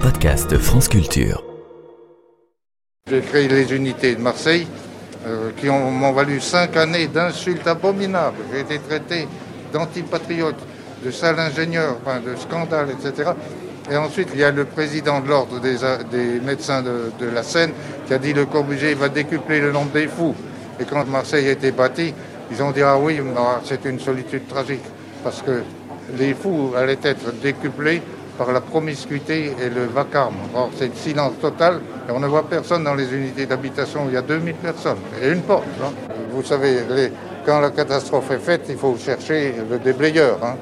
podcast 0.00 0.56
France 0.58 0.88
Culture. 0.88 1.42
J'ai 3.08 3.20
créé 3.20 3.48
les 3.48 3.74
unités 3.74 4.14
de 4.14 4.20
Marseille 4.20 4.66
euh, 5.26 5.50
qui 5.56 5.68
ont- 5.68 5.90
m'ont 5.90 6.12
valu 6.12 6.40
cinq 6.40 6.76
années 6.76 7.06
d'insultes 7.08 7.66
abominables. 7.66 8.36
J'ai 8.52 8.60
été 8.60 8.78
traité 8.78 9.28
d'antipatriote, 9.72 10.56
de 11.04 11.10
sale 11.10 11.38
ingénieur, 11.38 11.96
de 12.24 12.36
scandale, 12.36 12.88
etc. 12.90 13.30
Et 13.90 13.96
ensuite, 13.96 14.28
il 14.34 14.40
y 14.40 14.44
a 14.44 14.50
le 14.50 14.64
président 14.64 15.20
de 15.20 15.28
l'ordre 15.28 15.60
des, 15.60 15.76
médecins 16.44 16.82
de, 16.82 17.12
de 17.18 17.28
la 17.30 17.42
Seine 17.42 17.72
qui 18.06 18.14
a 18.14 18.18
dit 18.18 18.32
le 18.32 18.46
Corbusier 18.46 18.94
va 18.94 19.08
décupler 19.08 19.60
le 19.60 19.72
nombre 19.72 19.92
des 19.92 20.08
fous. 20.08 20.34
Et 20.80 20.84
quand 20.84 21.06
Marseille 21.06 21.48
a 21.48 21.52
été 21.52 21.70
bâti, 21.70 22.12
ils 22.50 22.62
ont 22.62 22.70
dit 22.72 22.82
ah 22.82 22.98
oui, 22.98 23.20
mais 23.22 23.32
c'est 23.64 23.84
une 23.84 24.00
solitude 24.00 24.46
tragique 24.48 24.84
parce 25.22 25.42
que 25.42 25.62
les 26.18 26.34
fous 26.34 26.72
allaient 26.76 26.98
être 27.02 27.32
décuplés 27.42 28.02
par 28.36 28.52
la 28.52 28.60
promiscuité 28.60 29.52
et 29.60 29.68
le 29.68 29.84
vacarme. 29.86 30.34
Or, 30.54 30.70
c'est 30.76 30.88
le 30.88 30.94
silence 30.94 31.32
total 31.40 31.80
et 32.08 32.12
on 32.12 32.20
ne 32.20 32.26
voit 32.26 32.48
personne 32.48 32.84
dans 32.84 32.94
les 32.94 33.12
unités 33.14 33.46
d'habitation 33.46 34.04
où 34.04 34.08
il 34.08 34.14
y 34.14 34.16
a 34.16 34.22
2000 34.22 34.54
personnes 34.56 34.98
et 35.22 35.30
une 35.30 35.42
porte. 35.42 35.64
hein. 35.82 35.92
Vous 36.30 36.42
savez, 36.42 36.78
quand 37.44 37.60
la 37.60 37.70
catastrophe 37.70 38.30
est 38.30 38.38
faite, 38.38 38.66
il 38.68 38.76
faut 38.76 38.96
chercher 38.96 39.54
le 39.70 39.78
déblayeur. 39.78 40.38
hein. 40.42 40.56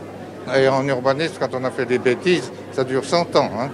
Et 0.57 0.69
en 0.69 0.87
urbanisme, 0.87 1.34
quand 1.41 1.55
on 1.55 1.65
a 1.65 1.71
fait 1.71 1.87
des 1.87 1.98
bêtises, 1.98 2.53
ça 2.73 2.84
dure 2.84 3.05
100 3.05 3.34
ans. 3.37 3.51
hein. 3.59 3.69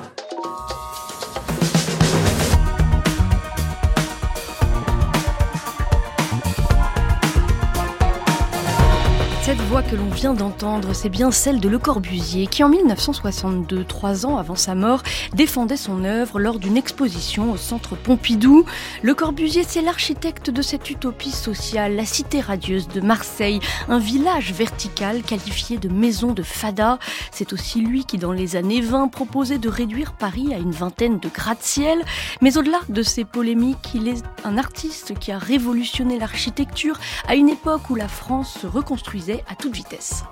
Que 9.91 9.97
l'on 9.97 10.09
vient 10.09 10.35
d'entendre, 10.35 10.93
c'est 10.93 11.09
bien 11.09 11.33
celle 11.33 11.59
de 11.59 11.69
Le 11.69 11.79
Corbusier, 11.79 12.47
qui 12.47 12.63
en 12.63 12.69
1962, 12.69 13.83
trois 13.83 14.25
ans 14.25 14.37
avant 14.37 14.55
sa 14.55 14.77
mort, 14.77 15.03
défendait 15.35 15.77
son 15.77 16.05
œuvre 16.05 16.39
lors 16.39 16.61
d'une 16.61 16.77
exposition 16.77 17.51
au 17.51 17.57
Centre 17.57 17.97
Pompidou. 17.97 18.65
Le 19.03 19.15
Corbusier, 19.15 19.65
c'est 19.67 19.83
l'architecte 19.83 20.49
de 20.49 20.63
cette 20.63 20.91
utopie 20.91 21.33
sociale, 21.33 21.97
la 21.97 22.05
cité 22.05 22.41
radieuse 22.41 22.87
de 22.87 23.01
Marseille, 23.01 23.59
un 23.89 23.99
village 23.99 24.53
vertical 24.53 25.23
qualifié 25.23 25.77
de 25.77 25.89
maison 25.89 26.35
de 26.35 26.45
fada. 26.45 27.01
C'est 27.33 27.53
aussi 27.53 27.81
lui 27.81 28.05
qui, 28.05 28.19
dans 28.19 28.33
les 28.33 28.55
années 28.55 28.83
20, 28.83 29.09
proposait 29.09 29.59
de 29.59 29.69
réduire 29.69 30.13
Paris 30.13 30.55
à 30.55 30.59
une 30.59 30.71
vingtaine 30.71 31.19
de 31.19 31.29
gratte-ciel. 31.29 32.05
Mais 32.41 32.57
au-delà 32.57 32.79
de 32.89 33.03
ces 33.03 33.25
polémiques, 33.25 33.91
il 33.95 34.07
est 34.07 34.23
un 34.45 34.57
artiste 34.57 35.19
qui 35.19 35.33
a 35.33 35.39
révolutionné 35.39 36.17
l'architecture 36.17 36.97
à 37.27 37.35
une 37.35 37.49
époque 37.49 37.91
où 37.91 37.97
la 37.97 38.09
France 38.09 38.57
se 38.61 38.69
reconstruisait 38.69 39.43
à 39.51 39.57
toute 39.57 39.73
vitesse 39.73 39.80
vitesse. 39.81 40.25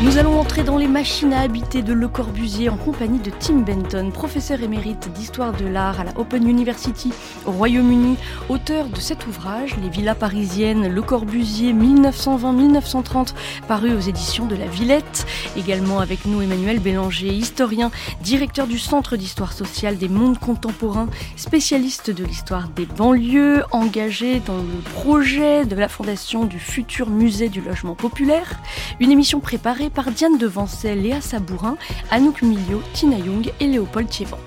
Nous 0.00 0.16
allons 0.16 0.38
entrer 0.38 0.62
dans 0.62 0.78
les 0.78 0.86
machines 0.86 1.32
à 1.32 1.40
habiter 1.40 1.82
de 1.82 1.92
Le 1.92 2.06
Corbusier 2.06 2.68
en 2.68 2.76
compagnie 2.76 3.18
de 3.18 3.32
Tim 3.40 3.62
Benton, 3.62 4.12
professeur 4.12 4.62
émérite 4.62 5.12
d'histoire 5.12 5.52
de 5.52 5.66
l'art 5.66 5.98
à 5.98 6.04
la 6.04 6.16
Open 6.16 6.48
University 6.48 7.12
au 7.46 7.50
Royaume-Uni, 7.50 8.16
auteur 8.48 8.86
de 8.86 9.00
cet 9.00 9.26
ouvrage, 9.26 9.74
Les 9.82 9.88
villas 9.88 10.14
parisiennes, 10.14 10.86
Le 10.86 11.02
Corbusier 11.02 11.72
1920-1930, 11.72 13.34
paru 13.66 13.92
aux 13.92 13.98
éditions 13.98 14.46
de 14.46 14.54
La 14.54 14.66
Villette. 14.66 15.26
Également 15.56 15.98
avec 15.98 16.26
nous 16.26 16.42
Emmanuel 16.42 16.78
Bélanger, 16.78 17.34
historien, 17.34 17.90
directeur 18.22 18.68
du 18.68 18.78
Centre 18.78 19.16
d'histoire 19.16 19.52
sociale 19.52 19.98
des 19.98 20.08
mondes 20.08 20.38
contemporains, 20.38 21.08
spécialiste 21.34 22.12
de 22.12 22.24
l'histoire 22.24 22.68
des 22.68 22.86
banlieues, 22.86 23.64
engagé 23.72 24.38
dans 24.46 24.58
le 24.58 24.80
projet 24.94 25.64
de 25.64 25.74
la 25.74 25.88
fondation 25.88 26.44
du 26.44 26.60
futur 26.60 27.10
musée 27.10 27.48
du 27.48 27.60
logement 27.60 27.96
populaire. 27.96 28.60
Une 29.00 29.10
émission 29.10 29.40
préparée 29.40 29.87
par 29.90 30.10
Diane 30.10 30.38
Devancey, 30.38 30.94
Léa 30.94 31.20
Sabourin, 31.20 31.76
Anouk 32.10 32.42
Milio, 32.42 32.82
Tina 32.92 33.16
Young 33.18 33.50
et 33.60 33.66
Léopold 33.66 34.08
Thievan. 34.08 34.38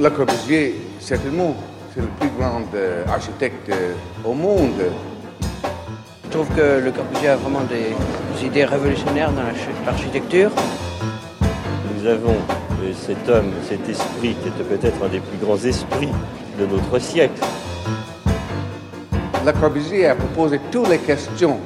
Le 0.00 0.10
Corbusier, 0.10 0.74
certainement, 1.00 1.54
c'est 1.94 2.00
le 2.00 2.08
plus 2.20 2.28
grand 2.38 2.62
euh, 2.74 3.04
architecte 3.06 3.70
euh, 3.70 3.94
au 4.24 4.34
monde. 4.34 4.82
Je 6.24 6.28
trouve 6.30 6.48
que 6.48 6.80
Le 6.84 6.90
Corbusier 6.90 7.28
a 7.28 7.36
vraiment 7.36 7.62
des 7.62 8.44
idées 8.44 8.64
révolutionnaires 8.64 9.30
dans 9.32 9.42
l'archi- 9.42 9.84
l'architecture. 9.86 10.50
Nous 11.96 12.06
avons 12.06 12.34
euh, 12.82 12.92
cet 12.94 13.28
homme, 13.28 13.52
cet 13.68 13.88
esprit 13.88 14.34
qui 14.42 14.48
était 14.48 14.64
peut-être 14.64 15.02
un 15.04 15.08
des 15.08 15.20
plus 15.20 15.38
grands 15.38 15.58
esprits 15.64 16.10
de 16.58 16.66
notre 16.66 16.98
siècle. 16.98 17.40
Le 19.44 19.52
Corbusier 19.52 20.06
a 20.06 20.14
proposé 20.14 20.58
toutes 20.70 20.88
les 20.88 20.96
questions. 20.96 21.60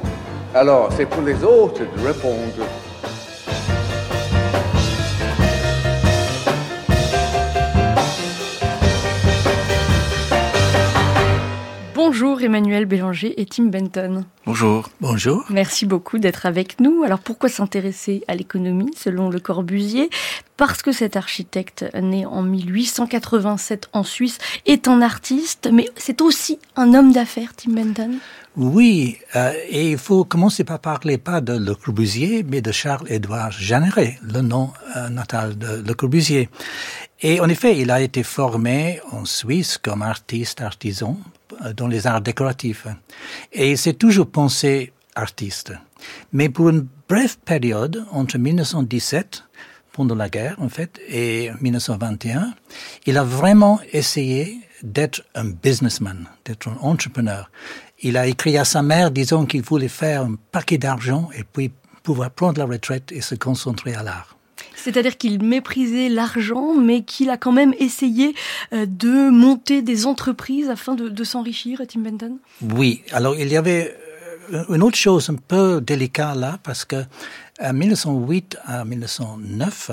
Alors, 0.53 0.89
c'est 0.97 1.05
pour 1.05 1.21
les 1.21 1.41
autres 1.45 1.79
de 1.79 2.05
répondre. 2.05 2.65
Bonjour 12.21 12.41
Emmanuel 12.41 12.83
Bélanger 12.83 13.39
et 13.39 13.45
Tim 13.45 13.67
Benton. 13.67 14.25
Bonjour. 14.45 14.89
Bonjour. 14.99 15.45
Merci 15.49 15.85
beaucoup 15.85 16.19
d'être 16.19 16.45
avec 16.45 16.81
nous. 16.81 17.03
Alors 17.05 17.19
pourquoi 17.19 17.47
s'intéresser 17.47 18.25
à 18.27 18.35
l'économie 18.35 18.91
selon 18.93 19.29
Le 19.29 19.39
Corbusier? 19.39 20.09
Parce 20.57 20.81
que 20.81 20.91
cet 20.91 21.15
architecte 21.15 21.85
né 21.95 22.25
en 22.25 22.41
1887 22.41 23.87
en 23.93 24.03
Suisse 24.03 24.37
est 24.65 24.89
un 24.89 25.01
artiste, 25.01 25.69
mais 25.71 25.87
c'est 25.95 26.19
aussi 26.19 26.59
un 26.75 26.93
homme 26.93 27.13
d'affaires, 27.13 27.53
Tim 27.55 27.71
Benton? 27.71 28.17
Oui, 28.57 29.15
euh, 29.37 29.53
et 29.69 29.91
il 29.91 29.97
faut 29.97 30.25
commencer 30.25 30.65
par 30.65 30.79
parler 30.79 31.17
pas 31.17 31.39
de 31.39 31.53
Le 31.53 31.73
Corbusier, 31.73 32.43
mais 32.43 32.61
de 32.61 32.73
Charles-Édouard 32.73 33.53
Jeanneret, 33.53 34.19
le 34.21 34.41
nom 34.41 34.73
euh, 34.97 35.07
natal 35.07 35.57
de 35.57 35.81
Le 35.87 35.93
Corbusier. 35.93 36.49
Et 37.21 37.39
en 37.39 37.47
effet, 37.47 37.79
il 37.79 37.91
a 37.91 38.01
été 38.01 38.23
formé 38.23 38.99
en 39.13 39.23
Suisse 39.23 39.77
comme 39.77 40.01
artiste, 40.01 40.59
artisan, 40.59 41.17
dans 41.75 41.87
les 41.87 42.07
arts 42.07 42.21
décoratifs. 42.21 42.87
Et 43.51 43.71
il 43.71 43.77
s'est 43.77 43.93
toujours 43.93 44.29
pensé 44.29 44.93
artiste. 45.15 45.73
Mais 46.31 46.49
pour 46.49 46.69
une 46.69 46.87
brève 47.07 47.37
période, 47.39 48.05
entre 48.11 48.37
1917, 48.37 49.43
pendant 49.91 50.15
la 50.15 50.29
guerre 50.29 50.55
en 50.59 50.69
fait, 50.69 50.99
et 51.07 51.51
1921, 51.61 52.53
il 53.05 53.17
a 53.17 53.23
vraiment 53.23 53.79
essayé 53.91 54.59
d'être 54.83 55.23
un 55.35 55.45
businessman, 55.45 56.27
d'être 56.45 56.69
un 56.69 56.77
entrepreneur. 56.81 57.49
Il 58.01 58.15
a 58.15 58.27
écrit 58.27 58.57
à 58.57 58.63
sa 58.63 58.81
mère 58.81 59.11
disant 59.11 59.45
qu'il 59.45 59.61
voulait 59.61 59.89
faire 59.89 60.23
un 60.23 60.35
paquet 60.51 60.77
d'argent 60.77 61.29
et 61.35 61.43
puis 61.43 61.71
pouvoir 62.03 62.31
prendre 62.31 62.59
la 62.59 62.65
retraite 62.65 63.11
et 63.11 63.21
se 63.21 63.35
concentrer 63.35 63.93
à 63.93 64.03
l'art. 64.03 64.38
C'est-à-dire 64.83 65.17
qu'il 65.17 65.43
méprisait 65.43 66.09
l'argent, 66.09 66.73
mais 66.73 67.03
qu'il 67.03 67.29
a 67.29 67.37
quand 67.37 67.51
même 67.51 67.73
essayé 67.79 68.33
euh, 68.73 68.85
de 68.85 69.29
monter 69.29 69.81
des 69.81 70.05
entreprises 70.05 70.69
afin 70.69 70.95
de, 70.95 71.23
s'enrichir, 71.23 71.81
Tim 71.87 72.01
Benton? 72.01 72.37
Oui, 72.61 73.03
alors 73.11 73.35
il 73.37 73.47
y 73.49 73.57
avait 73.57 73.95
euh, 74.53 74.63
une 74.69 74.83
autre 74.83 74.97
chose 74.97 75.29
un 75.29 75.35
peu 75.35 75.81
délicate 75.81 76.37
là, 76.37 76.59
parce 76.63 76.85
que 76.85 77.03
en 77.61 77.73
1908 77.73 78.57
à 78.65 78.85
1909, 78.85 79.91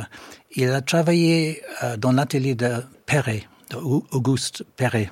il 0.54 0.68
a 0.70 0.80
travaillé 0.80 1.62
euh, 1.82 1.96
dans 1.96 2.12
l'atelier 2.12 2.54
de 2.54 2.82
Perret, 3.06 3.44
de 3.70 3.76
Au- 3.76 4.04
Auguste 4.12 4.64
Perret. 4.76 5.10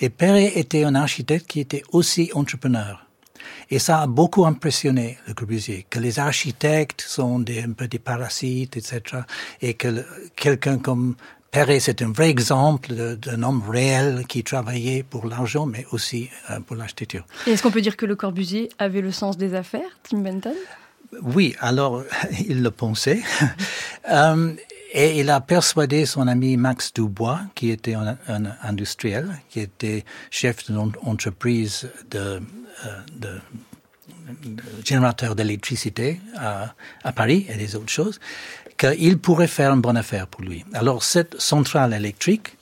Et 0.00 0.10
Perret 0.10 0.52
était 0.56 0.84
un 0.84 0.94
architecte 0.94 1.46
qui 1.46 1.60
était 1.60 1.82
aussi 1.92 2.30
entrepreneur. 2.34 3.03
Et 3.70 3.78
ça 3.78 4.02
a 4.02 4.06
beaucoup 4.06 4.46
impressionné 4.46 5.18
Le 5.26 5.34
Corbusier, 5.34 5.86
que 5.88 5.98
les 5.98 6.18
architectes 6.18 7.02
sont 7.02 7.38
des, 7.38 7.62
un 7.62 7.72
peu 7.72 7.88
des 7.88 7.98
parasites, 7.98 8.76
etc. 8.76 9.22
Et 9.62 9.74
que 9.74 10.04
quelqu'un 10.36 10.78
comme 10.78 11.16
Perret, 11.54 11.78
c'est 11.78 12.02
un 12.02 12.10
vrai 12.10 12.30
exemple 12.30 12.92
d'un 12.92 13.42
homme 13.44 13.62
réel 13.68 14.24
qui 14.26 14.42
travaillait 14.42 15.04
pour 15.04 15.26
l'argent, 15.26 15.66
mais 15.66 15.86
aussi 15.92 16.28
euh, 16.50 16.58
pour 16.58 16.74
l'architecture. 16.74 17.24
Est-ce 17.46 17.62
qu'on 17.62 17.70
peut 17.70 17.80
dire 17.80 17.96
que 17.96 18.06
Le 18.06 18.16
Corbusier 18.16 18.70
avait 18.80 19.00
le 19.00 19.12
sens 19.12 19.38
des 19.38 19.54
affaires, 19.54 19.88
Tim 20.02 20.18
Benton? 20.18 20.54
Oui, 21.22 21.54
alors 21.60 22.02
il 22.48 22.62
le 22.62 22.70
pensait. 22.70 23.22
Euh, 24.10 24.52
et 24.92 25.18
il 25.18 25.30
a 25.30 25.40
persuadé 25.40 26.04
son 26.04 26.28
ami 26.28 26.58
Max 26.58 26.92
Dubois, 26.92 27.40
qui 27.54 27.70
était 27.70 27.94
un, 27.94 28.18
un 28.28 28.42
industriel, 28.62 29.40
qui 29.48 29.60
était 29.60 30.04
chef 30.30 30.66
d'une 30.66 30.92
entreprise 31.02 31.88
de, 32.10 32.42
de, 33.16 33.40
de 34.44 34.62
générateur 34.84 35.34
d'électricité 35.34 36.20
à, 36.36 36.74
à 37.02 37.12
Paris 37.12 37.46
et 37.48 37.56
des 37.56 37.76
autres 37.76 37.90
choses, 37.90 38.20
qu'il 38.76 39.18
pourrait 39.18 39.48
faire 39.48 39.72
une 39.72 39.80
bonne 39.80 39.96
affaire 39.96 40.26
pour 40.26 40.42
lui. 40.42 40.64
Alors 40.72 41.02
cette 41.02 41.40
centrale 41.40 41.92
électrique 41.94 42.56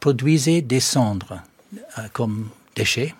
produisait 0.00 0.62
des 0.62 0.80
cendres 0.80 1.42
euh, 1.98 2.08
comme 2.12 2.50
déchets. 2.74 3.14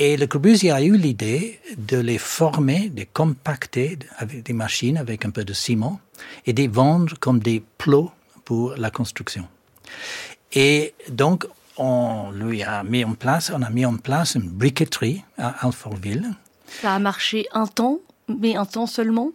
Et 0.00 0.16
Le 0.16 0.26
Corbusier 0.26 0.72
a 0.72 0.82
eu 0.82 0.96
l'idée 0.96 1.60
de 1.78 1.98
les 1.98 2.18
former, 2.18 2.88
de 2.88 2.96
les 2.96 3.06
compacter 3.06 3.96
avec 4.16 4.42
des 4.42 4.52
machines, 4.52 4.96
avec 4.96 5.24
un 5.24 5.30
peu 5.30 5.44
de 5.44 5.52
ciment, 5.52 6.00
et 6.46 6.52
de 6.52 6.62
les 6.62 6.68
vendre 6.68 7.16
comme 7.20 7.38
des 7.38 7.62
plots 7.78 8.10
pour 8.44 8.74
la 8.76 8.90
construction. 8.90 9.46
Et 10.52 10.94
donc, 11.10 11.46
on 11.76 12.30
lui 12.30 12.62
a 12.62 12.82
mis 12.84 13.04
en 13.04 13.14
place, 13.14 13.50
on 13.54 13.62
a 13.62 13.70
mis 13.70 13.84
en 13.84 13.96
place 13.96 14.34
une 14.34 14.48
briqueterie 14.48 15.24
à 15.38 15.66
Alfortville, 15.66 16.30
Ça 16.80 16.94
a 16.94 16.98
marché 16.98 17.46
un 17.52 17.66
temps, 17.66 17.98
mais 18.28 18.56
un 18.56 18.64
temps 18.64 18.86
seulement? 18.86 19.30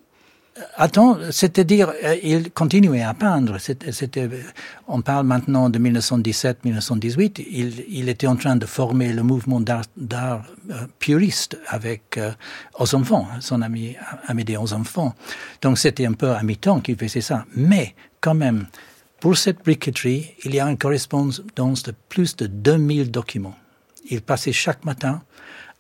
Attends, 0.76 1.18
c'est-à-dire, 1.32 1.94
euh, 2.04 2.16
il 2.22 2.52
continuait 2.52 3.04
à 3.04 3.14
peindre. 3.14 3.58
C'était, 3.60 4.30
on 4.88 5.02
parle 5.02 5.26
maintenant 5.26 5.70
de 5.70 5.80
1917-1918. 5.80 7.46
Il, 7.50 7.86
il, 7.88 8.10
était 8.10 8.28
en 8.28 8.36
train 8.36 8.56
de 8.56 8.66
former 8.66 9.14
le 9.14 9.24
mouvement 9.24 9.62
d'art, 9.62 9.84
euh, 10.72 10.88
puriste 11.00 11.58
avec 11.68 12.18
euh, 12.18 12.32
aux 12.78 12.94
enfants, 12.96 13.28
son 13.40 13.62
ami 13.62 13.96
Amédée 14.28 14.58
aux 14.58 14.74
enfants. 14.74 15.16
Donc 15.62 15.78
c'était 15.78 16.06
un 16.06 16.14
peu 16.14 16.32
à 16.32 16.44
mi-temps 16.44 16.82
qu'il 16.82 16.98
faisait 16.98 17.22
ça. 17.22 17.46
Mais 17.56 17.96
quand 18.20 18.36
même, 18.36 18.66
pour 19.20 19.38
cette 19.38 19.60
briqueterie, 19.60 20.36
il 20.46 20.56
y 20.56 20.60
a 20.60 20.66
une 20.70 20.78
correspondance 20.78 21.84
de 21.84 21.94
plus 22.10 22.36
de 22.36 22.48
2000 22.48 23.12
documents. 23.12 23.58
Il 24.10 24.22
passait 24.22 24.54
chaque 24.54 24.86
matin 24.86 25.22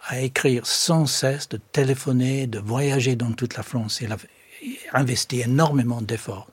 à 0.07 0.19
écrire 0.19 0.65
sans 0.65 1.05
cesse, 1.05 1.49
de 1.49 1.57
téléphoner, 1.71 2.47
de 2.47 2.59
voyager 2.59 3.15
dans 3.15 3.31
toute 3.31 3.55
la 3.55 3.63
France. 3.63 3.99
Il 4.01 4.11
avait 4.11 4.27
investi 4.93 5.41
énormément 5.41 6.01
d'efforts. 6.01 6.47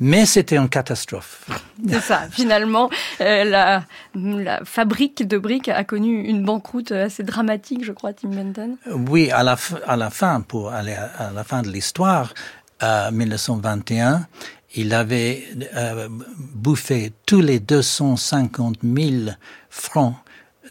Mais 0.00 0.26
c'était 0.26 0.56
une 0.56 0.68
catastrophe. 0.68 1.48
C'est 1.88 2.00
ça. 2.00 2.28
Finalement, 2.30 2.88
euh, 3.20 3.42
la, 3.44 3.84
la, 4.14 4.64
fabrique 4.64 5.26
de 5.26 5.38
briques 5.38 5.68
a 5.68 5.82
connu 5.82 6.22
une 6.22 6.44
banqueroute 6.44 6.92
assez 6.92 7.24
dramatique, 7.24 7.84
je 7.84 7.92
crois, 7.92 8.12
Tim 8.12 8.28
Benton. 8.28 8.76
Oui, 8.90 9.30
à 9.32 9.42
la, 9.42 9.56
à 9.86 9.96
la 9.96 10.10
fin, 10.10 10.40
pour 10.40 10.70
aller 10.70 10.94
à, 10.94 11.32
la 11.34 11.42
fin 11.42 11.62
de 11.62 11.68
l'histoire, 11.68 12.32
en 12.80 13.10
1921, 13.10 14.26
il 14.74 14.92
avait 14.94 15.44
euh, 15.74 16.08
bouffé 16.38 17.12
tous 17.26 17.40
les 17.40 17.60
250 17.60 18.78
000 18.82 19.30
francs 19.70 20.14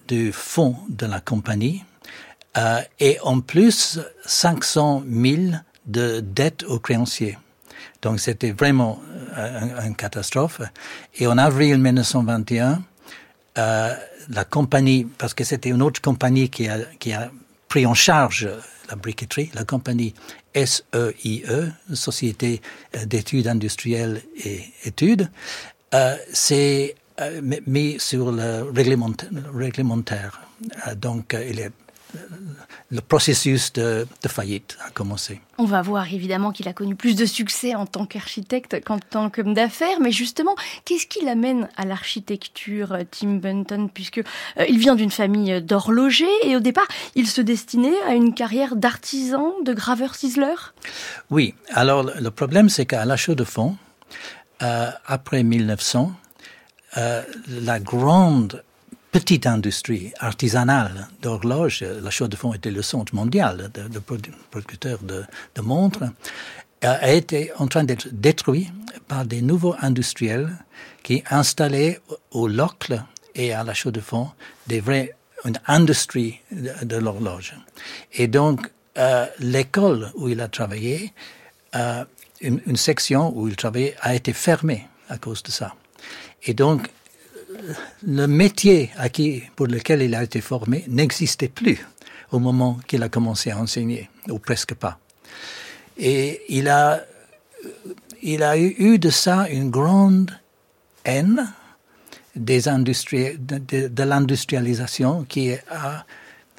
du 0.08 0.32
fonds 0.32 0.76
de 0.90 1.06
la 1.06 1.20
compagnie 1.20 1.84
euh, 2.58 2.82
et 3.00 3.20
en 3.22 3.40
plus 3.42 4.00
500 4.26 5.04
000 5.10 5.42
de 5.86 6.20
dettes 6.22 6.64
aux 6.64 6.80
créanciers. 6.80 7.38
Donc 8.02 8.20
c'était 8.20 8.52
vraiment 8.52 9.00
euh, 9.38 9.86
une, 9.86 9.96
catastrophe. 9.96 10.62
Et 11.16 11.28
en 11.28 11.38
avril 11.38 11.78
1921, 11.80 12.82
euh, 13.58 13.94
la 14.30 14.44
compagnie, 14.44 15.06
parce 15.18 15.34
que 15.34 15.44
c'était 15.44 15.70
une 15.70 15.82
autre 15.82 16.02
compagnie 16.02 16.50
qui 16.50 16.68
a 16.68 17.32
pris 17.68 17.86
en 17.86 17.94
charge 17.94 18.50
la 18.90 18.96
briqueterie, 18.96 19.52
la 19.54 19.64
compagnie 19.64 20.14
SEIE, 20.54 21.44
e, 21.48 21.70
Société 21.94 22.62
d'études 23.06 23.48
industrielles 23.48 24.22
et 24.44 24.64
études, 24.86 25.30
euh, 25.94 26.16
s'est 26.34 26.96
euh, 27.22 27.42
mis 27.66 28.00
sur 28.00 28.32
le 28.32 28.70
réglementaire. 28.76 29.30
réglementaire. 29.54 30.42
Euh, 30.88 30.96
donc, 30.96 31.36
il 31.50 31.60
est 31.60 31.72
le 32.90 33.02
processus 33.02 33.74
de, 33.74 34.08
faillite 34.28 34.78
a 34.86 34.90
commencé. 34.92 35.42
On 35.58 35.66
va 35.66 35.82
voir 35.82 36.14
évidemment 36.14 36.52
qu'il 36.52 36.68
a 36.68 36.74
connu 36.74 36.96
plus 36.96 37.16
de 37.16 37.26
succès 37.26 37.76
en 37.76 37.86
tant 37.86 38.06
qu'architecte 38.06 38.84
qu'en 38.84 39.00
tant 39.00 39.30
qu'homme 39.30 39.54
d'affaires, 39.54 40.00
mais 40.00 40.12
justement, 40.12 40.56
qu'est-ce 40.86 41.08
qui 41.08 41.24
l'amène 41.24 41.68
à 41.76 41.86
l'architecture, 41.86 42.94
euh, 42.94 43.04
Tim 43.10 43.36
Bunton, 43.36 43.90
puisque 43.94 44.20
euh, 44.20 44.66
il 44.70 44.80
vient 44.80 44.96
d'une 44.96 45.12
famille 45.12 45.62
d'horlogers 45.62 46.26
et 46.44 46.56
au 46.56 46.60
départ, 46.60 46.88
il 47.16 47.28
se 47.28 47.42
destinait 47.42 48.00
à 48.08 48.14
une 48.14 48.34
carrière 48.34 48.76
d'artisan, 48.76 49.54
de 49.64 49.74
graveur 49.74 50.16
ciseleur? 50.16 50.74
Oui, 51.30 51.56
alors 51.72 52.04
le 52.04 52.32
problème 52.32 52.70
c'est 52.70 52.86
qu'à 52.86 53.06
la 53.06 53.18
chaux 53.18 53.36
de 53.36 53.44
fond, 53.44 53.76
euh, 54.62 54.90
après 55.06 55.44
1900, 55.44 56.14
la 56.96 57.80
grande 57.80 58.64
petite 59.20 59.48
industrie 59.48 60.14
artisanale 60.20 61.08
d'horloge, 61.24 61.84
la 62.04 62.12
Chaux 62.12 62.28
de 62.28 62.36
Fonds 62.36 62.54
était 62.54 62.70
le 62.70 62.84
centre 62.84 63.16
mondial 63.16 63.72
de, 63.74 63.88
de 63.88 64.00
producteurs 64.52 65.00
de, 65.02 65.24
de, 65.56 65.62
montres, 65.62 66.04
a 66.84 67.12
été 67.12 67.52
en 67.58 67.66
train 67.66 67.84
d'être 67.84 68.10
détruit 68.12 68.70
par 69.08 69.26
des 69.26 69.42
nouveaux 69.42 69.76
industriels 69.82 70.52
qui 71.02 71.24
installaient 71.32 72.00
au 72.30 72.48
Locle 72.48 73.02
et 73.34 73.54
à 73.54 73.64
la 73.64 73.74
Chaux 73.74 73.90
de 73.90 74.02
Fonds 74.02 74.30
des 74.68 74.82
vraies 74.82 75.16
une 75.46 75.60
industrie 75.66 76.40
de, 76.52 76.98
l'horloge. 76.98 77.56
Et 78.14 78.28
donc, 78.28 78.70
euh, 79.00 79.26
l'école 79.40 80.12
où 80.14 80.30
il 80.30 80.42
a 80.42 80.48
travaillé, 80.48 81.12
euh, 81.76 82.06
une, 82.42 82.62
une, 82.68 82.78
section 82.78 83.36
où 83.36 83.48
il 83.48 83.56
travaillait, 83.56 83.96
a 84.02 84.14
été 84.14 84.32
fermée 84.32 84.88
à 85.10 85.18
cause 85.18 85.42
de 85.42 85.50
ça. 85.50 85.74
Et 86.44 86.54
donc, 86.54 86.90
le 88.06 88.28
métier 88.28 88.92
à 88.98 89.10
qui, 89.10 89.44
pour 89.56 89.68
lequel 89.68 90.02
il 90.02 90.16
a 90.16 90.24
été 90.24 90.42
formé 90.42 90.84
n'existait 90.88 91.48
plus 91.50 91.86
au 92.32 92.40
moment 92.40 92.80
qu'il 92.88 93.04
a 93.04 93.10
commencé 93.10 93.52
à 93.52 93.58
enseigner, 93.58 94.10
ou 94.30 94.40
presque 94.40 94.74
pas. 94.74 95.00
Et 95.98 96.42
il 96.50 96.68
a, 96.68 97.02
a 98.42 98.58
eu 98.58 99.00
de 99.00 99.10
ça 99.10 99.48
une 99.50 99.70
grande 99.70 100.32
haine 101.06 101.52
des 102.36 102.68
industries, 102.68 103.38
de, 103.38 104.04
l'industrialisation 104.04 105.24
qui 105.24 105.54
a, 105.54 106.06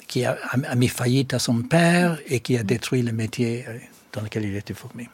qui 0.07 0.25
a, 0.25 0.37
a 0.51 0.75
mis 0.75 0.87
faillite 0.87 1.33
à 1.33 1.39
son 1.39 1.61
père 1.61 2.19
et 2.27 2.39
qui 2.41 2.57
a 2.57 2.63
détruit 2.63 3.01
le 3.01 3.11
métier 3.11 3.65
euh, 3.67 3.77
dans 4.11 4.21
lequel 4.21 4.43
il 4.45 4.55
était 4.55 4.73
formé. 4.73 5.07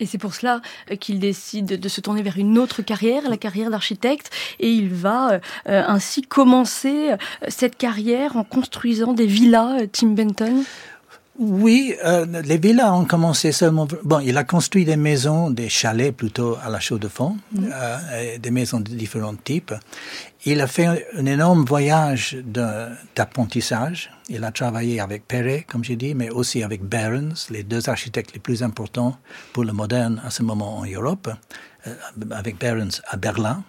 Et 0.00 0.06
c'est 0.06 0.18
pour 0.18 0.34
cela 0.34 0.60
euh, 0.90 0.96
qu'il 0.96 1.18
décide 1.18 1.80
de 1.80 1.88
se 1.88 2.00
tourner 2.00 2.22
vers 2.22 2.38
une 2.38 2.58
autre 2.58 2.82
carrière, 2.82 3.28
la 3.28 3.36
carrière 3.36 3.70
d'architecte, 3.70 4.30
et 4.60 4.70
il 4.70 4.88
va 4.88 5.32
euh, 5.32 5.82
ainsi 5.86 6.22
commencer 6.22 7.10
euh, 7.10 7.16
cette 7.48 7.76
carrière 7.76 8.36
en 8.36 8.44
construisant 8.44 9.12
des 9.12 9.26
villas, 9.26 9.86
Tim 9.92 10.08
Benton. 10.08 10.64
Oui, 11.38 11.94
euh, 12.04 12.24
les 12.42 12.56
villas 12.56 12.92
ont 12.92 13.04
commencé 13.04 13.52
seulement. 13.52 13.86
Bon, 14.04 14.20
il 14.20 14.36
a 14.38 14.44
construit 14.44 14.84
des 14.84 14.96
maisons, 14.96 15.50
des 15.50 15.68
chalets 15.68 16.14
plutôt 16.16 16.56
à 16.64 16.70
la 16.70 16.80
chaux 16.80 16.98
de 16.98 17.08
fond, 17.08 17.36
mm. 17.52 17.68
euh, 17.72 18.38
des 18.38 18.50
maisons 18.50 18.80
de 18.80 18.90
différents 18.90 19.34
types. 19.34 19.74
Il 20.48 20.60
a 20.60 20.68
fait 20.68 20.86
un, 20.86 21.26
énorme 21.26 21.64
voyage 21.64 22.36
d'apprentissage. 23.16 24.12
Il 24.28 24.44
a 24.44 24.52
travaillé 24.52 25.00
avec 25.00 25.26
Perret, 25.26 25.66
comme 25.66 25.82
j'ai 25.82 25.96
dit, 25.96 26.14
mais 26.14 26.30
aussi 26.30 26.62
avec 26.62 26.84
Behrens, 26.84 27.48
les 27.50 27.64
deux 27.64 27.88
architectes 27.88 28.32
les 28.32 28.38
plus 28.38 28.62
importants 28.62 29.18
pour 29.52 29.64
le 29.64 29.72
moderne 29.72 30.22
à 30.24 30.30
ce 30.30 30.44
moment 30.44 30.78
en 30.78 30.86
Europe, 30.86 31.28
euh, 31.88 31.94
avec 32.30 32.60
Behrens 32.60 33.02
à 33.08 33.16
Berlin. 33.16 33.64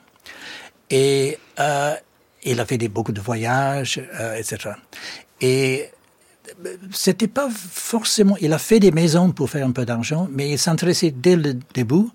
Et 0.92 1.40
euh, 1.60 1.96
il 2.44 2.60
a 2.60 2.66
fait 2.66 2.78
des, 2.78 2.90
beaucoup 2.90 3.12
de 3.12 3.22
voyages, 3.22 4.00
euh, 4.20 4.36
etc. 4.36 4.76
Et 5.42 5.90
c'était 6.92 7.28
pas 7.28 7.50
forcément. 7.50 8.38
Il 8.40 8.54
a 8.54 8.60
fait 8.60 8.80
des 8.80 8.92
maisons 8.92 9.32
pour 9.32 9.50
faire 9.50 9.66
un 9.66 9.72
peu 9.72 9.84
d'argent, 9.84 10.30
mais 10.32 10.52
il 10.52 10.60
s'intéressait 10.60 11.10
dès 11.10 11.38
le 11.38 11.56
début, 11.74 12.06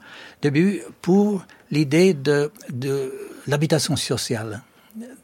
début 0.40 0.82
pour 1.00 1.44
l'idée 1.72 2.14
de, 2.14 2.52
de 2.70 3.12
l'habitation 3.46 3.96
sociale, 3.96 4.62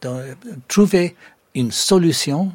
de 0.00 0.36
trouver 0.66 1.16
une 1.54 1.72
solution 1.72 2.52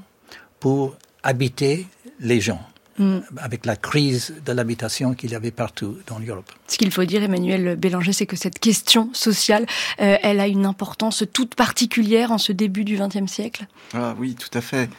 pour 0.59 0.95
habiter 1.23 1.87
les 2.19 2.41
gens. 2.41 2.61
Mm. 2.99 3.21
avec 3.37 3.65
la 3.65 3.75
crise 3.75 4.35
de 4.45 4.51
l'habitation 4.51 5.15
qu'il 5.15 5.31
y 5.31 5.35
avait 5.35 5.49
partout 5.49 5.97
dans 6.05 6.19
l'Europe. 6.19 6.51
Ce 6.67 6.77
qu'il 6.77 6.91
faut 6.91 7.03
dire, 7.05 7.23
Emmanuel 7.23 7.75
Bélanger, 7.75 8.13
c'est 8.13 8.27
que 8.27 8.35
cette 8.35 8.59
question 8.59 9.09
sociale, 9.13 9.65
euh, 9.99 10.17
elle 10.21 10.39
a 10.39 10.45
une 10.45 10.67
importance 10.67 11.23
toute 11.33 11.55
particulière 11.55 12.31
en 12.31 12.37
ce 12.37 12.51
début 12.51 12.83
du 12.83 12.95
XXe 12.95 13.25
siècle. 13.25 13.65
Ah 13.95 14.13
oui, 14.19 14.35
tout 14.35 14.55
à 14.55 14.61
fait. 14.61 14.91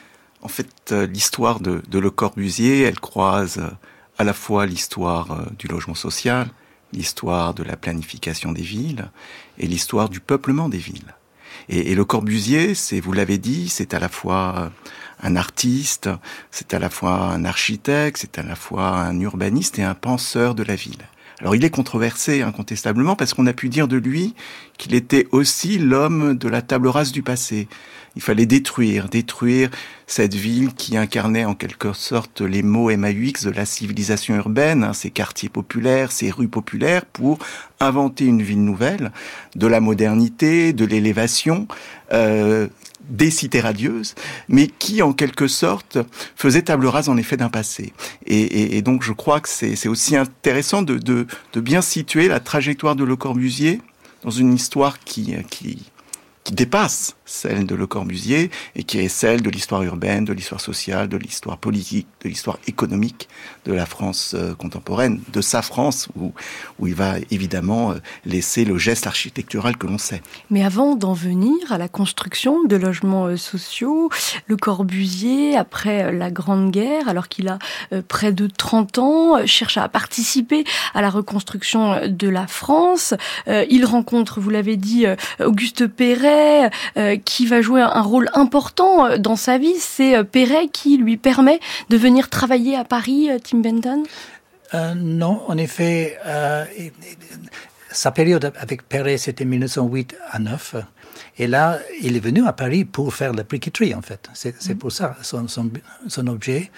En 0.43 0.49
fait, 0.49 0.67
euh, 0.91 1.07
l'histoire 1.07 1.61
de, 1.61 1.83
Le 1.93 2.11
Corbusier, 2.11 2.83
elle 2.83 2.99
croise 2.99 3.59
euh, 3.59 3.71
à 4.19 4.25
la 4.25 4.33
fois 4.33 4.67
l'histoire 4.67 5.47
du 5.57 5.69
logement 5.69 5.95
social, 5.95 6.49
l'histoire 6.93 7.55
de 7.55 7.63
la 7.63 7.77
planification 7.77 8.51
des 8.51 8.63
villes 8.63 9.09
et 9.59 9.67
l'histoire 9.67 10.09
du 10.09 10.21
peuplement 10.21 10.69
des 10.69 10.79
villes. 10.79 11.15
Et, 11.69 11.95
Le 11.95 12.05
Corbusier, 12.05 12.75
c'est, 12.75 13.01
vous 13.01 13.13
l'avez 13.13 13.39
dit, 13.39 13.69
c'est 13.69 13.95
à 13.95 13.99
la 13.99 14.09
fois 14.09 14.71
un 15.23 15.37
artiste, 15.37 16.11
c'est 16.51 16.75
à 16.75 16.79
la 16.79 16.91
fois 16.91 17.13
un 17.13 17.45
architecte, 17.45 18.19
c'est 18.21 18.39
à 18.39 18.43
la 18.43 18.57
fois 18.57 18.89
un 18.99 19.19
urbaniste 19.21 19.79
et 19.79 19.83
un 19.83 19.95
penseur 19.95 20.55
de 20.55 20.63
la 20.63 20.75
ville. 20.75 21.09
Alors 21.41 21.57
il 21.57 21.65
est 21.65 21.71
controversé 21.71 22.43
incontestablement 22.43 23.17
parce 23.17 23.35
qu'on 23.35 23.47
a 23.47 23.53
pu 23.53 23.69
dire 23.69 23.89
de 23.89 23.97
lui 23.97 24.35
qu'il 24.79 24.95
était 24.95 25.27
aussi 25.33 25.79
l'homme 25.79 26.37
de 26.37 26.49
la 26.49 26.63
table 26.63 26.89
rase 26.89 27.13
du 27.13 27.23
passé. 27.23 27.69
Il 28.17 28.23
fallait 28.23 28.47
détruire, 28.47 29.09
détruire 29.09 29.71
cette 30.07 30.35
ville 30.35 30.73
qui 30.75 30.97
incarnait 30.97 31.45
en 31.45 31.55
quelque 31.55 31.93
sorte 31.93 32.41
les 32.43 32.63
mots 32.63 32.95
MAUX 32.97 33.45
de 33.45 33.51
la 33.51 33.67
civilisation 33.67 34.37
urbaine, 34.37 34.85
hein, 34.85 34.93
ces 34.93 35.11
quartiers 35.11 35.49
populaires, 35.49 36.13
ces 36.13 36.31
rues 36.31 36.49
populaires, 36.49 37.07
pour 37.07 37.39
inventer 37.81 38.25
une 38.27 38.43
ville 38.43 38.65
nouvelle, 38.65 39.11
de 39.57 39.67
la 39.67 39.81
modernité, 39.81 40.73
de 40.73 40.85
l'élévation, 40.85 41.67
euh, 42.13 42.69
des 43.09 43.31
cités 43.31 43.61
radieuses, 43.61 44.15
mais 44.49 44.69
qui 44.69 45.03
en 45.03 45.13
quelque 45.13 45.49
sorte 45.49 45.99
faisait 46.37 46.63
table 46.63 46.87
rase 46.87 47.09
en 47.09 47.17
effet 47.17 47.37
d'un 47.37 47.51
passé. 47.51 47.93
Et, 48.27 48.81
donc 48.83 49.03
je 49.03 49.13
crois 49.13 49.41
que 49.41 49.49
c'est 49.49 49.89
aussi 49.89 50.17
intéressant 50.17 50.83
de, 50.83 51.27
bien 51.57 51.83
situer 51.83 52.29
la 52.29 52.41
trajectoire 52.41 52.97
de 52.97 53.05
Le 53.05 53.17
Corbusier 53.17 53.83
dans 54.23 54.31
une 54.31 54.55
histoire 54.55 55.01
qui 55.01 55.37
dépasse 56.51 57.17
celle 57.25 57.67
de 57.67 57.75
Le 57.75 57.87
Corbusier, 57.87 58.51
et 58.77 58.83
qui 58.83 58.99
est 58.99 59.09
celle 59.09 59.43
de 59.43 59.51
l'histoire 59.51 59.83
urbaine, 59.83 60.25
de 60.25 60.33
l'histoire 60.33 60.61
sociale, 60.61 61.09
de 61.09 61.17
l'histoire 61.17 61.59
politique, 61.59 62.07
de 62.23 62.29
l'histoire 62.29 62.59
économique 62.67 63.29
de 63.65 63.73
la 63.73 63.87
France 63.87 64.35
euh, 64.35 64.55
contemporaine, 64.55 65.21
de 65.33 65.41
sa 65.41 65.63
France, 65.63 66.09
où, 66.17 66.33
où 66.79 66.87
il 66.87 66.95
va 66.95 67.15
évidemment 67.31 67.93
euh, 67.93 67.95
laisser 68.27 68.65
le 68.65 68.79
geste 68.79 69.07
architectural 69.07 69.77
que 69.77 69.87
l'on 69.87 69.99
sait. 69.99 70.23
Mais 70.51 70.65
avant 70.65 70.97
d'en 70.97 71.15
venir 71.15 71.55
à 71.71 71.79
la 71.79 71.89
construction 71.89 72.65
de 72.65 72.77
logements 72.77 73.27
euh, 73.27 73.37
sociaux, 73.37 74.11
Le 74.47 74.57
Corbusier, 74.57 75.57
après 75.57 76.13
la 76.13 76.31
Grande 76.31 76.71
Guerre, 76.71 77.09
alors 77.09 77.29
qu'il 77.29 77.49
a 77.49 77.59
près 78.09 78.33
de 78.33 78.47
30 78.47 78.99
ans, 78.99 79.47
cherche 79.47 79.77
à 79.77 79.89
participer 79.89 80.65
à 80.95 81.03
la 81.03 81.11
reconstruction 81.11 82.09
de 82.09 82.29
la 82.29 82.47
France. 82.47 83.15
Il 83.47 83.85
rencontre, 83.85 84.41
vous 84.41 84.51
l'avez 84.51 84.77
dit, 84.77 85.07
Auguste 85.41 85.87
Perret, 85.87 86.71
qui 87.17 87.47
va 87.47 87.61
jouer 87.61 87.81
un 87.81 88.03
rôle 88.03 88.31
important 88.35 89.07
euh, 89.07 89.19
dans 89.19 89.37
sa 89.37 89.59
vie. 89.59 89.75
C'est 89.79 90.17
euh, 90.17 90.25
Perret 90.25 90.69
qui 90.73 90.97
lui 90.97 91.17
permet 91.17 91.61
de 91.89 91.97
venir 91.97 92.31
travailler 92.31 92.77
à 92.77 92.85
Paris, 92.85 93.31
euh, 93.31 93.39
Tim 93.43 93.59
Benton? 93.59 94.03
Non, 94.97 95.41
en 95.47 95.57
effet, 95.57 96.19
sa 97.93 98.11
période 98.11 98.53
avec 98.57 98.89
Perret, 98.89 99.19
c'était 99.19 99.45
1908 99.45 100.17
à 100.33 100.41
9. 100.41 100.75
Et 101.39 101.47
là, 101.47 101.79
il 102.03 102.17
est 102.17 102.21
venu 102.21 102.45
à 102.45 102.53
Paris 102.53 102.85
pour 102.85 103.15
faire 103.15 103.33
la 103.33 103.45
briqueterie, 103.45 103.95
en 103.95 104.03
fait. 104.03 104.29
C'est 104.35 104.75
mm. 104.75 104.79
pour 104.79 104.91
ça 104.91 105.17
son, 105.23 105.47
son, 105.47 105.71
son 106.09 106.27
objet. 106.27 106.73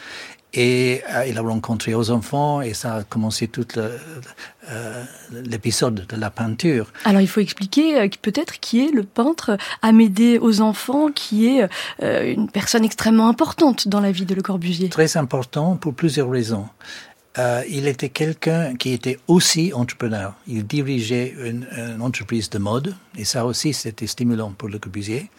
Et 0.56 1.02
euh, 1.14 1.26
il 1.26 1.36
a 1.36 1.42
rencontré 1.42 1.94
aux 1.94 2.10
enfants 2.10 2.62
et 2.62 2.72
ça 2.72 2.94
a 2.96 3.02
commencé 3.04 3.46
tout 3.46 3.66
euh, 3.76 5.04
l'épisode 5.30 6.06
de 6.08 6.16
la 6.16 6.30
peinture. 6.30 6.90
Alors 7.04 7.20
il 7.20 7.28
faut 7.28 7.40
expliquer 7.40 8.00
euh, 8.00 8.08
peut-être 8.22 8.58
qui 8.58 8.86
est 8.86 8.90
le 8.90 9.02
peintre 9.02 9.58
Amédée 9.82 10.38
aux 10.38 10.62
enfants, 10.62 11.10
qui 11.12 11.46
est 11.46 11.68
une 12.00 12.48
personne 12.48 12.84
extrêmement 12.84 13.28
importante 13.28 13.86
dans 13.86 14.00
la 14.00 14.10
vie 14.10 14.24
de 14.24 14.34
Le 14.34 14.42
Corbusier. 14.42 14.88
Très 14.88 15.18
important 15.18 15.76
pour 15.76 15.94
plusieurs 15.94 16.30
raisons. 16.30 16.66
Euh, 17.38 17.62
il 17.68 17.86
était 17.86 18.08
quelqu'un 18.08 18.76
qui 18.76 18.92
était 18.92 19.18
aussi 19.28 19.72
entrepreneur. 19.74 20.34
Il 20.46 20.66
dirigeait 20.66 21.34
une, 21.38 21.66
entreprise 22.00 22.48
de 22.48 22.58
mode, 22.58 22.94
et 23.16 23.24
ça 23.24 23.44
aussi 23.44 23.74
c'était 23.74 24.06
stimulant 24.06 24.52
pour 24.52 24.68
Le 24.68 24.78
Corbusier. 24.78 25.30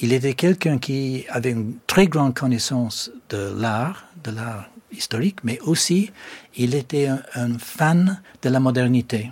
Il 0.00 0.12
était 0.12 0.34
quelqu'un 0.34 0.78
qui 0.78 1.26
avait 1.28 1.50
une 1.50 1.74
très 1.86 2.06
grande 2.06 2.34
connaissance 2.34 3.10
de 3.28 3.52
l'art, 3.58 4.06
de 4.22 4.30
l'art 4.30 4.70
historique, 4.90 5.38
mais 5.44 5.58
aussi 5.60 6.10
il 6.56 6.74
était 6.74 7.08
un, 7.08 7.58
fan 7.58 8.22
de 8.42 8.48
la 8.48 8.60
modernité. 8.60 9.30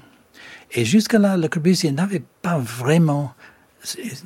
Et 0.73 0.85
jusqu'à 0.85 1.19
là, 1.19 1.37
Le 1.37 1.49
Corbusier 1.49 1.93
n'avait 1.93 2.23
pas 2.43 2.59
vraiment, 2.59 3.33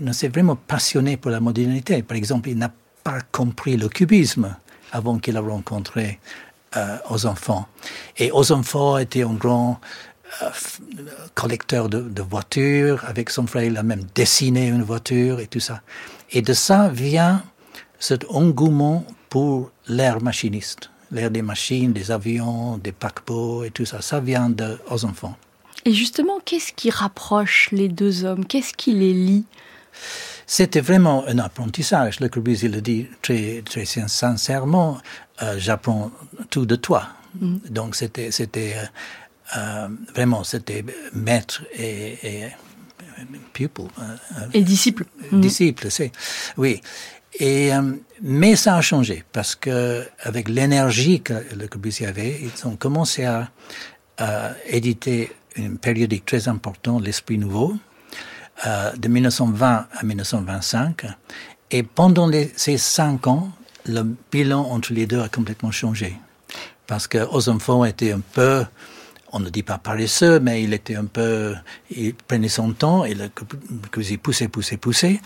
ne 0.00 0.12
s'est 0.12 0.28
vraiment 0.28 0.56
passionné 0.56 1.16
pour 1.16 1.30
la 1.30 1.40
modernité. 1.40 2.02
Par 2.02 2.16
exemple, 2.16 2.48
il 2.48 2.58
n'a 2.58 2.72
pas 3.04 3.20
compris 3.30 3.76
le 3.76 3.88
cubisme 3.88 4.56
avant 4.92 5.18
qu'il 5.18 5.36
a 5.36 5.40
rencontré 5.40 6.18
euh, 6.76 6.98
aux 7.10 7.26
enfants. 7.26 7.66
Et 8.18 8.30
aux 8.32 8.52
enfants 8.52 8.98
était 8.98 9.22
un 9.22 9.34
grand 9.34 9.80
euh, 10.42 10.50
collecteur 11.34 11.88
de, 11.88 12.22
voitures. 12.22 13.04
Avec 13.06 13.30
son 13.30 13.46
frère, 13.46 13.64
il 13.64 13.76
a 13.76 13.82
même 13.82 14.04
dessiné 14.14 14.68
une 14.68 14.82
voiture 14.82 15.40
et 15.40 15.46
tout 15.46 15.60
ça. 15.60 15.80
Et 16.32 16.42
de 16.42 16.52
ça 16.52 16.88
vient 16.88 17.42
cet 17.98 18.26
engouement 18.30 19.04
pour 19.28 19.70
l'ère 19.88 20.20
machiniste, 20.22 20.90
l'ère 21.10 21.30
des 21.30 21.42
machines, 21.42 21.92
des 21.92 22.10
avions, 22.10 22.78
des 22.78 22.92
paquebots 22.92 23.64
et 23.64 23.70
tout 23.70 23.84
ça. 23.84 24.02
Ça 24.02 24.20
vient 24.20 24.50
de, 24.50 24.78
aux 24.90 25.04
enfants. 25.04 25.36
Et 25.84 25.92
justement, 25.92 26.40
qu'est-ce 26.44 26.72
qui 26.72 26.90
rapproche 26.90 27.68
les 27.70 27.88
deux 27.88 28.24
hommes? 28.24 28.44
Qu'est-ce 28.44 28.74
qui 28.74 28.92
les 28.92 29.14
lie? 29.14 29.44
C'était 30.46 30.80
vraiment 30.80 31.26
un 31.26 31.38
apprentissage. 31.38 32.20
Le 32.20 32.28
Corbusier 32.28 32.68
le 32.68 32.80
dit 32.80 33.06
très, 33.20 33.62
très 33.64 33.84
sincèrement, 33.84 34.98
euh, 35.42 35.56
j'apprends 35.58 36.12
tout 36.50 36.66
de 36.66 36.76
toi. 36.76 37.08
Mm. 37.40 37.56
Donc 37.70 37.96
c'était, 37.96 38.30
c'était 38.30 38.76
euh, 38.76 39.58
euh, 39.58 39.88
vraiment, 40.14 40.44
c'était 40.44 40.84
maître 41.12 41.62
et, 41.76 42.18
et 42.22 42.46
pupil. 43.52 43.88
et 44.54 44.62
disciple. 44.62 45.04
Mm. 45.32 45.40
Disciple, 45.40 45.90
c'est, 45.90 46.12
oui. 46.56 46.80
Et, 47.38 47.70
mais 48.22 48.56
ça 48.56 48.76
a 48.76 48.80
changé 48.80 49.22
parce 49.30 49.54
que 49.54 50.06
avec 50.20 50.48
l'énergie 50.48 51.20
que 51.20 51.34
le 51.54 51.66
Corbusier 51.66 52.06
avait, 52.06 52.40
ils 52.40 52.66
ont 52.66 52.76
commencé 52.76 53.24
à, 53.24 53.50
à 54.16 54.52
éditer 54.66 55.32
une 55.56 55.76
périodique 55.76 56.24
très 56.24 56.48
importante, 56.48 57.04
l'Esprit 57.04 57.36
Nouveau, 57.36 57.76
euh, 58.64 58.92
de 58.92 59.08
1920 59.08 59.86
à 59.92 60.02
1925. 60.02 61.06
Et 61.70 61.82
pendant 61.82 62.30
ces 62.56 62.78
cinq 62.78 63.26
ans, 63.26 63.50
le 63.84 64.02
bilan 64.32 64.62
entre 64.70 64.92
les 64.92 65.06
deux 65.06 65.20
a 65.20 65.28
complètement 65.28 65.70
changé. 65.70 66.16
Parce 66.86 67.06
que 67.06 67.18
enfants 67.50 67.84
était 67.84 68.12
un 68.12 68.20
peu, 68.20 68.64
on 69.32 69.40
ne 69.40 69.50
dit 69.50 69.62
pas 69.62 69.78
paresseux, 69.78 70.38
mais 70.40 70.62
il 70.62 70.72
était 70.72 70.94
un 70.94 71.04
peu, 71.04 71.54
il 71.90 72.14
prenait 72.14 72.48
son 72.48 72.72
temps 72.72 73.04
et 73.04 73.14
le 73.14 73.28
Corbusier 73.28 74.18
poussait, 74.18 74.48
poussait, 74.48 74.76
poussait. 74.76 75.20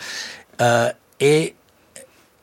Euh, 0.60 0.90
et 1.20 1.54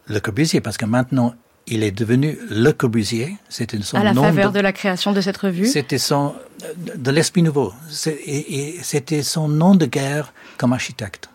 le 0.06 0.20
Corbusier, 0.20 0.62
parce 0.62 0.78
que 0.78 0.86
maintenant, 0.86 1.36
il 1.68 1.84
est 1.84 1.92
devenu 1.92 2.38
Le 2.50 2.72
Corbusier. 2.72 3.38
C'était 3.50 3.82
son 3.82 3.98
à 3.98 4.04
la 4.04 4.14
faveur 4.14 4.52
de, 4.52 4.60
la 4.60 4.72
création 4.72 5.12
de 5.12 5.22
cette 5.22 5.38
revue. 5.38 5.66
C'était 5.66 5.98
son 5.98 6.34
de 6.96 7.12
l'esprit 7.12 7.44
nouveau. 7.44 7.74
C'était 7.90 9.22
son 9.22 9.48
nom 9.48 9.76
de 9.76 9.86
guerre 9.86 10.34
comme 10.58 10.74
architecte. 10.74 11.30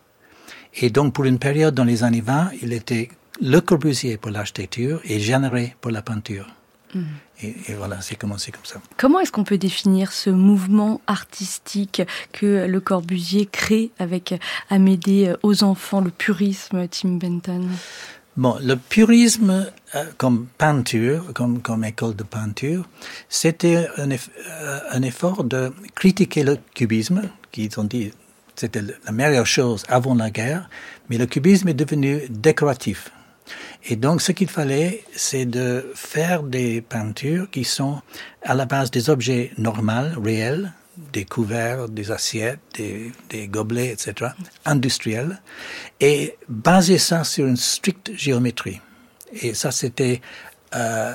Et 0.75 0.91
donc 0.91 1.13
pour 1.13 1.25
une 1.25 1.39
période 1.39 1.75
dans 1.75 1.85
les 1.85 2.03
années 2.03 2.23
20, 2.23 2.51
il 2.63 2.73
était 2.73 3.11
Le 3.41 3.61
Corbusier 3.61 4.17
pour 4.17 4.31
l'architecture 4.31 5.01
et 5.05 5.21
Généré 5.21 5.77
pour 5.81 5.91
la 5.91 6.01
peinture. 6.03 6.47
Mm. 6.95 7.03
Et, 7.43 7.57
et, 7.69 7.75
voilà, 7.75 8.01
c'est 8.01 8.15
commencé 8.15 8.53
comme 8.53 8.65
ça. 8.65 8.81
Comment 8.97 9.19
est-ce 9.21 9.33
qu'on 9.33 9.45
peut 9.45 9.59
définir 9.59 10.13
ce 10.13 10.31
mouvement 10.31 11.01
artistique 11.07 12.03
que 12.33 12.67
Le 12.67 12.81
Corbusier 12.81 13.47
crée 13.47 13.91
avec 13.99 14.35
Amédée 14.71 15.35
aux 15.43 15.65
enfants, 15.65 16.01
le 16.01 16.11
purisme, 16.11 16.87
Tim 16.89 17.17
Benton? 17.17 17.69
Bon, 18.37 18.57
le 18.63 18.77
purisme 18.77 19.71
euh, 19.95 20.05
comme 20.17 20.47
peinture, 20.57 21.35
comme, 21.35 21.85
école 21.85 22.17
de 22.17 22.23
peinture, 22.23 22.89
c'était 23.29 23.89
un, 23.99 24.11
euh, 24.11 24.79
un, 24.91 25.03
effort 25.03 25.45
de 25.45 25.71
critiquer 25.95 26.43
le 26.43 26.57
cubisme, 26.75 27.29
qui 27.51 27.69
ont 27.77 27.85
dit 27.85 28.11
c'était 28.57 28.81
la 29.05 29.13
meilleure 29.13 29.47
chose 29.47 29.85
avant 29.89 30.15
la 30.15 30.31
guerre, 30.31 30.71
mais 31.11 31.19
le 31.19 31.27
cubisme 31.27 31.69
est 31.69 31.75
devenu 31.75 32.23
décoratif. 32.31 33.13
Et 33.85 33.97
donc, 33.97 34.23
ce 34.23 34.33
qu'il 34.33 34.49
fallait, 34.49 35.05
c'est 35.15 35.45
de 35.45 35.91
faire 35.95 36.43
des 36.43 36.81
peintures 36.81 37.51
qui 37.51 37.65
sont 37.65 38.01
à 38.43 38.55
la 38.55 38.65
base 38.65 38.91
des 38.91 39.11
objets 39.11 39.51
normaux, 39.59 40.21
réels, 40.23 40.73
des 40.97 41.25
couverts, 41.25 41.89
des 41.89 42.11
assiettes, 42.11 42.61
des, 42.77 43.49
gobelets, 43.49 43.93
etc., 43.93 44.33
industriels, 44.65 45.41
et 46.01 46.37
baser 46.49 46.99
ça 46.99 47.25
sur 47.25 47.47
une 47.47 47.57
stricte 47.57 48.13
géométrie. 48.15 48.81
Et 49.41 49.55
ça, 49.55 49.71
c'était 49.71 50.21
euh, 50.75 51.13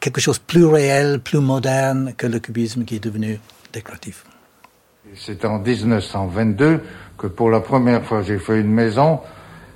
quelque 0.00 0.20
chose 0.20 0.38
de 0.38 0.44
plus 0.44 0.64
réel, 0.64 1.20
plus 1.20 1.40
moderne 1.40 2.14
que 2.16 2.26
le 2.26 2.38
cubisme 2.38 2.84
qui 2.84 2.96
est 2.96 3.04
devenu 3.04 3.40
décoratif. 3.72 4.24
C'est 5.16 5.44
en 5.44 5.58
1922 5.58 6.80
que 7.18 7.26
pour 7.26 7.50
la 7.50 7.60
première 7.60 8.04
fois 8.04 8.22
j'ai 8.22 8.38
fait 8.38 8.60
une 8.60 8.72
maison 8.72 9.20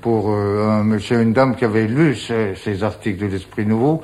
pour 0.01 0.31
euh, 0.31 0.69
un 0.69 0.85
monsieur 0.85 1.19
et 1.19 1.23
une 1.23 1.33
dame 1.33 1.57
qui 1.57 1.65
avaient 1.65 1.89
lu 1.89 2.15
ces 2.15 2.85
articles 2.85 3.21
de 3.21 3.27
l'Esprit 3.27 3.67
Nouveau 3.67 4.03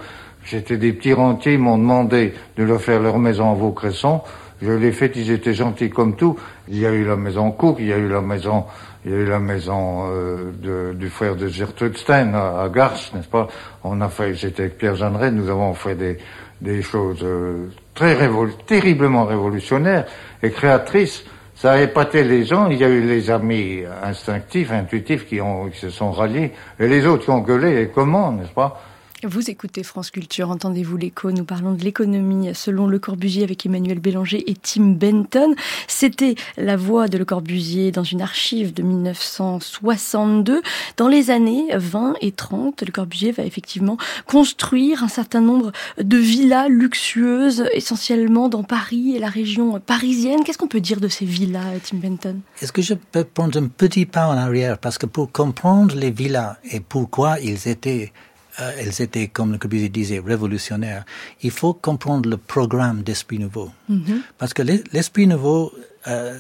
J'étais 0.51 0.79
des 0.79 0.93
petits 0.93 1.13
rentiers, 1.13 1.53
ils 1.55 1.61
m'ont 1.61 1.79
demandé 1.79 2.35
de 2.57 2.65
leur 2.65 2.81
faire 2.81 3.01
leur 3.01 3.21
maison 3.21 3.53
à 3.53 3.55
Vaucresson. 3.55 4.23
Je 4.61 4.73
l'ai 4.73 4.91
fait, 4.91 5.13
ils 5.15 5.31
étaient 5.31 5.55
gentils 5.55 5.91
comme 5.91 6.17
tout. 6.17 6.37
Il 6.69 6.77
y 6.77 6.87
a 6.87 6.91
eu 6.91 7.05
la 7.05 7.15
maison 7.15 7.53
Cook, 7.53 7.77
il 7.79 7.87
y 7.87 7.93
a 7.93 7.97
eu 7.97 8.09
la 8.09 8.21
maison, 8.21 8.65
il 9.05 9.13
y 9.13 9.15
a 9.15 9.19
eu 9.19 9.27
la 9.27 9.39
maison 9.39 10.09
euh, 10.11 10.93
du 10.93 11.09
frère 11.09 11.37
de 11.37 11.47
Gertrude 11.47 11.97
Stein 11.97 12.35
à, 12.35 12.65
à 12.65 12.69
n'est-ce 12.69 13.29
pas? 13.29 13.47
On 13.85 14.01
a 14.01 14.09
fait, 14.09 14.35
j'étais 14.35 14.65
avec 14.65 14.77
Pierre 14.77 14.97
Jeanneret, 14.97 15.31
nous 15.31 15.49
avons 15.49 15.73
fait 15.75 15.95
des, 15.95 16.19
des 16.61 16.83
choses 16.83 17.21
euh, 17.23 17.69
très 17.95 18.15
révol 18.15 18.51
terriblement 18.67 19.27
révolutionnaires 19.27 20.07
et 20.43 20.51
créatrices. 20.51 21.25
Ça 21.55 21.73
a 21.73 21.81
épaté 21.81 22.25
les 22.25 22.45
gens. 22.45 22.69
Il 22.71 22.79
y 22.79 22.85
a 22.85 22.89
eu 22.89 23.03
les 23.03 23.31
amis 23.31 23.85
instinctifs, 24.03 24.73
intuitifs 24.73 25.27
qui, 25.27 25.41
ont, 25.41 25.69
qui 25.69 25.79
se 25.79 25.91
sont 25.91 26.11
ralliés, 26.11 26.53
et 26.81 26.89
les 26.89 27.07
autres 27.07 27.25
qui 27.25 27.31
ont 27.31 27.41
gueulé. 27.41 27.83
Et 27.83 27.89
comment, 27.89 28.33
n'est-ce 28.33 28.53
pas? 28.53 28.83
Vous 29.23 29.51
écoutez 29.51 29.83
France 29.83 30.11
Culture, 30.11 30.49
entendez-vous 30.49 30.97
l'écho 30.97 31.31
Nous 31.31 31.45
parlons 31.45 31.75
de 31.75 31.85
l'économie 31.85 32.55
selon 32.55 32.87
Le 32.87 32.99
Corbusier 32.99 33.45
avec 33.45 33.67
Emmanuel 33.67 33.99
Bélanger 33.99 34.51
et 34.51 34.55
Tim 34.55 34.93
Benton. 34.93 35.55
C'était 35.89 36.37
la 36.57 36.79
voix 36.79 37.07
de 37.07 37.19
Le 37.19 37.27
Corbusier 37.27 37.93
dans 37.93 38.03
une 38.03 38.23
archive 38.23 38.73
de 38.73 38.83
1962. 38.83 40.63
Dans 40.97 41.09
les 41.09 41.31
années 41.31 41.67
20 41.75 42.15
et 42.23 42.33
30, 42.33 42.83
Le 42.83 42.91
Corbusier 42.93 43.31
va 43.33 43.45
effectivement 43.45 43.99
construire 44.27 45.05
un 45.05 45.09
certain 45.09 45.43
nombre 45.43 45.71
de 45.99 46.17
villas 46.17 46.71
luxueuses, 46.71 47.65
essentiellement 47.75 48.49
dans 48.49 48.63
Paris 48.63 49.17
et 49.17 49.19
la 49.19 49.29
région 49.29 49.81
parisienne. 49.81 50.45
Qu'est-ce 50.45 50.57
qu'on 50.57 50.67
peut 50.67 50.81
dire 50.81 50.99
de 50.99 51.09
ces 51.09 51.27
villas, 51.27 51.79
Tim 51.85 51.99
Benton? 51.99 52.41
Est-ce 52.63 52.73
que 52.73 52.81
je 52.81 52.95
peux 52.95 53.25
prendre 53.25 53.61
un 53.61 53.69
petit 53.69 54.07
pas 54.07 54.29
en 54.29 54.39
arrière? 54.39 54.79
Parce 54.79 54.97
que 54.97 55.05
pour 55.05 55.31
comprendre 55.31 55.95
les 55.95 56.11
villas 56.11 56.57
et 56.71 56.81
pourquoi 56.81 57.39
ils 57.41 57.69
étaient 57.69 58.15
euh, 58.59 58.73
elles 58.79 59.01
étaient, 59.01 59.29
comme 59.29 59.53
le 59.53 59.59
Corbusier 59.59 59.89
disait, 59.89 60.21
révolutionnaires. 60.21 61.05
Il 61.43 61.51
faut 61.51 61.75
comprendre 61.75 62.29
le 62.29 62.37
programme 62.37 63.03
d'Esprit 63.03 63.39
Nouveau. 63.39 63.71
Mhm. 63.89 64.23
Parce 64.39 64.55
que 64.55 64.63
l'Esprit 64.63 65.27
Nouveau, 65.27 65.73
euh, 66.09 66.39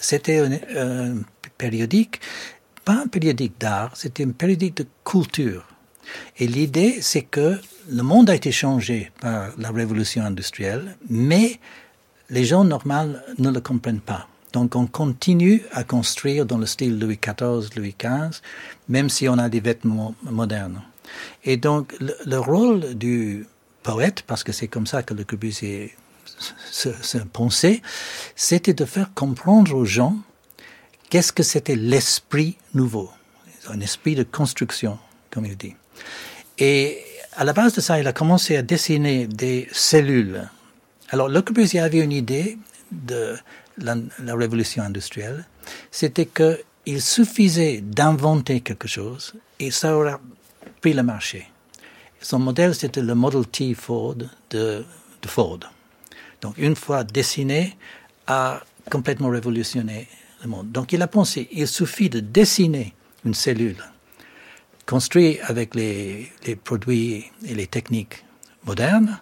c'était 0.00 0.38
un, 0.38 1.22
périodique, 1.58 2.20
pas 2.84 3.02
un 3.04 3.06
périodique 3.06 3.54
d'art, 3.60 3.92
c'était 3.94 4.24
un 4.24 4.30
périodique 4.30 4.78
de 4.78 4.86
culture. 5.04 5.66
Et 6.38 6.46
l'idée, 6.46 6.98
c'est 7.02 7.22
que 7.22 7.60
le 7.88 8.02
monde 8.02 8.30
a 8.30 8.34
été 8.34 8.50
changé 8.50 9.12
par 9.20 9.50
la 9.58 9.70
révolution 9.70 10.24
industrielle, 10.24 10.96
mais 11.08 11.60
les 12.30 12.44
gens 12.44 12.64
normaux 12.64 13.14
ne 13.38 13.50
le 13.50 13.60
comprennent 13.60 14.00
pas. 14.00 14.26
Donc 14.52 14.74
on 14.74 14.86
continue 14.86 15.62
à 15.72 15.84
construire 15.84 16.46
dans 16.46 16.58
le 16.58 16.66
style 16.66 16.98
Louis 16.98 17.18
XIV, 17.22 17.70
Louis 17.76 17.94
XV, 17.98 18.40
même 18.88 19.08
si 19.08 19.28
on 19.28 19.38
a 19.38 19.48
des 19.48 19.60
vêtements 19.60 20.14
modernes. 20.22 20.82
Et 21.44 21.56
donc, 21.56 21.94
le, 21.98 22.38
rôle 22.38 22.94
du 22.94 23.46
poète, 23.82 24.22
parce 24.26 24.44
que 24.44 24.52
c'est 24.52 24.68
comme 24.68 24.86
ça 24.86 25.02
que 25.02 25.14
le 25.14 25.24
Corbusier 25.24 25.94
se, 26.70 26.90
se 27.02 27.18
pensait, 27.18 27.82
c'était 28.36 28.74
de 28.74 28.84
faire 28.84 29.12
comprendre 29.14 29.74
aux 29.74 29.84
gens 29.84 30.16
qu'est-ce 31.08 31.32
que 31.32 31.42
c'était 31.42 31.76
l'esprit 31.76 32.56
nouveau, 32.74 33.10
un 33.68 33.80
esprit 33.80 34.14
de 34.14 34.22
construction, 34.22 34.98
comme 35.30 35.46
il 35.46 35.56
dit. 35.56 35.74
Et 36.58 37.02
à 37.36 37.44
la 37.44 37.52
base 37.52 37.74
de 37.74 37.80
ça, 37.80 37.98
il 37.98 38.06
a 38.06 38.12
commencé 38.12 38.56
à 38.56 38.62
dessiner 38.62 39.26
des 39.26 39.68
cellules. 39.72 40.48
Alors, 41.10 41.28
Le 41.28 41.42
Corbusier 41.42 41.80
avait 41.80 41.98
une 41.98 42.12
idée 42.12 42.58
de 42.92 43.36
la, 43.78 43.96
la 44.22 44.34
révolution 44.34 44.82
industrielle, 44.82 45.46
c'était 45.90 46.26
qu'il 46.26 47.02
suffisait 47.02 47.80
d'inventer 47.80 48.60
quelque 48.60 48.88
chose 48.88 49.34
et 49.58 49.70
ça 49.70 49.96
aurait 49.96 50.16
pris 50.80 50.92
le 50.92 51.02
marché. 51.02 51.46
Son 52.20 52.38
modèle, 52.38 52.74
c'était 52.74 53.02
le 53.02 53.14
Model 53.14 53.46
T 53.46 53.74
Ford 53.74 54.16
de, 54.50 54.84
Ford. 55.26 55.60
Donc, 56.42 56.58
une 56.58 56.76
fois 56.76 57.04
dessiné, 57.04 57.76
a 58.26 58.60
complètement 58.90 59.28
révolutionné 59.28 60.08
le 60.42 60.48
monde. 60.48 60.70
Donc, 60.70 60.92
il 60.92 61.02
a 61.02 61.06
pensé, 61.06 61.48
il 61.52 61.68
suffit 61.68 62.08
de 62.10 62.20
dessiner 62.20 62.94
une 63.24 63.34
cellule 63.34 63.82
construite 64.86 65.38
avec 65.44 65.74
les, 65.74 66.32
produits 66.64 67.30
et 67.46 67.54
les 67.54 67.66
techniques 67.66 68.24
modernes, 68.66 69.20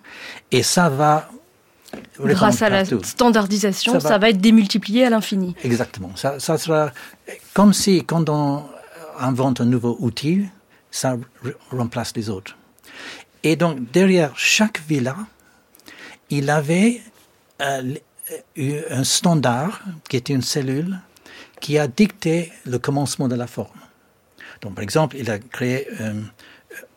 et 0.50 0.62
ça 0.62 0.88
va 0.88 1.30
Grâce 2.18 2.60
à 2.60 2.68
la 2.68 2.84
standardisation, 2.84 3.98
ça 3.98 4.18
va, 4.18 4.28
être 4.28 4.40
démultiplié 4.40 5.04
à 5.04 5.10
l'infini. 5.10 5.54
Exactement. 5.64 6.10
Ça, 6.16 6.38
ça, 6.38 6.58
sera 6.58 6.92
comme 7.54 7.72
si 7.72 8.04
quand 8.04 8.28
on 8.28 8.64
invente 9.18 9.62
un 9.62 9.64
nouveau 9.64 9.96
outil, 10.00 10.44
ça 10.90 11.16
remplace 11.70 12.14
les 12.16 12.30
autres. 12.30 12.56
Et 13.42 13.56
donc, 13.56 13.90
derrière 13.92 14.36
chaque 14.36 14.80
villa, 14.88 15.16
il 16.30 16.50
avait 16.50 17.00
euh, 17.60 17.94
un 18.90 19.04
standard 19.04 19.82
qui 20.08 20.16
était 20.16 20.32
une 20.32 20.42
cellule 20.42 20.98
qui 21.60 21.78
a 21.78 21.88
dicté 21.88 22.52
le 22.66 22.78
commencement 22.78 23.28
de 23.28 23.34
la 23.34 23.46
forme. 23.46 23.80
Donc, 24.60 24.74
par 24.74 24.82
exemple, 24.82 25.16
il 25.16 25.30
a 25.30 25.38
créé 25.38 25.88
euh, 26.00 26.20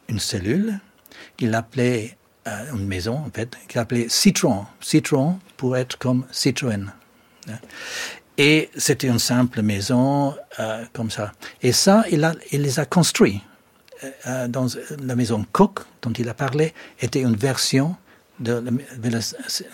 une 0.08 0.20
cellule 0.20 0.80
qu'il 1.38 1.54
appelait 1.56 2.18
euh, 2.48 2.74
une 2.74 2.88
maison, 2.88 3.16
en 3.16 3.30
fait, 3.32 3.56
qu'il 3.68 3.80
appelait 3.80 4.10
Citron. 4.10 4.66
Citron 4.82 5.40
pour 5.58 5.78
être 5.78 5.98
comme 5.98 6.26
Citroën. 6.32 6.92
Et 8.38 8.70
c'était 8.76 9.08
une 9.08 9.20
simple 9.20 9.62
maison 9.62 10.36
comme 10.94 11.12
ça. 11.12 11.32
Et 11.62 11.72
ça, 11.72 12.04
il 12.10 12.62
les 12.62 12.80
a 12.80 12.86
construits. 12.86 13.42
Euh, 14.26 14.48
dans 14.48 14.66
la 15.04 15.16
maison 15.16 15.46
Cook, 15.52 15.82
dont 16.02 16.12
il 16.14 16.28
a 16.28 16.34
parlé, 16.34 16.74
était 17.02 17.22
une 17.22 17.36
version 17.36 17.96
de 18.40 18.64
la 19.04 19.20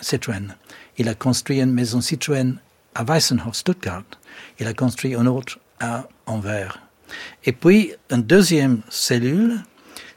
Citroën. 0.02 0.54
Il 0.98 1.08
a 1.08 1.14
construit 1.14 1.60
une 1.60 1.72
maison 1.72 2.02
Citroën 2.02 2.56
à 2.94 3.04
Weissenhof, 3.04 3.54
Stuttgart. 3.54 4.04
Il 4.58 4.66
a 4.66 4.74
construit 4.74 5.14
une 5.14 5.28
autre 5.28 5.58
à 5.80 6.06
Anvers. 6.26 6.78
Et 7.44 7.52
puis, 7.52 7.94
une 8.10 8.22
deuxième 8.22 8.82
cellule, 8.90 9.62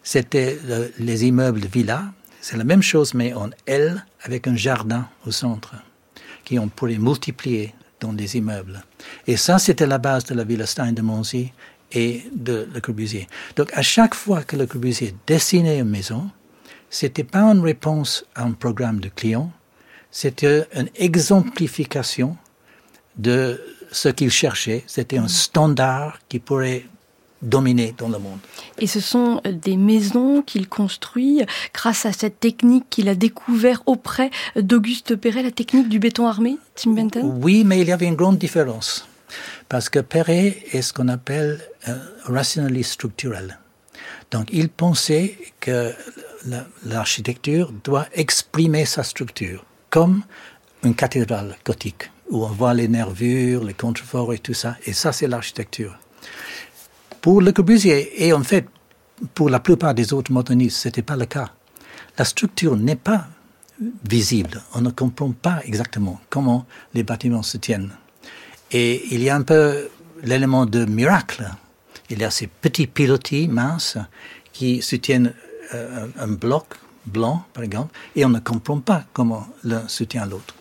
c'était 0.03 0.59
les 0.99 1.25
immeubles 1.25 1.61
de 1.61 1.67
villa. 1.67 2.03
C'est 2.41 2.57
la 2.57 2.65
même 2.65 2.81
chose, 2.81 3.13
mais 3.13 3.33
en 3.33 3.51
L, 3.65 4.05
avec 4.23 4.47
un 4.47 4.55
jardin 4.57 5.07
au 5.25 5.31
centre, 5.31 5.73
qui 6.43 6.59
on 6.59 6.67
pourrait 6.67 6.97
multiplier 6.97 7.73
dans 8.01 8.11
des 8.11 8.35
immeubles. 8.35 8.83
Et 9.27 9.37
ça, 9.37 9.59
c'était 9.59 9.85
la 9.85 9.99
base 9.99 10.25
de 10.25 10.33
la 10.33 10.43
Villa 10.43 10.65
Stein 10.65 10.91
de 10.91 11.01
Monzy 11.01 11.53
et 11.91 12.23
de 12.33 12.67
Le 12.73 12.79
Corbusier. 12.81 13.27
Donc 13.55 13.71
à 13.73 13.81
chaque 13.81 14.15
fois 14.15 14.43
que 14.43 14.55
Le 14.55 14.65
Corbusier 14.65 15.13
dessinait 15.27 15.79
une 15.79 15.89
maison, 15.89 16.29
c'était 16.89 17.23
pas 17.23 17.43
une 17.43 17.61
réponse 17.61 18.25
à 18.35 18.43
un 18.43 18.51
programme 18.51 18.99
de 18.99 19.09
client, 19.09 19.51
c'était 20.11 20.67
une 20.75 20.89
exemplification 20.95 22.35
de 23.17 23.61
ce 23.91 24.09
qu'il 24.09 24.31
cherchait. 24.31 24.83
C'était 24.87 25.17
un 25.17 25.27
standard 25.27 26.19
qui 26.27 26.39
pourrait 26.39 26.85
dominer 27.41 27.95
dans 27.97 28.09
le 28.09 28.19
monde. 28.19 28.39
Et 28.77 28.87
ce 28.87 28.99
sont 28.99 29.41
des 29.45 29.77
maisons 29.77 30.41
qu'il 30.41 30.69
construit 30.69 31.43
grâce 31.73 32.05
à 32.05 32.13
cette 32.13 32.39
technique 32.39 32.85
qu'il 32.89 33.09
a 33.09 33.15
découvert 33.15 33.81
auprès 33.85 34.29
d'Auguste 34.55 35.15
Perret, 35.15 35.43
la 35.43 35.51
technique 35.51 35.89
du 35.89 35.97
béton 35.97 36.27
armé, 36.27 36.57
Tim 36.75 36.91
Benton? 36.91 37.39
Oui, 37.41 37.63
mais 37.65 37.81
il 37.81 37.87
y 37.87 37.91
avait 37.91 38.05
une 38.05 38.15
grande 38.15 38.37
différence. 38.37 39.07
Parce 39.69 39.89
que 39.89 39.99
Perret 39.99 40.57
est 40.71 40.81
ce 40.81 40.93
qu'on 40.93 41.07
appelle 41.07 41.61
rationaliste 42.25 42.93
structurel. 42.93 43.59
Donc 44.31 44.47
il 44.51 44.69
pensait 44.69 45.37
que 45.59 45.93
l'architecture 46.85 47.71
doit 47.83 48.07
exprimer 48.13 48.85
sa 48.85 49.03
structure, 49.03 49.65
comme 49.89 50.23
une 50.83 50.95
cathédrale 50.95 51.57
gothique, 51.65 52.11
où 52.29 52.43
on 52.45 52.49
voit 52.49 52.73
les 52.73 52.87
nervures, 52.87 53.63
les 53.63 53.73
contreforts 53.73 54.33
et 54.33 54.39
tout 54.39 54.53
ça. 54.53 54.77
Et 54.85 54.93
ça, 54.93 55.11
c'est 55.11 55.27
l'architecture. 55.27 55.97
Pour 57.21 57.41
Le 57.41 57.51
Corbusier, 57.51 58.25
et 58.25 58.33
en 58.33 58.43
fait, 58.43 58.67
pour 59.35 59.49
la 59.49 59.59
plupart 59.59 59.93
des 59.93 60.13
autres 60.13 60.31
modernistes, 60.31 60.77
ce 60.77 60.87
n'était 60.87 61.03
pas 61.03 61.15
le 61.15 61.25
cas. 61.25 61.51
La 62.17 62.25
structure 62.25 62.75
n'est 62.75 62.95
pas 62.95 63.27
visible. 64.07 64.61
On 64.73 64.81
ne 64.81 64.89
comprend 64.89 65.31
pas 65.31 65.61
exactement 65.65 66.19
comment 66.29 66.65
les 66.93 67.03
bâtiments 67.03 67.43
se 67.43 67.57
tiennent. 67.57 67.91
Et 68.71 69.13
il 69.13 69.21
y 69.21 69.29
a 69.29 69.35
un 69.35 69.41
peu 69.41 69.89
l'élément 70.23 70.65
de 70.65 70.85
miracle. 70.85 71.49
Il 72.11 72.19
y 72.19 72.25
a 72.25 72.29
ces 72.29 72.47
petits 72.47 72.87
pilotis 72.87 73.47
minces 73.47 73.97
qui 74.51 74.81
soutiennent 74.81 75.33
euh, 75.73 76.07
un 76.19 76.27
bloc 76.27 76.65
blanc, 77.05 77.45
par 77.53 77.63
exemple, 77.63 77.97
et 78.15 78.25
on 78.25 78.29
ne 78.29 78.39
comprend 78.39 78.79
pas 78.79 79.05
comment 79.13 79.47
l'un 79.63 79.87
soutient 79.87 80.25
l'autre. 80.25 80.53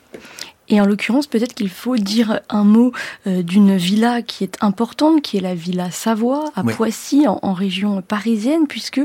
Et 0.70 0.80
en 0.80 0.86
l'occurrence, 0.86 1.26
peut-être 1.26 1.54
qu'il 1.54 1.68
faut 1.68 1.96
dire 1.96 2.40
un 2.48 2.62
mot 2.62 2.92
euh, 3.26 3.42
d'une 3.42 3.76
villa 3.76 4.22
qui 4.22 4.44
est 4.44 4.56
importante, 4.60 5.20
qui 5.20 5.36
est 5.36 5.40
la 5.40 5.56
villa 5.56 5.90
Savoie, 5.90 6.52
à 6.54 6.62
Poissy, 6.62 7.26
en, 7.26 7.52
région 7.52 8.00
parisienne, 8.02 8.68
puisque 8.68 9.00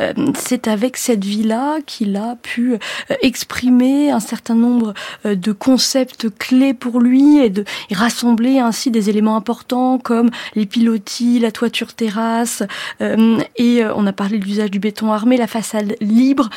euh, 0.00 0.12
c'est 0.36 0.68
avec 0.68 0.96
cette 0.96 1.24
villa 1.24 1.78
qu'il 1.84 2.16
a 2.16 2.36
pu 2.36 2.74
euh, 2.74 2.78
exprimer 3.20 4.12
un 4.12 4.20
certain 4.20 4.54
nombre 4.54 4.94
de 5.24 5.52
concepts 5.52 6.28
clés 6.38 6.72
pour 6.72 7.00
lui 7.00 7.38
et 7.38 7.50
de 7.50 7.64
rassembler 7.90 8.60
ainsi 8.60 8.92
des 8.92 9.10
éléments 9.10 9.36
importants 9.36 9.98
comme 9.98 10.30
les 10.54 10.66
pilotis, 10.66 11.40
la 11.40 11.50
toiture 11.50 11.92
terrasse, 11.94 12.62
et 13.00 13.82
on 13.94 14.06
a 14.06 14.12
parlé 14.12 14.38
de 14.38 14.44
l'usage 14.44 14.70
du 14.70 14.78
béton 14.78 15.12
armé, 15.12 15.36
la 15.36 15.48
façade 15.48 15.96
libre, 16.00 16.48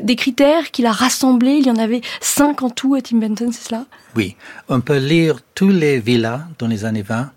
des 0.00 0.16
critères 0.16 0.70
qu'il 0.70 0.86
a 0.86 0.92
rassemblés. 0.92 1.56
Il 1.58 1.66
y 1.66 1.70
en 1.70 1.76
avait 1.76 2.00
cinq 2.20 2.62
en 2.62 2.70
tout 2.70 2.94
à 2.94 3.02
Tim 3.02 3.18
Benton, 3.18 3.50
c'est 3.52 3.68
cela? 3.68 3.84
Oui, 4.16 4.36
on 4.68 4.80
peut 4.80 4.96
lire 4.96 5.40
tous 5.54 5.68
les 5.68 6.00
villas 6.00 6.46
dans 6.58 6.66
les 6.66 6.84
années 6.84 7.02
20 7.02 7.30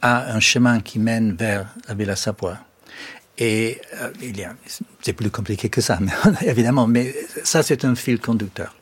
à 0.00 0.32
un 0.32 0.40
chemin 0.40 0.80
qui 0.80 0.98
mène 0.98 1.34
vers 1.34 1.66
la 1.88 1.94
Villa 1.94 2.16
Savoie. 2.16 2.58
Et 3.36 3.80
euh, 4.00 4.12
il 4.22 4.38
y 4.38 4.44
a, 4.44 4.54
c'est 5.02 5.12
plus 5.12 5.30
compliqué 5.30 5.68
que 5.68 5.80
ça, 5.80 5.98
évidemment, 6.42 6.86
mais 6.86 7.14
ça 7.42 7.62
c'est 7.62 7.84
un 7.84 7.94
fil 7.94 8.20
conducteur. 8.20 8.74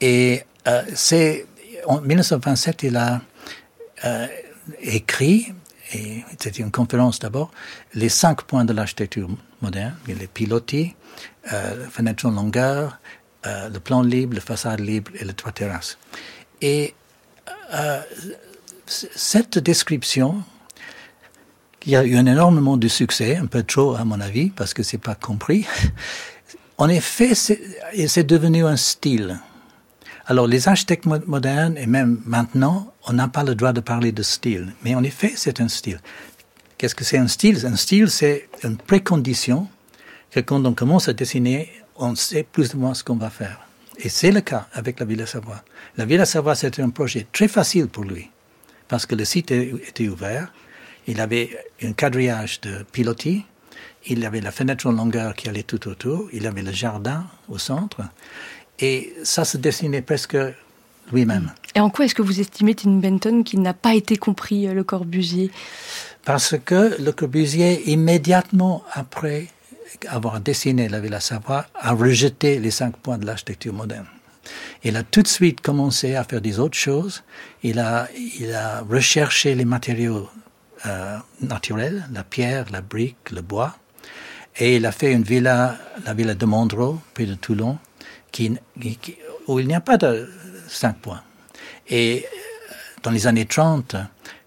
Et 0.00 0.44
euh, 0.66 0.82
c'est 0.94 1.46
en 1.86 2.00
1927, 2.00 2.82
il 2.84 2.96
a 2.96 3.20
euh, 4.04 4.26
écrit 4.80 5.52
et 5.92 6.22
c'était 6.38 6.62
une 6.62 6.70
conférence 6.70 7.18
d'abord, 7.18 7.50
les 7.94 8.10
cinq 8.10 8.42
points 8.42 8.66
de 8.66 8.74
l'architecture 8.74 9.28
moderne, 9.62 9.96
les 10.06 10.26
pilotis, 10.26 10.94
euh, 11.52 11.82
la 11.82 11.88
fenêtre 11.88 12.26
en 12.26 12.30
longueur, 12.30 13.00
le 13.44 13.78
plan 13.78 14.02
libre, 14.02 14.34
la 14.34 14.42
façade 14.42 14.80
libre 14.80 15.10
et 15.18 15.24
le 15.24 15.32
toit 15.32 15.52
terrasse. 15.52 15.96
Et 16.60 16.94
euh, 17.74 18.00
cette 18.86 19.58
description, 19.58 20.42
qui 21.80 21.96
a 21.96 22.04
eu 22.04 22.16
un 22.16 22.26
énormément 22.26 22.76
de 22.76 22.88
succès, 22.88 23.36
un 23.36 23.46
peu 23.46 23.62
trop 23.62 23.94
à 23.94 24.04
mon 24.04 24.20
avis, 24.20 24.50
parce 24.50 24.74
que 24.74 24.82
c'est 24.82 24.98
pas 24.98 25.14
compris. 25.14 25.66
En 26.80 26.88
effet, 26.88 27.34
c'est 27.34 28.22
devenu 28.22 28.64
un 28.64 28.76
style. 28.76 29.40
Alors, 30.26 30.46
les 30.46 30.68
architectes 30.68 31.06
modernes, 31.06 31.76
et 31.76 31.86
même 31.86 32.20
maintenant, 32.24 32.92
on 33.08 33.14
n'a 33.14 33.26
pas 33.26 33.42
le 33.42 33.56
droit 33.56 33.72
de 33.72 33.80
parler 33.80 34.12
de 34.12 34.22
style. 34.22 34.72
Mais 34.84 34.94
en 34.94 35.02
effet, 35.02 35.32
c'est 35.34 35.60
un 35.60 35.66
style. 35.66 36.00
Qu'est-ce 36.76 36.94
que 36.94 37.02
c'est 37.02 37.18
un 37.18 37.26
style? 37.26 37.66
Un 37.66 37.74
style, 37.74 38.08
c'est 38.08 38.48
une 38.62 38.76
précondition 38.76 39.66
que 40.30 40.38
quand 40.38 40.64
on 40.64 40.72
commence 40.72 41.08
à 41.08 41.14
dessiner, 41.14 41.68
on 41.96 42.14
sait 42.14 42.44
plus 42.44 42.74
ou 42.74 42.78
moins 42.78 42.94
ce 42.94 43.02
qu'on 43.02 43.16
va 43.16 43.30
faire. 43.30 43.67
Et 43.98 44.08
c'est 44.08 44.30
le 44.30 44.40
cas 44.40 44.68
avec 44.72 45.00
la 45.00 45.06
Villa 45.06 45.26
Savoie. 45.26 45.62
La 45.96 46.04
Villa 46.04 46.24
Savoie, 46.24 46.54
c'était 46.54 46.82
un 46.82 46.90
projet 46.90 47.26
très 47.32 47.48
facile 47.48 47.88
pour 47.88 48.04
lui, 48.04 48.30
parce 48.86 49.06
que 49.06 49.14
le 49.14 49.24
site 49.24 49.50
était 49.50 50.08
ouvert, 50.08 50.52
il 51.06 51.20
avait 51.20 51.58
un 51.82 51.92
quadrillage 51.92 52.60
de 52.60 52.84
pilotis, 52.92 53.44
il 54.06 54.24
avait 54.24 54.40
la 54.40 54.52
fenêtre 54.52 54.86
en 54.86 54.92
longueur 54.92 55.34
qui 55.34 55.48
allait 55.48 55.64
tout 55.64 55.88
autour, 55.88 56.28
il 56.32 56.46
avait 56.46 56.62
le 56.62 56.72
jardin 56.72 57.26
au 57.48 57.58
centre, 57.58 58.02
et 58.78 59.14
ça 59.24 59.44
se 59.44 59.56
dessinait 59.56 60.02
presque 60.02 60.36
lui-même. 61.12 61.52
Et 61.74 61.80
en 61.80 61.90
quoi 61.90 62.04
est-ce 62.04 62.14
que 62.14 62.22
vous 62.22 62.40
estimez, 62.40 62.74
Tim 62.74 62.98
Benton, 62.98 63.42
qu'il 63.42 63.62
n'a 63.62 63.74
pas 63.74 63.94
été 63.94 64.16
compris, 64.16 64.68
euh, 64.68 64.74
le 64.74 64.84
Corbusier? 64.84 65.50
Parce 66.24 66.56
que 66.64 67.00
le 67.02 67.12
Corbusier, 67.12 67.90
immédiatement 67.90 68.84
après 68.92 69.46
avoir 70.08 70.40
dessiné 70.40 70.88
la 70.88 71.00
Villa 71.00 71.20
Savoie, 71.20 71.66
a 71.74 71.92
rejeté 71.92 72.58
les 72.58 72.70
cinq 72.70 72.96
points 72.96 73.18
de 73.18 73.26
l'architecture 73.26 73.72
moderne. 73.72 74.06
Il 74.84 74.96
a 74.96 75.02
tout 75.02 75.22
de 75.22 75.28
suite 75.28 75.60
commencé 75.60 76.14
à 76.14 76.24
faire 76.24 76.40
des 76.40 76.58
autres 76.58 76.76
choses. 76.76 77.22
Il 77.62 77.78
a, 77.78 78.08
il 78.38 78.54
a 78.54 78.80
recherché 78.80 79.54
les 79.54 79.64
matériaux 79.64 80.28
euh, 80.86 81.18
naturels, 81.40 82.08
la 82.12 82.24
pierre, 82.24 82.66
la 82.70 82.80
brique, 82.80 83.30
le 83.30 83.42
bois. 83.42 83.76
Et 84.56 84.76
il 84.76 84.86
a 84.86 84.92
fait 84.92 85.12
une 85.12 85.22
villa, 85.22 85.76
la 86.04 86.14
villa 86.14 86.34
de 86.34 86.46
Mondreau, 86.46 87.00
près 87.14 87.26
de 87.26 87.34
Toulon, 87.34 87.78
qui, 88.32 88.56
où 89.46 89.58
il 89.58 89.66
n'y 89.66 89.74
a 89.74 89.80
pas 89.80 89.96
de 89.96 90.28
cinq 90.68 90.98
points. 90.98 91.22
Et 91.88 92.24
euh, 92.24 92.74
dans 93.02 93.10
les 93.10 93.26
années 93.26 93.46
30, 93.46 93.96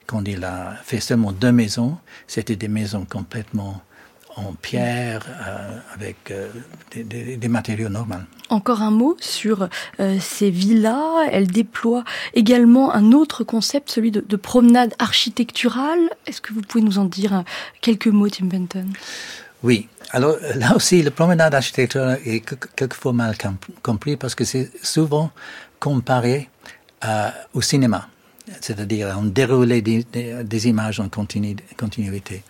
quand 0.06 0.24
il 0.28 0.44
a 0.44 0.76
fait 0.84 1.00
seulement 1.00 1.32
deux 1.32 1.52
maisons, 1.52 1.98
c'était 2.28 2.56
des 2.56 2.68
maisons 2.68 3.06
complètement 3.06 3.82
en 4.36 4.54
pierre, 4.54 5.26
euh, 5.48 5.80
avec 5.94 6.32
euh, 6.32 6.50
des, 6.96 7.48
matériaux 7.48 7.90
normaux. 7.90 8.16
Encore 8.50 8.82
un 8.82 8.92
mot 8.92 9.16
sur 9.20 9.68
euh, 10.00 10.18
ces 10.20 10.50
villas. 10.50 11.28
Elles 11.32 11.48
déploient 11.48 12.04
également 12.34 12.94
un 12.94 13.12
autre 13.12 13.44
concept, 13.44 13.90
celui 13.90 14.12
de, 14.12 14.36
promenade 14.36 14.94
architecturale. 15.00 16.10
Est-ce 16.26 16.42
que 16.42 16.54
vous 16.54 16.62
pouvez 16.62 16.84
nous 16.84 16.98
en 16.98 17.06
dire 17.06 17.44
quelques 17.82 18.08
mots, 18.08 18.30
Tim 18.30 18.46
Benton? 18.46 18.88
Oui. 19.64 19.88
Alors 20.12 20.36
là 20.56 20.76
aussi, 20.76 21.02
la 21.04 21.12
promenade 21.12 21.54
architecturale 21.56 22.20
est 22.26 22.44
quelquefois 22.76 23.14
mal 23.14 23.36
compris 23.82 24.18
parce 24.18 24.36
que 24.36 24.44
c'est 24.44 24.70
souvent 24.84 25.32
comparé 25.80 26.50
au 27.54 27.62
cinéma, 27.62 28.10
c'est-à-dire 28.60 29.16
on 29.18 29.24
déroulé 29.24 29.82
des, 29.82 30.04
des, 30.04 30.68
images 30.68 31.00
en 31.00 31.08
continuité. 31.08 32.44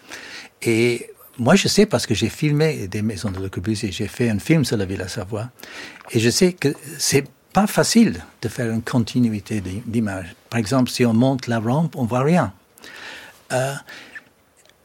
Et 0.63 1.10
moi, 1.41 1.55
je 1.55 1.67
sais 1.67 1.87
parce 1.87 2.05
que 2.05 2.13
j'ai 2.13 2.29
filmé 2.29 2.87
des 2.87 3.01
maisons 3.01 3.31
de 3.31 3.39
Le 3.39 3.49
Corbusier. 3.49 3.91
J'ai 3.91 4.07
fait 4.07 4.29
un 4.29 4.37
film 4.37 4.63
sur 4.63 4.77
la 4.77 4.85
Villa 4.85 5.07
Savoie. 5.07 5.49
Et 6.11 6.19
je 6.19 6.29
sais 6.29 6.53
que 6.53 6.69
c'est 6.99 7.27
pas 7.51 7.65
facile 7.65 8.21
de 8.43 8.47
faire 8.47 8.69
une 8.71 8.83
continuité 8.83 9.59
d'image. 9.87 10.35
Par 10.51 10.59
exemple, 10.59 10.91
si 10.91 11.03
on 11.03 11.13
monte 11.13 11.47
la 11.47 11.59
rampe, 11.59 11.95
on 11.95 12.05
voit 12.05 12.21
rien. 12.21 12.53
Euh, 13.53 13.73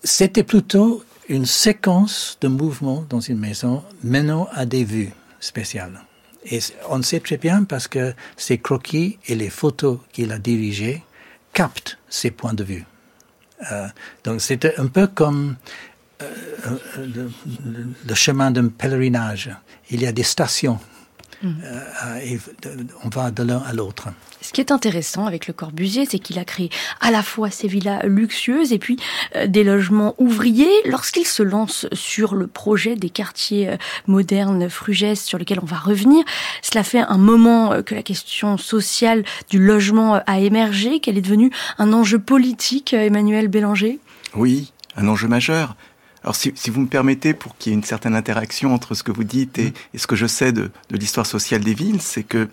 C'était 0.02 0.44
plutôt 0.44 1.04
une 1.28 1.44
séquence 1.44 2.38
de 2.40 2.48
mouvements 2.48 3.04
dans 3.10 3.20
une 3.20 3.38
maison 3.38 3.84
menant 4.02 4.48
à 4.54 4.64
des 4.64 4.84
vues 4.84 5.12
spéciales. 5.40 6.00
Et 6.50 6.60
on 6.88 7.02
sait 7.02 7.20
très 7.20 7.36
bien 7.36 7.64
parce 7.64 7.86
que 7.86 8.14
ces 8.38 8.56
croquis 8.56 9.18
et 9.26 9.34
les 9.34 9.50
photos 9.50 9.98
qu'il 10.10 10.32
a 10.32 10.38
dirigées 10.38 11.02
captent 11.52 11.98
ces 12.08 12.30
points 12.30 12.54
de 12.54 12.64
vue. 12.64 12.86
Euh, 13.72 13.88
donc 14.24 14.40
c'était 14.40 14.74
un 14.78 14.86
peu 14.86 15.06
comme 15.06 15.56
euh, 16.22 16.30
le, 16.98 17.30
le, 18.06 18.14
chemin 18.14 18.50
d'un 18.50 18.68
pèlerinage. 18.68 19.50
Il 19.90 20.00
y 20.00 20.06
a 20.06 20.12
des 20.12 20.22
stations. 20.22 20.78
Mm. 21.42 21.48
Euh, 21.62 22.18
et 22.24 22.38
on 23.04 23.10
va 23.10 23.30
de 23.30 23.42
l'un 23.42 23.58
à 23.58 23.74
l'autre. 23.74 24.08
Ce 24.40 24.52
qui 24.54 24.62
est 24.62 24.72
intéressant 24.72 25.26
avec 25.26 25.46
le 25.46 25.52
Corbusier, 25.52 26.06
c'est 26.08 26.18
qu'il 26.18 26.38
a 26.38 26.46
créé 26.46 26.70
à 27.02 27.10
la 27.10 27.22
fois 27.22 27.50
ces 27.50 27.68
villas 27.68 28.06
luxueuses 28.06 28.72
et 28.72 28.78
puis 28.78 28.98
euh, 29.34 29.46
des 29.46 29.62
logements 29.62 30.14
ouvriers. 30.16 30.70
Lorsqu'il 30.86 31.26
se 31.26 31.42
lance 31.42 31.86
sur 31.92 32.34
le 32.34 32.46
projet 32.46 32.96
des 32.96 33.10
quartiers 33.10 33.76
modernes 34.06 34.70
Frugès, 34.70 35.22
sur 35.22 35.38
lesquels 35.38 35.60
on 35.62 35.66
va 35.66 35.76
revenir, 35.76 36.24
cela 36.62 36.82
fait 36.82 37.00
un 37.00 37.18
moment 37.18 37.82
que 37.82 37.94
la 37.94 38.02
question 38.02 38.56
sociale 38.56 39.22
du 39.50 39.58
logement 39.58 40.22
a 40.26 40.38
émergé, 40.38 41.00
qu'elle 41.00 41.18
est 41.18 41.22
devenue 41.22 41.50
un 41.76 41.92
enjeu 41.92 42.18
politique, 42.18 42.94
Emmanuel 42.94 43.48
Bélanger? 43.48 43.98
Oui, 44.34 44.72
un 44.96 45.08
enjeu 45.08 45.28
majeur. 45.28 45.76
Alors 46.26 46.34
si, 46.34 46.52
vous 46.70 46.80
me 46.80 46.88
permettez, 46.88 47.34
pour 47.34 47.56
qu'il 47.56 47.70
y 47.70 47.72
ait 47.72 47.78
une 47.78 47.84
certaine 47.84 48.16
interaction 48.16 48.74
entre 48.74 48.94
ce 48.94 49.04
que 49.04 49.12
vous 49.12 49.22
dites 49.22 49.60
et, 49.60 49.68
mm. 49.68 49.98
ce 49.98 50.08
que 50.08 50.16
je 50.16 50.26
sais 50.26 50.50
de, 50.50 50.72
l'histoire 50.90 51.24
sociale 51.24 51.62
des 51.62 51.72
villes, 51.72 52.02
c'est 52.02 52.24
que 52.24 52.48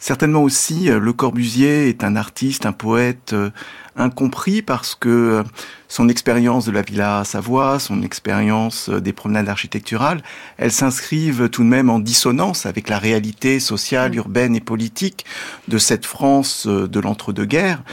certainement 0.00 0.42
aussi 0.42 0.90
euh, 0.90 0.98
Le 0.98 1.12
Corbusier 1.12 1.88
est 1.88 2.02
un 2.02 2.16
artiste, 2.16 2.66
un 2.66 2.72
poète 2.72 3.32
euh, 3.32 3.50
incompris 3.94 4.62
parce 4.62 4.96
que 4.96 5.08
euh, 5.08 5.42
son 5.86 6.08
expérience 6.08 6.66
de 6.66 6.72
la 6.72 6.82
Villa 6.82 7.22
Savoie, 7.22 7.78
son 7.78 8.02
expérience 8.02 8.90
des 8.90 9.12
promenades 9.12 9.48
architecturales, 9.48 10.20
elles 10.56 10.72
s'inscrivent 10.72 11.48
tout 11.48 11.62
de 11.62 11.68
même 11.68 11.90
en 11.90 12.00
dissonance 12.00 12.66
avec 12.66 12.88
la 12.88 12.98
réalité 12.98 13.60
sociale, 13.60 14.10
mm. 14.10 14.16
urbaine 14.16 14.56
et 14.56 14.60
politique 14.60 15.24
de 15.68 15.78
cette 15.78 16.04
France 16.04 16.66
de 16.66 16.98
l'entre-deux-guerres 16.98 17.84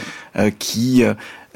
qui 0.57 1.03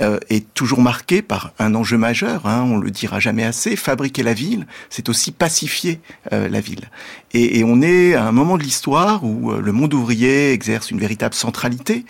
euh, 0.01 0.19
est 0.29 0.53
toujours 0.53 0.81
marqué 0.81 1.21
par 1.21 1.53
un 1.57 1.73
enjeu 1.73 1.97
majeur, 1.97 2.45
hein, 2.47 2.67
on 2.69 2.77
le 2.77 2.91
dira 2.91 3.21
jamais 3.21 3.45
assez, 3.45 3.77
fabriquer 3.77 4.23
la 4.23 4.33
ville, 4.33 4.67
c'est 4.89 5.07
aussi 5.07 5.31
pacifier 5.31 6.01
euh, 6.33 6.49
la 6.49 6.59
ville. 6.59 6.89
Et, 7.33 7.59
et, 7.59 7.63
on 7.63 7.81
est 7.81 8.13
à 8.13 8.25
un 8.25 8.33
moment 8.33 8.57
de 8.57 8.63
l'histoire 8.63 9.23
où 9.23 9.51
euh, 9.51 9.61
le 9.61 9.71
monde 9.71 9.93
ouvrier 9.93 10.51
exerce 10.51 10.91
une 10.91 10.99
véritable 10.99 11.33
centralité, 11.33 12.03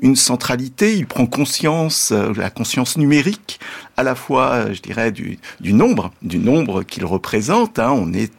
une 0.00 0.16
centralité, 0.16 0.96
il 0.96 1.06
prend 1.06 1.26
conscience, 1.26 2.10
la 2.10 2.48
conscience 2.48 2.96
numérique, 2.96 3.60
à 3.96 4.02
la 4.02 4.14
fois, 4.14 4.72
je 4.72 4.80
dirais, 4.80 5.12
du, 5.12 5.38
du 5.60 5.72
nombre, 5.72 6.12
du 6.22 6.38
nombre 6.38 6.82
qu'il 6.82 7.04
représente, 7.04 7.78
hein, 7.78 7.92
on 7.92 8.12
est 8.12 8.32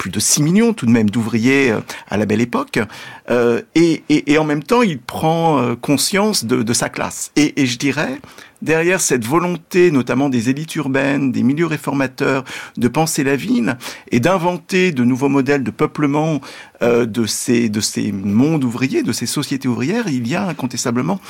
plus 0.00 0.10
de 0.10 0.18
6 0.18 0.42
millions 0.42 0.72
tout 0.72 0.86
de 0.86 0.90
même 0.90 1.10
d'ouvriers 1.10 1.72
euh, 1.72 1.80
à 2.08 2.16
la 2.16 2.24
belle 2.24 2.40
époque, 2.40 2.80
euh, 3.28 3.60
et, 3.74 4.02
et, 4.08 4.32
et, 4.32 4.38
en 4.38 4.44
même 4.44 4.62
temps 4.62 4.80
il 4.80 4.98
prend 4.98 5.60
euh, 5.60 5.74
conscience 5.76 6.46
de, 6.46 6.62
de 6.62 6.72
sa 6.72 6.88
classe. 6.88 7.32
Et, 7.36 7.60
et, 7.60 7.66
je 7.66 7.76
dirais, 7.76 8.18
derrière 8.62 8.98
cette 8.98 9.26
volonté 9.26 9.90
notamment 9.90 10.30
des 10.30 10.48
élites 10.48 10.74
urbaines, 10.76 11.32
des 11.32 11.42
milieux 11.42 11.66
réformateurs, 11.66 12.44
de 12.78 12.88
penser 12.88 13.24
la 13.24 13.36
ville 13.36 13.76
et 14.10 14.20
d'inventer 14.20 14.90
de 14.92 15.04
nouveaux 15.04 15.28
modèles 15.28 15.64
de 15.64 15.70
peuplement 15.70 16.40
euh, 16.80 17.04
de, 17.04 17.26
ces, 17.26 17.68
de 17.68 17.82
ces 17.82 18.10
mondes 18.10 18.64
ouvriers, 18.64 19.02
de 19.02 19.12
ces 19.12 19.26
sociétés 19.26 19.68
ouvrières, 19.68 20.08
il 20.08 20.26
y 20.26 20.34
a 20.34 20.46
incontestablement 20.46 21.20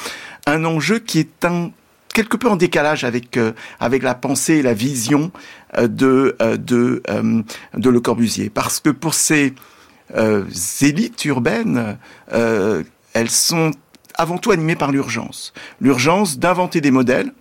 un 0.47 0.65
enjeu 0.65 1.01
qui 1.01 1.19
est 1.19 1.45
un 1.45 1.73
quelque 2.12 2.37
peu 2.37 2.49
en 2.49 2.57
décalage 2.57 3.05
avec 3.05 3.37
euh, 3.37 3.53
avec 3.79 4.03
la 4.03 4.14
pensée 4.14 4.55
et 4.55 4.62
la 4.62 4.75
vision 4.75 5.31
euh, 5.77 5.88
de 5.88 6.37
euh, 6.42 6.57
de 6.57 7.03
de 7.75 7.90
Le 7.90 8.01
Corbusier. 8.01 8.51
Parce 8.51 8.81
que 8.81 8.90
pour 8.90 9.14
ces 9.14 9.55
élites 10.81 11.25
urbaines 11.25 11.96
elles 12.33 13.31
sont 13.31 13.70
avant 14.16 14.38
tout 14.38 14.51
animées 14.51 14.75
par 14.75 14.90
l'urgence. 14.90 15.53
L'urgence 15.81 16.38
d'inventer 16.38 16.81
des 16.81 16.90
modèles 16.90 17.33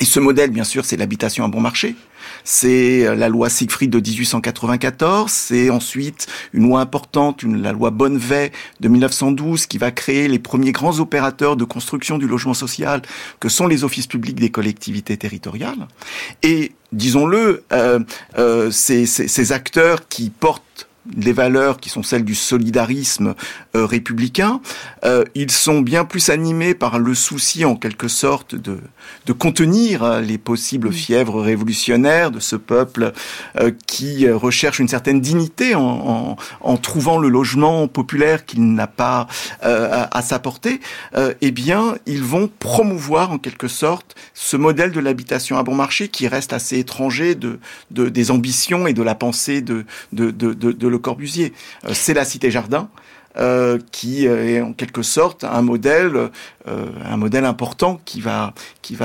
et 0.00 0.04
ce 0.04 0.20
modèle 0.20 0.50
bien 0.50 0.64
sûr 0.64 0.84
c'est 0.84 0.96
l'habitation 0.96 1.44
à 1.44 1.48
bon 1.48 1.60
marché 1.60 1.96
c'est 2.44 3.06
euh, 3.06 3.14
la 3.14 3.28
loi 3.28 3.48
Siegfried 3.48 3.90
de 3.90 3.98
1894, 3.98 5.30
c'est 5.30 5.70
ensuite 5.70 6.26
une 6.52 6.68
loi 6.68 6.80
importante, 6.80 7.42
la 7.42 7.72
loi 7.72 7.90
Bonnevet 7.90 8.52
de 8.80 8.88
1912 8.88 9.66
qui 9.66 9.78
va 9.78 9.90
créer 9.90 10.28
les 10.28 10.38
premiers 10.38 10.72
grands 10.72 11.00
opérateurs 11.00 11.56
de 11.56 11.64
construction 11.64 12.18
du 12.18 12.26
logement 12.26 12.54
social 12.54 13.02
que 13.40 13.48
sont 13.48 13.66
les 13.66 13.84
offices 13.84 14.06
publics 14.06 14.38
des 14.38 14.50
collectivités 14.50 15.16
territoriales. 15.16 15.88
Et 16.42 16.72
disons-le, 16.92 17.64
euh, 17.72 18.00
euh, 18.38 18.70
ces 18.70 19.52
acteurs 19.52 20.08
qui 20.08 20.30
portent 20.30 20.88
des 21.14 21.32
valeurs 21.32 21.78
qui 21.78 21.88
sont 21.88 22.02
celles 22.02 22.24
du 22.24 22.34
solidarisme 22.34 23.34
euh, 23.74 23.86
républicain. 23.86 24.60
Euh, 25.04 25.24
ils 25.34 25.50
sont 25.50 25.80
bien 25.80 26.04
plus 26.04 26.30
animés 26.30 26.74
par 26.74 26.98
le 26.98 27.14
souci, 27.14 27.64
en 27.64 27.76
quelque 27.76 28.08
sorte, 28.08 28.54
de, 28.54 28.78
de 29.26 29.32
contenir 29.32 30.02
euh, 30.02 30.20
les 30.20 30.38
possibles 30.38 30.92
fièvres 30.92 31.40
révolutionnaires 31.42 32.30
de 32.30 32.40
ce 32.40 32.56
peuple 32.56 33.12
qui 33.86 34.28
recherche 34.28 34.78
une 34.78 34.88
certaine 34.88 35.20
dignité 35.20 35.74
en, 35.74 35.80
en, 35.82 36.36
en 36.60 36.76
trouvant 36.76 37.18
le 37.18 37.28
logement 37.28 37.88
populaire 37.88 38.44
qu'il 38.44 38.74
n'a 38.74 38.86
pas 38.86 39.26
à, 39.62 40.16
à, 40.16 40.22
sa 40.22 40.38
portée. 40.38 40.80
eh 41.40 41.50
bien, 41.50 41.96
ils 42.06 42.22
vont 42.22 42.50
promouvoir, 42.58 43.30
en 43.30 43.38
quelque 43.38 43.68
sorte, 43.68 44.14
ce 44.34 44.56
modèle 44.56 44.92
de 44.92 45.00
l'habitation 45.00 45.58
à 45.58 45.62
bon 45.62 45.74
marché 45.74 46.08
qui 46.08 46.28
reste 46.28 46.52
assez 46.52 46.78
étranger 46.78 47.34
de, 47.34 47.58
de 47.90 48.08
des 48.08 48.30
ambitions 48.30 48.86
et 48.86 48.92
de 48.92 49.02
la 49.02 49.14
pensée 49.14 49.60
de, 49.60 49.84
de, 50.12 50.30
de, 50.30 50.52
de 50.52 50.88
Corbusier. 50.98 51.52
Euh, 51.84 51.90
c'est 51.92 52.14
la 52.14 52.24
Cité 52.24 52.50
Jardin. 52.50 52.88
Euh, 53.38 53.78
qui 53.92 54.26
euh, 54.26 54.48
est 54.48 54.62
en 54.62 54.72
quelque 54.72 55.02
sorte 55.02 55.44
un 55.44 55.60
modèle, 55.60 56.30
important 57.44 58.00
qui 58.06 58.22
va 58.22 58.54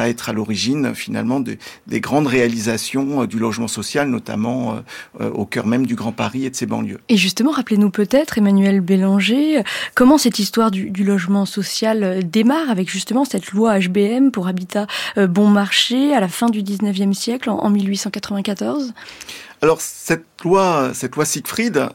être 0.07 0.29
à 0.29 0.31
l'origine 0.31 0.95
finalement 0.95 1.41
des 1.41 1.99
grandes 1.99 2.27
réalisations 2.27 3.25
du 3.25 3.37
logement 3.39 3.67
social, 3.67 4.09
notamment 4.09 4.81
au 5.19 5.45
cœur 5.45 5.67
même 5.67 5.85
du 5.85 5.95
Grand 5.95 6.13
Paris 6.13 6.45
et 6.45 6.49
de 6.49 6.55
ses 6.55 6.65
banlieues. 6.65 7.01
Et 7.09 7.17
justement, 7.17 7.51
rappelez-nous 7.51 7.89
peut-être, 7.89 8.37
Emmanuel 8.37 8.79
Bélanger, 8.79 9.63
comment 9.95 10.17
cette 10.17 10.39
histoire 10.39 10.71
du, 10.71 10.91
du, 10.91 11.03
logement 11.03 11.45
social 11.45 12.21
démarre 12.23 12.69
avec 12.69 12.89
justement 12.89 13.25
cette 13.25 13.51
loi 13.51 13.77
HBM 13.79 14.31
pour 14.31 14.47
habitat 14.47 14.87
bon 15.17 15.49
marché 15.49 16.13
à 16.13 16.21
la 16.21 16.29
fin 16.29 16.47
du 16.47 16.63
19e 16.63 17.13
siècle, 17.13 17.49
en, 17.49 17.59
en 17.59 17.69
1894 17.69 18.93
alors 19.61 19.79
cette 19.79 20.25
loi, 20.43 20.91
cette 20.93 21.15
loi 21.15 21.25
Siegfried, 21.25 21.89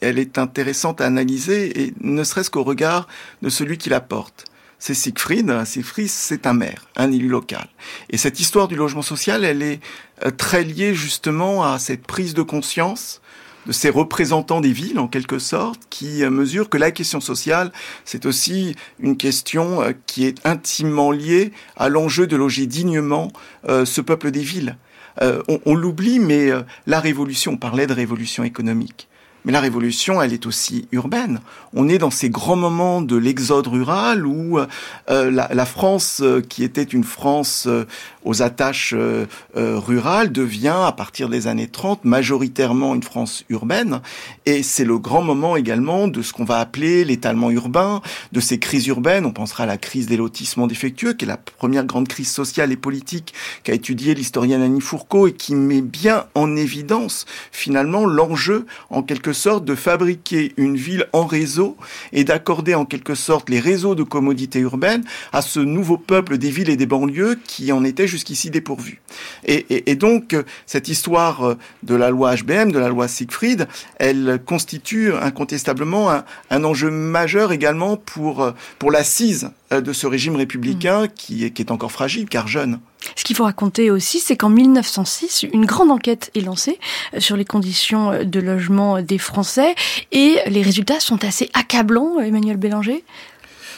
elle 0.00 0.18
est 0.20 0.38
intéressante 0.38 1.00
à 1.00 1.06
analyser 1.06 1.82
et 1.82 1.94
ne 2.00 2.22
serait-ce 2.22 2.50
qu'au 2.50 2.62
regard 2.62 3.08
de 3.42 3.48
celui 3.48 3.76
qui 3.76 3.90
la 3.90 4.00
porte. 4.00 4.44
C'est 4.78 4.94
Siegfried. 4.94 5.64
Siegfried, 5.64 6.08
c'est 6.08 6.46
un 6.46 6.52
maire, 6.52 6.86
un 6.94 7.10
élu 7.10 7.26
local. 7.26 7.68
Et 8.10 8.16
cette 8.16 8.38
histoire 8.38 8.68
du 8.68 8.76
logement 8.76 9.02
social, 9.02 9.44
elle 9.44 9.62
est 9.62 9.80
euh, 10.24 10.30
très 10.30 10.62
liée 10.62 10.94
justement 10.94 11.64
à 11.64 11.80
cette 11.80 12.06
prise 12.06 12.34
de 12.34 12.42
conscience 12.42 13.20
de 13.66 13.72
ces 13.72 13.90
représentants 13.90 14.60
des 14.60 14.72
villes, 14.72 15.00
en 15.00 15.08
quelque 15.08 15.40
sorte, 15.40 15.80
qui 15.90 16.22
euh, 16.22 16.30
mesurent 16.30 16.70
que 16.70 16.78
la 16.78 16.92
question 16.92 17.20
sociale, 17.20 17.72
c'est 18.04 18.24
aussi 18.24 18.76
une 19.00 19.16
question 19.16 19.82
euh, 19.82 19.92
qui 20.06 20.24
est 20.24 20.38
intimement 20.46 21.10
liée 21.10 21.52
à 21.76 21.88
l'enjeu 21.88 22.28
de 22.28 22.36
loger 22.36 22.66
dignement 22.66 23.32
ce 23.66 24.00
peuple 24.00 24.30
des 24.30 24.42
villes. 24.42 24.76
Euh, 25.22 25.42
on, 25.64 25.74
l'oublie, 25.74 26.18
mais 26.18 26.50
euh, 26.50 26.62
la 26.86 27.00
révolution, 27.00 27.52
on 27.52 27.56
parlait 27.56 27.86
de 27.86 27.92
révolution 27.92 28.44
économique. 28.44 29.08
Mais 29.44 29.52
la 29.52 29.60
révolution, 29.60 30.20
elle 30.20 30.32
est 30.32 30.46
aussi 30.46 30.88
urbaine. 30.92 31.40
On 31.74 31.88
est 31.88 31.98
dans 31.98 32.10
ces 32.10 32.28
grands 32.28 32.56
moments 32.56 33.00
de 33.00 33.16
l'exode 33.16 33.66
rural 33.66 34.26
où 34.26 34.58
euh, 34.58 35.30
la, 35.30 35.48
la, 35.52 35.66
France, 35.66 36.20
euh, 36.22 36.40
qui 36.40 36.64
était 36.64 36.82
une 36.82 37.04
France 37.04 37.64
euh, 37.66 37.84
aux 38.24 38.42
attaches 38.42 38.94
euh, 38.96 39.26
rurales, 39.54 40.32
devient, 40.32 40.76
à 40.84 40.92
partir 40.92 41.28
des 41.28 41.46
années 41.46 41.68
30, 41.68 42.04
majoritairement 42.04 42.94
une 42.94 43.02
France 43.02 43.44
urbaine. 43.48 44.00
Et 44.44 44.62
c'est 44.62 44.84
le 44.84 44.98
grand 44.98 45.22
moment 45.22 45.56
également 45.56 46.08
de 46.08 46.20
ce 46.20 46.32
qu'on 46.32 46.44
va 46.44 46.58
appeler 46.58 47.04
l'étalement 47.04 47.50
urbain, 47.50 48.02
de 48.32 48.40
ces 48.40 48.58
crises 48.58 48.86
urbaines. 48.86 49.24
On 49.24 49.32
pensera 49.32 49.64
à 49.64 49.66
la 49.66 49.78
crise 49.78 50.06
des 50.06 50.16
lotissements 50.16 50.66
défectueux, 50.66 51.14
qui 51.14 51.24
est 51.24 51.28
la 51.28 51.38
première 51.38 51.84
grande 51.84 52.08
crise 52.08 52.30
sociale 52.30 52.72
et 52.72 52.76
politique 52.76 53.32
qu'a 53.62 53.72
étudié 53.72 54.14
l'historienne 54.14 54.62
Annie 54.62 54.80
Fourcault 54.80 55.28
et 55.28 55.32
qui 55.32 55.54
met 55.54 55.80
bien 55.80 56.26
en 56.34 56.56
évidence, 56.56 57.24
finalement, 57.52 58.04
l'enjeu, 58.04 58.66
en 58.90 59.02
quelque 59.02 59.27
sorte 59.32 59.64
de 59.64 59.74
fabriquer 59.74 60.52
une 60.56 60.76
ville 60.76 61.06
en 61.12 61.26
réseau 61.26 61.76
et 62.12 62.24
d'accorder 62.24 62.74
en 62.74 62.84
quelque 62.84 63.14
sorte 63.14 63.50
les 63.50 63.60
réseaux 63.60 63.94
de 63.94 64.02
commodités 64.02 64.60
urbaines 64.60 65.04
à 65.32 65.42
ce 65.42 65.60
nouveau 65.60 65.96
peuple 65.96 66.38
des 66.38 66.50
villes 66.50 66.70
et 66.70 66.76
des 66.76 66.86
banlieues 66.86 67.38
qui 67.46 67.72
en 67.72 67.84
était 67.84 68.08
jusqu'ici 68.08 68.50
dépourvu. 68.50 69.00
Et, 69.44 69.96
donc 69.96 70.36
cette 70.66 70.88
histoire 70.88 71.56
de 71.82 71.94
la 71.94 72.10
loi 72.10 72.36
HBM, 72.36 72.70
de 72.70 72.78
la 72.78 72.88
loi 72.88 73.08
Siegfried, 73.08 73.66
elle 73.96 74.40
constitue 74.44 75.12
incontestablement 75.12 76.10
un, 76.10 76.24
un 76.50 76.64
enjeu 76.64 76.90
majeur 76.90 77.52
également 77.52 77.96
pour, 77.96 78.52
pour 78.78 78.90
l'assise 78.90 79.50
de 79.70 79.92
ce 79.92 80.06
régime 80.06 80.36
républicain 80.36 81.04
mmh. 81.04 81.08
qui, 81.14 81.44
est, 81.44 81.50
qui 81.50 81.62
est 81.62 81.70
encore 81.70 81.92
fragile 81.92 82.28
car 82.28 82.48
jeune. 82.48 82.80
Ce 83.16 83.24
qu'il 83.24 83.36
faut 83.36 83.44
raconter 83.44 83.90
aussi, 83.90 84.18
c'est 84.18 84.36
qu'en 84.36 84.48
1906, 84.48 85.46
une 85.52 85.66
grande 85.66 85.90
enquête 85.90 86.30
est 86.34 86.40
lancée 86.40 86.78
euh, 87.14 87.20
sur 87.20 87.36
les 87.36 87.44
conditions 87.44 88.10
euh, 88.10 88.24
de 88.24 88.40
logement 88.40 89.02
des 89.02 89.18
Français 89.18 89.74
et 90.10 90.38
les 90.46 90.62
résultats 90.62 91.00
sont 91.00 91.24
assez 91.24 91.50
accablants, 91.54 92.18
Emmanuel 92.18 92.56
Bélanger? 92.56 93.04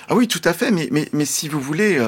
Ah 0.08 0.14
oui, 0.16 0.26
tout 0.26 0.42
à 0.44 0.52
fait, 0.52 0.70
mais, 0.70 0.88
mais, 0.90 1.08
mais 1.12 1.24
si 1.24 1.48
vous 1.48 1.60
voulez, 1.60 2.00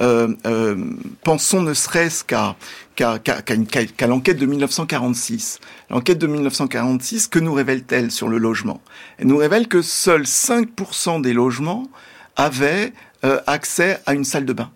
euh, 0.00 0.28
euh, 0.46 0.76
pensons 1.24 1.62
ne 1.62 1.74
serait-ce 1.74 2.24
qu'à 2.24 2.56
qu'à 2.94 3.18
qu 3.18 3.32
qu 3.42 3.86
qu 3.86 4.06
l'enquête 4.06 4.38
de 4.38 4.46
1946. 4.46 5.60
L'enquête 5.90 6.18
de 6.18 6.26
1946, 6.26 7.28
que 7.28 7.38
nous 7.38 7.52
révèle-t-elle 7.52 8.10
sur 8.10 8.28
le 8.28 8.38
logement? 8.38 8.80
Elle 9.18 9.28
nous 9.28 9.36
révèle 9.36 9.66
que 9.66 9.82
seuls 9.82 10.22
5% 10.22 11.20
des 11.20 11.32
logements 11.32 11.88
avaient 12.36 12.92
euh, 13.24 13.40
accès 13.46 14.00
à 14.06 14.14
une 14.14 14.24
salle 14.24 14.44
de 14.44 14.52
bain. 14.52 14.70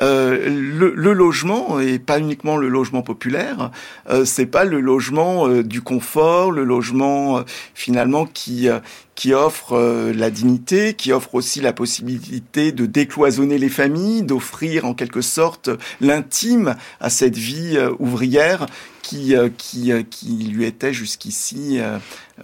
Euh, 0.00 0.48
le, 0.48 1.12
logement 1.12 1.80
et 1.80 1.98
pas 1.98 2.20
uniquement 2.20 2.56
le 2.56 2.68
logement 2.68 3.02
populaire, 3.02 3.72
euh, 4.08 4.24
c'est 4.24 4.46
pas 4.46 4.64
le 4.64 4.78
logement 4.80 5.48
euh, 5.48 5.64
du 5.64 5.82
confort, 5.82 6.52
le 6.52 6.62
logement 6.62 7.42
finalement 7.74 8.24
qui 8.24 8.68
qui 9.16 9.34
offre 9.34 10.12
la 10.14 10.30
dignité, 10.30 10.94
qui 10.94 11.12
offre 11.12 11.34
aussi 11.34 11.60
la 11.60 11.72
possibilité 11.72 12.70
de 12.70 12.86
décloisonner 12.86 13.58
les 13.58 13.68
familles, 13.68 14.22
d'offrir 14.22 14.84
en 14.84 14.94
quelque 14.94 15.22
sorte 15.22 15.70
l'intime 16.00 16.76
à 17.00 17.10
cette 17.10 17.36
vie 17.36 17.76
ouvrière 17.98 18.66
qui, 19.08 19.34
qui, 19.56 19.92
qui 20.10 20.28
lui 20.48 20.64
était 20.64 20.92
jusqu'ici 20.92 21.80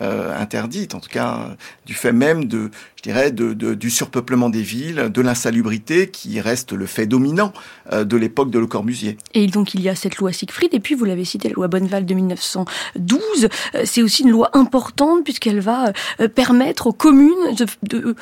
euh, 0.01 0.41
interdite, 0.41 0.95
en 0.95 1.01
tout 1.01 1.11
cas 1.11 1.57
du 1.85 1.95
fait 1.95 2.13
même 2.13 2.47
de, 2.47 2.71
je 2.97 3.03
dirais, 3.03 3.31
de, 3.33 3.53
de, 3.53 3.75
du 3.75 3.91
surpeuplement 3.91 4.49
des 4.49 4.63
villes, 4.63 5.11
de 5.13 5.21
l'insalubrité 5.21 6.09
qui 6.09 6.41
reste 6.41 6.73
le 6.73 6.87
fait 6.87 7.07
dominant 7.07 7.53
euh, 7.93 8.05
de 8.05 8.17
l'époque 8.17 8.51
de 8.51 8.59
Le 8.59 8.67
Corbusier. 8.67 9.19
Et 9.35 9.47
donc 9.47 9.75
il 9.75 9.83
y 9.83 9.89
a 9.89 9.95
cette 9.95 10.17
loi 10.17 10.33
Siegfried, 10.33 10.73
et 10.73 10.81
puis 10.81 10.95
vous 10.95 11.05
l'avez 11.05 11.25
cité, 11.25 11.49
la 11.49 11.55
loi 11.55 11.69
Bonneval 11.69 12.07
de 12.07 12.15
1912. 12.15 13.49
Euh, 13.75 13.83
c'est 13.85 14.03
aussi 14.03 14.23
une 14.23 14.31
loi 14.31 14.51
importante 14.55 15.23
puisqu'elle 15.25 15.61
va 15.61 15.93
euh, 16.21 16.29
permettre 16.29 16.87
aux 16.87 16.93
communes 16.93 17.55
de, 17.57 17.67
de 17.83 18.15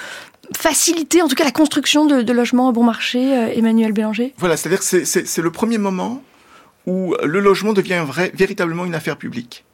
faciliter 0.56 1.22
en 1.22 1.28
tout 1.28 1.34
cas 1.34 1.44
la 1.44 1.52
construction 1.52 2.06
de, 2.06 2.22
de 2.22 2.32
logements 2.32 2.68
à 2.68 2.72
bon 2.72 2.84
marché, 2.84 3.36
euh, 3.36 3.52
Emmanuel 3.54 3.92
Bélanger 3.92 4.34
Voilà, 4.38 4.56
c'est-à-dire 4.56 4.80
que 4.80 5.04
c'est 5.04 5.42
le 5.42 5.50
premier 5.50 5.78
moment 5.78 6.22
où 6.86 7.14
le 7.22 7.40
logement 7.40 7.72
devient 7.72 8.04
véritablement 8.34 8.84
une 8.84 8.94
affaire 8.94 9.16
publique 9.16 9.64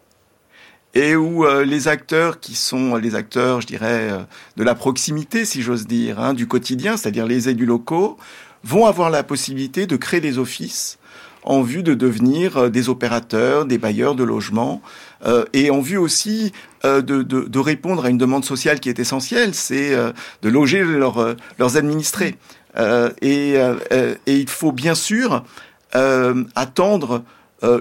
et 0.95 1.17
où 1.17 1.45
euh, 1.45 1.65
les 1.65 1.89
acteurs 1.89 2.41
qui 2.41 2.55
sont 2.55 2.97
les 2.97 3.15
acteurs, 3.15 3.61
je 3.61 3.67
dirais, 3.67 4.11
euh, 4.11 4.19
de 4.57 4.65
la 4.65 4.75
proximité, 4.75 5.45
si 5.45 5.63
j'ose 5.63 5.87
dire, 5.87 6.19
hein, 6.19 6.35
du 6.35 6.47
quotidien, 6.47 6.97
c'est-à-dire 6.97 7.27
les 7.27 7.49
élus 7.49 7.67
locaux, 7.67 8.17
vont 8.65 8.87
avoir 8.87 9.11
la 9.11 9.23
possibilité 9.23 9.87
de 9.87 9.97
créer 9.97 10.21
des 10.21 10.39
offices 10.39 10.99
en 11.45 11.63
vue 11.63 11.83
de 11.83 11.95
devenir 11.95 12.57
euh, 12.57 12.69
des 12.69 12.89
opérateurs, 12.89 13.65
des 13.65 13.79
bailleurs 13.79 14.15
de 14.15 14.25
logements, 14.25 14.83
et 15.53 15.71
en 15.73 15.81
vue 15.81 15.97
aussi 15.97 16.53
de, 16.85 17.59
répondre 17.59 18.05
à 18.05 18.09
une 18.09 18.19
demande 18.19 18.45
sociale 18.45 18.79
qui 18.79 18.89
est 18.89 19.01
essentielle, 19.01 19.53
c'est 19.53 19.97
de 20.43 20.49
loger 20.49 20.85
leur, 20.85 21.35
leurs 21.59 21.77
administrés. 21.77 22.37
Et, 23.21 23.57
il 24.29 24.49
faut 24.49 24.71
bien 24.71 24.95
sûr 24.95 25.43
attendre 25.93 27.23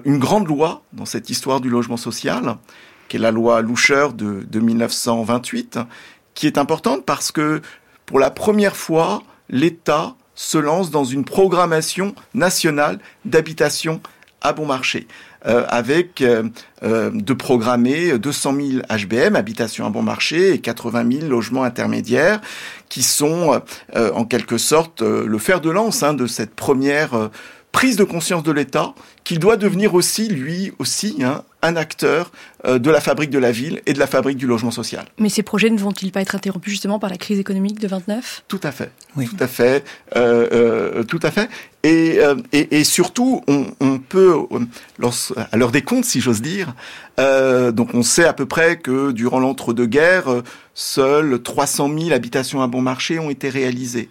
une 0.06 0.17
grande 0.17 0.48
loi 0.48 0.82
dans 0.93 1.06
cette 1.06 1.30
histoire 1.30 1.62
du 1.62 1.70
logement 1.70 1.98
social, 1.98 2.58
qui 3.10 3.17
est 3.17 3.20
la 3.20 3.32
loi 3.32 3.62
Loucher 3.62 4.08
de, 4.15 4.46
de 4.50 4.60
1928, 4.60 5.80
qui 6.34 6.48
est 6.48 6.58
importante 6.58 7.06
parce 7.06 7.32
que 7.32 7.62
pour 8.06 8.20
la 8.20 8.32
première 8.32 8.76
fois, 8.76 9.24
l'État 9.50 10.15
se 10.36 10.58
lance 10.58 10.91
dans 10.91 11.04
une 11.04 11.26
programmation 11.26 12.13
nationale 12.34 13.00
d'habitation 13.26 14.02
à 14.41 14.54
bon 14.54 14.65
marché, 14.65 15.08
euh, 15.48 15.65
avec 15.67 16.22
euh, 16.22 16.43
euh, 16.84 17.10
de 17.12 17.34
programmer 17.34 18.17
200 18.20 18.56
000 18.56 18.67
HBM, 18.88 19.36
habitation 19.36 19.86
à 19.86 19.89
bon 19.89 20.04
marché, 20.04 20.54
et 20.54 20.60
80 20.60 21.12
000 21.12 21.28
logements 21.28 21.63
intermédiaires, 21.63 22.39
qui 22.88 23.02
sont 23.02 23.60
euh, 23.96 24.12
en 24.13 24.26
quelque 24.26 24.60
sorte 24.60 25.02
le 25.02 25.38
fer 25.39 25.60
de 25.60 25.72
lance 25.72 26.04
hein, 26.04 26.13
de 26.13 26.28
cette 26.28 26.54
première 26.54 27.30
prise 27.78 27.96
de 27.96 28.04
conscience 28.04 28.42
de 28.42 28.52
l'État 28.52 28.96
qu'il 29.24 29.38
doit 29.38 29.56
devenir 29.56 29.94
aussi, 29.94 30.30
lui 30.30 30.74
aussi, 30.80 31.18
hein, 31.24 31.44
un 31.62 31.76
acteur 31.76 32.32
euh, 32.66 32.80
de 32.80 32.90
la 32.90 33.00
fabrique 33.00 33.30
de 33.30 33.38
la 33.38 33.52
ville 33.52 33.84
et 33.86 33.94
de 33.94 34.00
la 34.00 34.08
fabrique 34.08 34.38
du 34.38 34.48
logement 34.48 34.72
social. 34.72 35.06
Mais 35.20 35.30
ces 35.30 35.44
projets 35.44 35.70
ne 35.70 35.78
vont-ils 35.78 36.12
pas 36.12 36.22
être 36.22 36.34
interrompus 36.34 36.72
justement 36.72 36.98
par 36.98 37.12
la 37.12 37.18
crise 37.18 37.38
économique 37.38 37.80
de 37.80 37.88
29 37.88 38.46
Tout 38.48 38.60
à 38.63 38.72
fait, 38.72 38.92
oui. 39.16 39.28
tout 39.28 39.38
à 39.40 39.46
fait, 39.48 39.86
euh, 40.16 40.48
euh, 40.52 41.04
tout 41.04 41.20
à 41.22 41.30
fait. 41.30 41.52
Et, 41.84 42.18
euh, 42.18 42.38
et, 42.52 42.80
et 42.80 42.84
surtout, 42.84 43.44
on, 43.48 43.68
on 43.80 44.00
peut, 44.00 44.34
à 45.52 45.56
l'heure 45.56 45.72
des 45.72 45.84
comptes, 45.84 46.06
si 46.06 46.20
j'ose 46.20 46.42
dire, 46.42 46.74
euh, 47.20 47.72
donc 47.72 47.94
on 47.94 48.02
sait 48.02 48.26
à 48.26 48.34
peu 48.34 48.48
près 48.48 48.80
que 48.80 49.12
durant 49.12 49.40
l'entre-deux-guerres, 49.40 50.42
seules 50.74 51.44
300 51.44 51.92
000 51.96 52.12
habitations 52.12 52.63
à 52.63 52.68
bon 52.68 52.82
marché 52.82 53.20
ont 53.20 53.30
été 53.30 53.50
réalisées. 53.50 54.10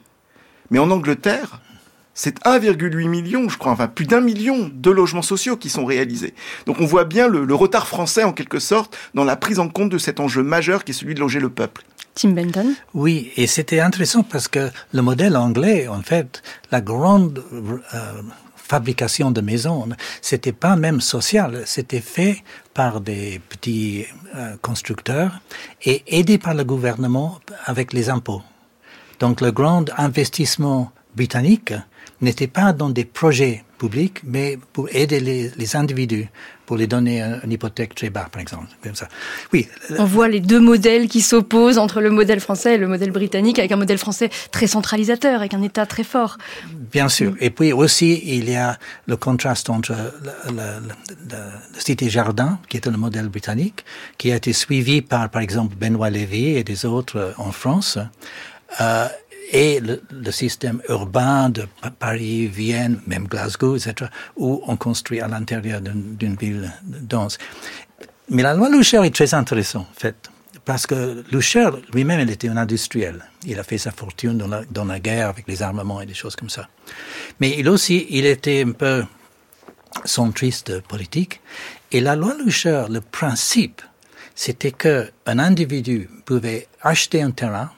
Mais 0.70 0.78
en 0.78 0.90
Angleterre, 0.92 1.60
c'est 2.16 2.42
1,8 2.44 3.08
million, 3.08 3.48
je 3.48 3.58
crois, 3.58 3.70
enfin 3.70 3.86
plus 3.86 4.06
d'un 4.06 4.20
million 4.20 4.68
de 4.72 4.90
logements 4.90 5.22
sociaux 5.22 5.56
qui 5.56 5.68
sont 5.68 5.84
réalisés. 5.84 6.34
Donc 6.66 6.80
on 6.80 6.86
voit 6.86 7.04
bien 7.04 7.28
le, 7.28 7.44
le, 7.44 7.54
retard 7.54 7.86
français, 7.86 8.24
en 8.24 8.32
quelque 8.32 8.58
sorte, 8.58 8.96
dans 9.14 9.22
la 9.22 9.36
prise 9.36 9.60
en 9.60 9.68
compte 9.68 9.90
de 9.90 9.98
cet 9.98 10.18
enjeu 10.18 10.42
majeur 10.42 10.82
qui 10.82 10.90
est 10.90 10.94
celui 10.94 11.14
de 11.14 11.20
loger 11.20 11.38
le 11.38 11.50
peuple. 11.50 11.84
Tim 12.16 12.30
Benton 12.30 12.74
Oui, 12.94 13.30
et 13.36 13.46
c'était 13.46 13.80
intéressant 13.80 14.22
parce 14.22 14.48
que 14.48 14.70
le 14.92 15.02
modèle 15.02 15.36
anglais, 15.36 15.86
en 15.86 16.00
fait, 16.00 16.42
la 16.72 16.80
grande 16.80 17.44
euh, 17.52 18.22
fabrication 18.56 19.30
de 19.30 19.42
maisons, 19.42 19.86
c'était 20.22 20.52
pas 20.52 20.76
même 20.76 21.02
social, 21.02 21.62
c'était 21.66 22.00
fait 22.00 22.42
par 22.72 23.02
des 23.02 23.40
petits 23.50 24.06
euh, 24.34 24.56
constructeurs 24.62 25.40
et 25.84 26.02
aidé 26.06 26.38
par 26.38 26.54
le 26.54 26.64
gouvernement 26.64 27.38
avec 27.66 27.92
les 27.92 28.08
impôts. 28.08 28.42
Donc 29.20 29.42
le 29.42 29.52
grand 29.52 29.84
investissement 29.98 30.90
britannique 31.14 31.74
n'était 32.20 32.46
pas 32.46 32.72
dans 32.72 32.90
des 32.90 33.04
projets 33.04 33.64
publics, 33.78 34.20
mais 34.24 34.58
pour 34.72 34.88
aider 34.90 35.20
les, 35.20 35.50
les 35.54 35.76
individus, 35.76 36.28
pour 36.64 36.78
les 36.78 36.86
donner 36.86 37.20
une 37.44 37.52
hypothèque 37.52 37.94
très 37.94 38.08
bas, 38.08 38.26
par 38.32 38.40
exemple. 38.40 38.68
Comme 38.82 38.94
ça. 38.94 39.06
Oui. 39.52 39.68
On 39.98 40.06
voit 40.06 40.28
les 40.28 40.40
deux 40.40 40.58
modèles 40.60 41.08
qui 41.08 41.20
s'opposent 41.20 41.76
entre 41.76 42.00
le 42.00 42.10
modèle 42.10 42.40
français 42.40 42.76
et 42.76 42.78
le 42.78 42.88
modèle 42.88 43.10
britannique, 43.10 43.58
avec 43.58 43.70
un 43.72 43.76
modèle 43.76 43.98
français 43.98 44.30
très 44.50 44.66
centralisateur, 44.66 45.40
avec 45.40 45.52
un 45.52 45.62
État 45.62 45.84
très 45.84 46.04
fort. 46.04 46.38
Bien 46.90 47.10
sûr. 47.10 47.34
Et 47.38 47.50
puis 47.50 47.74
aussi, 47.74 48.22
il 48.24 48.48
y 48.48 48.56
a 48.56 48.78
le 49.06 49.16
contraste 49.18 49.68
entre 49.68 49.92
le, 49.92 50.52
le, 50.52 50.52
le, 50.52 51.36
le 51.74 51.80
cité 51.80 52.08
jardin, 52.08 52.58
qui 52.70 52.78
était 52.78 52.90
le 52.90 52.96
modèle 52.96 53.28
britannique, 53.28 53.84
qui 54.16 54.32
a 54.32 54.36
été 54.36 54.54
suivi 54.54 55.02
par, 55.02 55.28
par 55.28 55.42
exemple, 55.42 55.76
Benoît 55.76 56.08
Lévy 56.08 56.56
et 56.56 56.64
des 56.64 56.86
autres 56.86 57.34
en 57.36 57.52
France. 57.52 57.98
Euh, 58.80 59.06
et 59.50 59.80
le, 59.80 60.02
le, 60.10 60.30
système 60.32 60.80
urbain 60.88 61.50
de 61.50 61.66
Paris, 61.98 62.46
Vienne, 62.46 63.00
même 63.06 63.26
Glasgow, 63.26 63.76
etc., 63.76 64.10
où 64.36 64.62
on 64.66 64.76
construit 64.76 65.20
à 65.20 65.28
l'intérieur 65.28 65.80
d'une 65.80 66.36
ville 66.36 66.72
dense. 66.82 67.38
Mais 68.28 68.42
la 68.42 68.54
loi 68.54 68.68
Loucher 68.68 69.04
est 69.04 69.14
très 69.14 69.34
intéressante, 69.34 69.86
en 69.90 70.00
fait, 70.00 70.30
parce 70.64 70.86
que 70.86 71.24
Loucher 71.30 71.68
lui-même, 71.92 72.20
il 72.20 72.30
était 72.30 72.48
un 72.48 72.56
industriel. 72.56 73.24
Il 73.44 73.58
a 73.58 73.62
fait 73.62 73.78
sa 73.78 73.92
fortune 73.92 74.36
dans 74.36 74.48
la, 74.48 74.62
dans 74.70 74.84
la 74.84 74.98
guerre 74.98 75.28
avec 75.28 75.46
les 75.46 75.62
armements 75.62 76.00
et 76.00 76.06
des 76.06 76.14
choses 76.14 76.34
comme 76.34 76.50
ça. 76.50 76.68
Mais 77.40 77.54
il 77.56 77.68
aussi, 77.68 78.06
il 78.10 78.26
était 78.26 78.64
un 78.66 78.72
peu 78.72 79.04
centriste 80.04 80.80
politique. 80.80 81.40
Et 81.92 82.00
la 82.00 82.16
loi 82.16 82.34
Loucher, 82.34 82.86
le 82.90 83.00
principe, 83.00 83.80
c'était 84.34 84.72
que 84.72 85.10
un 85.24 85.38
individu 85.38 86.10
pouvait 86.24 86.66
acheter 86.82 87.22
un 87.22 87.30
terrain 87.30 87.70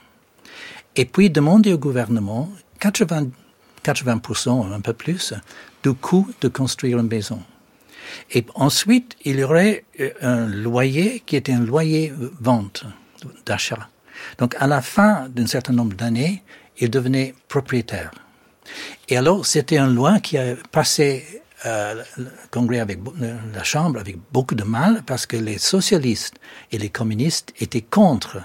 et 0.99 1.05
puis 1.05 1.31
demander 1.31 1.73
au 1.73 1.79
gouvernement 1.79 2.51
80, 2.81 3.29
80% 3.85 4.73
un 4.73 4.81
peu 4.81 4.93
plus 4.93 5.33
du 5.83 5.95
coût 5.95 6.29
de 6.41 6.49
construire 6.49 6.99
une 6.99 7.07
maison. 7.07 7.41
Et 8.33 8.45
ensuite, 8.57 9.17
il 9.25 9.39
y 9.39 9.45
aurait 9.45 9.85
un 10.21 10.47
loyer 10.47 11.23
qui 11.25 11.37
était 11.37 11.53
un 11.53 11.65
loyer 11.65 12.13
vente 12.41 12.85
d'achat. 13.47 13.89
Donc, 14.39 14.57
à 14.59 14.67
la 14.67 14.83
fin 14.83 15.29
d'un 15.29 15.47
certain 15.47 15.73
nombre 15.73 15.97
d'années, 15.97 16.43
il 16.79 16.91
devenait 16.91 17.35
propriétaire. 17.47 18.11
Et 19.09 19.17
alors, 19.17 19.47
c'était 19.47 19.79
une 19.79 19.95
loi 19.95 20.19
qui 20.19 20.37
a 20.37 20.57
passé 20.73 21.25
euh, 21.65 22.03
le 22.17 22.27
Congrès 22.51 22.81
avec 22.81 22.99
la 23.55 23.63
Chambre 23.63 24.01
avec 24.01 24.17
beaucoup 24.33 24.55
de 24.57 24.65
mal 24.65 25.03
parce 25.07 25.27
que 25.27 25.37
les 25.37 25.59
socialistes 25.59 26.37
et 26.73 26.79
les 26.79 26.89
communistes 26.89 27.53
étaient 27.61 27.83
contre 27.83 28.39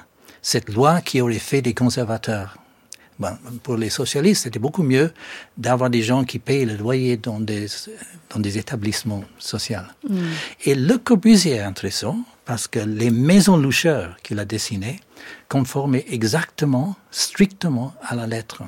cette 0.43 0.69
loi 0.71 1.01
qui 1.01 1.21
aurait 1.21 1.39
fait 1.39 1.63
des 1.63 1.73
conservateurs. 1.73 2.58
Bon, 3.17 3.38
pour 3.63 3.77
les 3.77 3.89
socialistes, 3.89 4.43
c'était 4.43 4.60
beaucoup 4.60 4.84
mieux 4.84 5.12
d'avoir 5.58 5.89
des 5.89 6.01
gens 6.01 6.23
qui 6.23 6.39
payent 6.39 6.65
le 6.65 6.75
loyer 6.75 7.15
dans 7.17 7.39
des, 7.39 7.67
dans 8.29 8.39
des 8.39 8.58
établissements 8.58 9.23
sociaux. 9.39 9.79
Mm. 10.08 10.19
Et 10.65 10.75
Le 10.75 10.97
Corbusier 10.97 11.53
est 11.56 11.62
intéressant 11.62 12.17
parce 12.45 12.67
que 12.67 12.79
les 12.79 13.12
maisons 13.12 13.58
loucheurs 13.58 14.17
qu'il 14.23 14.39
a 14.39 14.45
dessinées 14.45 14.99
conformaient 15.47 16.06
exactement, 16.10 16.95
strictement 17.12 17.93
à 18.01 18.15
la 18.15 18.27
lettre. 18.27 18.63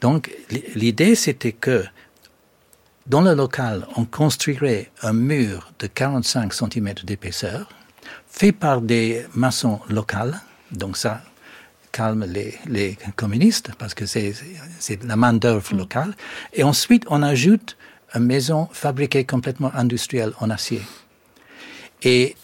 Donc 0.00 0.30
l'idée 0.74 1.14
c'était 1.14 1.52
que 1.52 1.84
dans 3.06 3.20
le 3.20 3.34
local, 3.34 3.86
on 3.96 4.04
construirait 4.04 4.90
un 5.02 5.12
mur 5.12 5.72
de 5.78 5.86
45 5.86 6.52
cm 6.52 6.94
d'épaisseur, 7.04 7.68
fait 8.28 8.52
par 8.52 8.80
des 8.80 9.24
maçons 9.34 9.80
locaux, 9.88 10.34
donc 10.72 10.96
ça 10.96 11.22
calme 11.92 12.26
les, 12.26 12.54
les 12.66 12.98
communistes 13.16 13.70
parce 13.78 13.94
que 13.94 14.04
c'est 14.06 14.34
la 15.04 15.16
main 15.16 15.32
d'œuvre 15.32 15.74
mm. 15.74 15.78
locale. 15.78 16.14
Et 16.52 16.62
ensuite, 16.62 17.04
on 17.08 17.22
ajoute 17.22 17.76
une 18.14 18.24
maison 18.24 18.68
fabriquée 18.72 19.24
complètement 19.24 19.72
industrielle 19.74 20.32
en 20.40 20.50
acier. 20.50 20.82
Et 22.02 22.36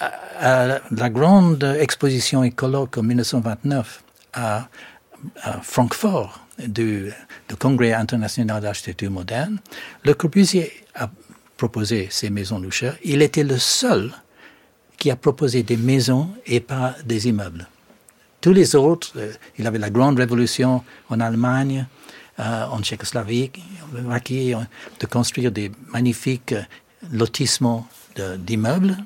à, 0.00 0.80
la 0.90 1.10
grande 1.10 1.64
exposition 1.78 2.44
écologue 2.44 2.98
en 2.98 3.02
1929 3.02 4.02
à, 4.34 4.68
à 5.42 5.60
Francfort 5.62 6.40
du, 6.58 7.10
du 7.48 7.56
Congrès 7.56 7.92
international 7.94 8.60
d'architecture 8.60 9.10
moderne, 9.10 9.60
Le 10.04 10.14
Corbusier 10.14 10.72
a 10.94 11.10
proposé 11.56 12.08
ces 12.10 12.30
maisons 12.30 12.58
louchères. 12.58 12.96
Il 13.04 13.22
était 13.22 13.44
le 13.44 13.58
seul 13.58 14.12
qui 15.04 15.10
a 15.10 15.16
proposé 15.16 15.62
des 15.62 15.76
maisons 15.76 16.30
et 16.46 16.60
pas 16.60 16.94
des 17.04 17.28
immeubles. 17.28 17.68
Tous 18.40 18.54
les 18.54 18.74
autres, 18.74 19.12
euh, 19.16 19.34
il 19.58 19.66
avait 19.66 19.78
la 19.78 19.90
grande 19.90 20.16
révolution 20.18 20.82
en 21.10 21.20
Allemagne, 21.20 21.86
euh, 22.40 22.64
en 22.64 22.80
Tchécoslovaquie, 22.80 24.54
de 25.00 25.06
construire 25.06 25.52
des 25.52 25.70
magnifiques 25.92 26.52
euh, 26.52 26.62
lotissements 27.12 27.86
d'immeubles. 28.38 28.96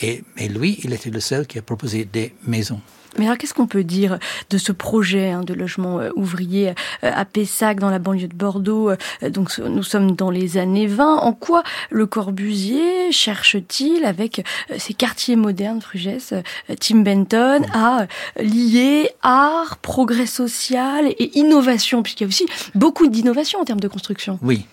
Et, 0.00 0.24
mais 0.36 0.48
lui, 0.48 0.80
il 0.84 0.94
était 0.94 1.10
le 1.10 1.20
seul 1.20 1.46
qui 1.46 1.58
a 1.58 1.62
proposé 1.62 2.06
des 2.06 2.32
maisons. 2.46 2.80
Mais 3.18 3.26
alors, 3.26 3.38
qu'est-ce 3.38 3.54
qu'on 3.54 3.66
peut 3.66 3.84
dire 3.84 4.18
de 4.50 4.58
ce 4.58 4.72
projet 4.72 5.30
hein, 5.30 5.42
de 5.42 5.54
logement 5.54 6.00
euh, 6.00 6.10
ouvrier 6.14 6.70
euh, 6.70 7.10
à 7.14 7.24
Pessac, 7.24 7.80
dans 7.80 7.90
la 7.90 7.98
banlieue 7.98 8.28
de 8.28 8.34
Bordeaux 8.34 8.90
euh, 8.90 9.30
Donc, 9.30 9.58
nous 9.58 9.82
sommes 9.82 10.12
dans 10.12 10.30
les 10.30 10.58
années 10.58 10.86
20. 10.86 11.16
En 11.16 11.32
quoi 11.32 11.62
le 11.90 12.06
Corbusier 12.06 13.12
cherche-t-il, 13.12 14.04
avec 14.04 14.44
ces 14.78 14.94
quartiers 14.94 15.36
modernes, 15.36 15.80
Frugès, 15.80 16.34
Tim 16.80 16.98
Benton, 16.98 17.62
à 17.72 18.06
lier 18.40 19.10
art, 19.22 19.78
progrès 19.78 20.26
social 20.26 21.06
et 21.06 21.38
innovation, 21.38 22.02
puisqu'il 22.02 22.24
y 22.24 22.26
a 22.26 22.28
aussi 22.28 22.46
beaucoup 22.74 23.08
d'innovation 23.08 23.60
en 23.60 23.64
termes 23.64 23.80
de 23.80 23.88
construction 23.88 24.38
Oui. 24.42 24.66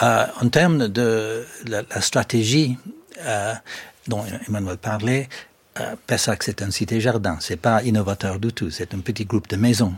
En 0.00 0.48
termes 0.50 0.88
de 0.88 1.44
la, 1.66 1.82
stratégie 2.00 2.76
dont 4.08 4.24
Emmanuel 4.46 4.76
parlait, 4.76 5.28
euh, 5.80 5.96
Pessac, 6.06 6.42
c'est 6.42 6.62
un 6.62 6.70
cité-jardin, 6.70 7.38
c'est 7.40 7.56
pas 7.56 7.82
innovateur 7.82 8.38
du 8.38 8.52
tout, 8.52 8.70
c'est 8.70 8.94
un 8.94 9.00
petit 9.00 9.24
groupe 9.24 9.48
de 9.48 9.56
maisons. 9.56 9.94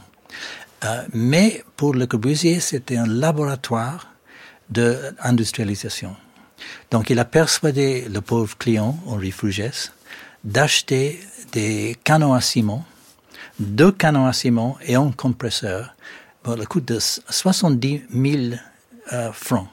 Euh, 0.84 1.02
mais 1.12 1.64
pour 1.76 1.94
Le 1.94 2.06
Corbusier, 2.06 2.60
c'était 2.60 2.96
un 2.96 3.06
laboratoire 3.06 4.14
d'industrialisation. 4.70 6.14
Donc 6.90 7.10
il 7.10 7.18
a 7.18 7.24
persuadé 7.24 8.06
le 8.08 8.20
pauvre 8.20 8.56
client, 8.58 8.98
Henri 9.06 9.30
Frugès, 9.30 9.92
d'acheter 10.44 11.20
des 11.52 11.96
canons 12.04 12.34
à 12.34 12.40
ciment, 12.40 12.84
deux 13.58 13.92
canons 13.92 14.26
à 14.26 14.32
ciment 14.32 14.76
et 14.86 14.94
un 14.94 15.10
compresseur 15.10 15.94
pour 16.42 16.56
le 16.56 16.64
coût 16.66 16.80
de 16.80 16.98
70 16.98 18.02
000 18.10 18.58
euh, 19.12 19.32
francs. 19.32 19.68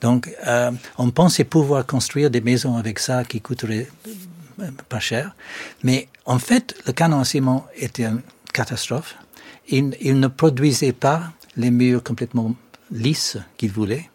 Donc, 0.00 0.30
euh, 0.46 0.70
on 0.98 1.10
pensait 1.10 1.44
pouvoir 1.44 1.86
construire 1.86 2.30
des 2.30 2.40
maisons 2.40 2.76
avec 2.76 2.98
ça 2.98 3.24
qui 3.24 3.40
coûteraient 3.40 3.88
pas 4.88 5.00
cher. 5.00 5.34
Mais 5.82 6.08
en 6.24 6.38
fait, 6.38 6.74
le 6.86 6.92
canon 6.92 7.20
à 7.20 7.24
ciment 7.24 7.66
était 7.76 8.04
une 8.04 8.22
catastrophe. 8.52 9.16
Il, 9.68 10.20
ne 10.20 10.28
produisait 10.28 10.92
pas 10.92 11.32
les 11.56 11.70
murs 11.70 12.02
complètement 12.02 12.54
lisses 12.90 13.38
qu'il 13.56 13.72
voulait. 13.72 14.10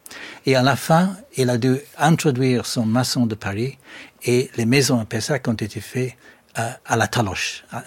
Et 0.45 0.55
à 0.55 0.61
la 0.61 0.75
fin, 0.75 1.15
il 1.37 1.49
a 1.49 1.57
dû 1.57 1.77
introduire 1.97 2.65
son 2.65 2.85
maçon 2.85 3.25
de 3.25 3.35
Paris 3.35 3.77
et 4.23 4.49
les 4.57 4.65
maisons 4.65 4.99
à 4.99 5.05
Pessac 5.05 5.47
ont 5.47 5.53
été 5.53 5.79
faites 5.79 6.15
à, 6.55 6.77
à 6.85 6.95
la 6.95 7.07
taloche, 7.07 7.63
à, 7.71 7.83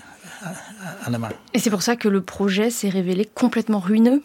la 1.11 1.19
main. 1.19 1.31
Et 1.55 1.59
c'est 1.59 1.71
pour 1.71 1.83
ça 1.83 1.97
que 1.97 2.09
le 2.09 2.21
projet 2.21 2.71
s'est 2.71 2.89
révélé 2.89 3.25
complètement 3.25 3.81
ruineux? 3.81 4.23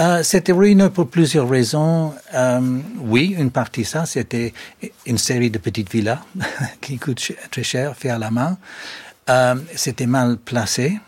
Euh, 0.00 0.22
c'était 0.22 0.52
ruineux 0.52 0.90
pour 0.90 1.08
plusieurs 1.08 1.48
raisons. 1.48 2.14
Euh, 2.34 2.78
oui, 2.98 3.34
une 3.38 3.50
partie 3.50 3.84
ça, 3.84 4.06
c'était 4.06 4.54
une 5.04 5.18
série 5.18 5.50
de 5.50 5.58
petites 5.58 5.90
villas 5.92 6.20
qui 6.80 6.98
coûtent 6.98 7.32
très 7.50 7.62
cher, 7.62 7.94
fait 7.96 8.08
à 8.08 8.18
la 8.18 8.30
main. 8.30 8.56
Euh, 9.28 9.54
c'était 9.76 10.06
mal 10.06 10.38
placé. 10.38 10.98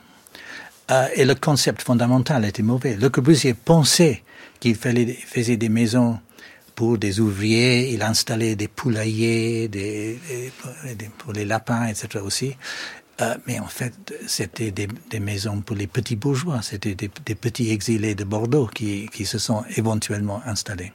Euh, 0.91 1.09
et 1.15 1.25
le 1.25 1.35
concept 1.35 1.83
fondamental 1.83 2.45
était 2.45 2.63
mauvais. 2.63 2.97
Le 2.97 3.09
Corbusier 3.09 3.55
pensait 3.55 4.23
qu'il 4.61 4.77
faisait 4.77 5.57
des 5.57 5.69
maisons 5.71 6.19
pour 6.75 6.99
des 6.99 7.21
ouvriers, 7.21 7.93
il 7.93 8.03
installait 8.03 8.57
des 8.57 8.69
poulaillers, 8.69 9.69
des, 9.69 10.19
des, 10.99 11.11
pour 11.19 11.33
les 11.33 11.45
lapins, 11.45 11.87
etc. 11.87 12.19
aussi. 12.23 12.57
Euh, 13.21 13.35
mais 13.47 13.61
en 13.61 13.67
fait, 13.67 13.93
c'était 14.27 14.71
des, 14.71 14.89
des, 15.11 15.21
maisons 15.21 15.61
pour 15.61 15.77
les 15.77 15.87
petits 15.87 16.17
bourgeois, 16.17 16.63
c'était 16.63 16.97
des, 16.97 17.09
petits 17.09 17.71
exilés 17.71 18.15
de 18.15 18.25
Bordeaux 18.25 18.67
qui, 18.67 19.09
qui 19.13 19.25
se 19.25 19.39
sont 19.39 19.65
éventuellement 19.77 20.43
installés. 20.47 20.93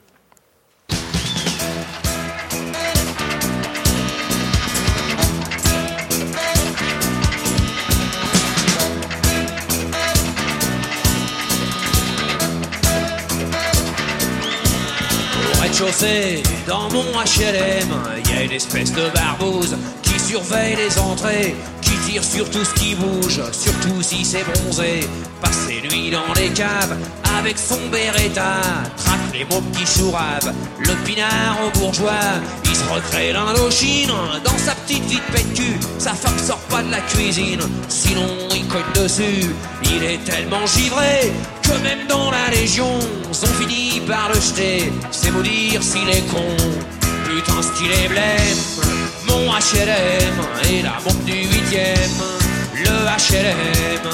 Dans 16.67 16.89
mon 16.91 17.03
HLM, 17.03 17.89
il 18.23 18.31
y 18.31 18.37
a 18.37 18.43
une 18.43 18.51
espèce 18.51 18.91
de 18.91 19.09
barbouze 19.13 19.77
qui 20.01 20.19
surveille 20.19 20.75
les 20.75 20.99
entrées 20.99 21.55
sur 22.21 22.49
tout 22.49 22.65
ce 22.65 22.73
qui 22.73 22.95
bouge, 22.95 23.41
surtout 23.51 24.01
si 24.01 24.25
c'est 24.25 24.43
bronzé. 24.43 25.07
Passer 25.41 25.81
nuit 25.83 26.09
dans 26.09 26.33
les 26.35 26.49
caves 26.49 26.97
avec 27.37 27.57
son 27.57 27.79
Beretta, 27.91 28.61
traque 28.97 29.33
les 29.33 29.45
mots 29.45 29.63
qui 29.73 29.85
chourave, 29.85 30.53
le 30.79 30.93
pinard 31.05 31.57
au 31.65 31.79
bourgeois. 31.79 32.41
Il 32.65 32.75
se 32.75 32.83
recrée 32.85 33.31
l'Indochine 33.31 34.11
dans 34.43 34.57
sa 34.57 34.73
petite 34.75 35.03
vie 35.05 35.17
de. 35.17 35.99
Sa 35.99 36.13
femme 36.13 36.37
sort 36.39 36.59
pas 36.69 36.81
de 36.81 36.91
la 36.91 37.01
cuisine, 37.01 37.61
sinon 37.87 38.27
il 38.55 38.67
cogne 38.67 39.03
dessus. 39.03 39.53
Il 39.83 40.03
est 40.03 40.23
tellement 40.25 40.65
givré 40.65 41.31
que 41.61 41.83
même 41.83 42.07
dans 42.07 42.31
la 42.31 42.49
Légion, 42.49 42.99
on 43.29 43.33
finit 43.33 44.01
par 44.07 44.29
le 44.29 44.41
jeter. 44.41 44.91
C'est 45.11 45.29
vous 45.29 45.43
dire 45.43 45.83
s'il 45.83 46.09
est 46.09 46.27
con. 46.31 46.57
Putain, 47.25 47.61
qu'il 47.77 47.91
est 47.91 48.07
blême 48.07 48.98
mon 49.29 49.51
HLM 49.51 50.35
et 50.69 50.81
la 50.81 50.97
montre 51.03 51.23
du 51.25 51.33
huitième, 51.33 52.19
le 52.75 52.89
HLM. 52.89 54.09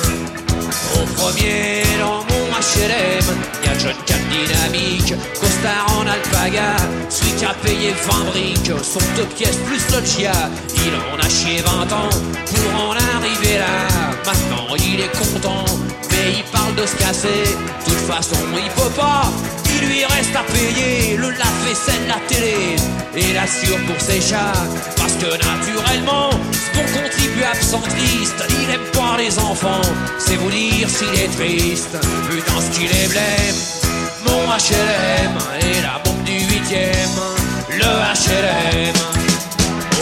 Au 0.95 1.05
premier 1.15 1.83
dans 1.99 2.23
mon 2.23 2.45
HLM, 2.51 3.25
y'a 3.63 3.77
John 3.79 3.95
Cap 4.05 4.19
dynamique, 4.29 5.13
costard 5.39 5.87
en 5.97 6.07
alpaga, 6.07 6.75
celui 7.09 7.31
qui 7.33 7.45
a 7.45 7.53
payé 7.53 7.93
20 8.09 8.23
briques, 8.31 8.71
son 8.83 8.99
deux 9.15 9.27
pièces 9.35 9.57
plus 9.65 9.81
loggia. 9.93 10.31
Il 10.75 10.93
en 10.93 11.23
a 11.23 11.29
chié 11.29 11.61
20 11.61 11.93
ans 11.93 12.09
pour 12.45 12.81
en 12.81 12.91
arriver 12.91 13.57
là. 13.59 13.87
Maintenant 14.25 14.75
il 14.77 15.01
est 15.01 15.17
content, 15.17 15.65
mais 16.11 16.33
il 16.37 16.43
parle 16.51 16.75
de 16.75 16.85
se 16.85 16.95
casser. 16.95 17.43
De 17.85 17.91
toute 17.91 17.99
façon, 18.07 18.37
il 18.55 18.69
peut 18.71 18.89
pas 18.95 19.31
il 19.75 19.87
lui 19.87 20.05
reste 20.05 20.35
à 20.35 20.43
payer 20.43 21.17
le 21.17 21.29
lave-vaisselle, 21.29 22.07
la 22.07 22.19
télé 22.27 22.75
et 23.15 23.33
la 23.33 23.47
sûre 23.47 23.77
pour 23.87 23.99
ses 23.99 24.21
chats. 24.21 24.53
Parce 24.97 25.13
que 25.13 25.25
naturellement, 25.25 26.29
ce 26.51 26.77
bon 26.77 26.85
contribuable 27.01 27.61
centriste, 27.61 28.43
il 28.49 28.69
aime 28.73 28.91
pas 28.93 29.17
les 29.17 29.37
enfants. 29.39 29.81
C'est 30.19 30.35
vous 30.35 30.49
dire 30.49 30.89
s'il 30.89 31.13
est 31.19 31.31
triste. 31.35 31.97
Putain, 32.29 32.61
ce 32.61 32.77
qu'il 32.77 32.91
est 32.91 33.09
blême. 33.09 33.55
Mon 34.25 34.43
HLM 34.49 35.37
et 35.61 35.81
la 35.81 36.01
bombe 36.03 36.23
du 36.23 36.33
huitième. 36.33 37.17
Le 37.69 37.91
HLM. 38.23 38.95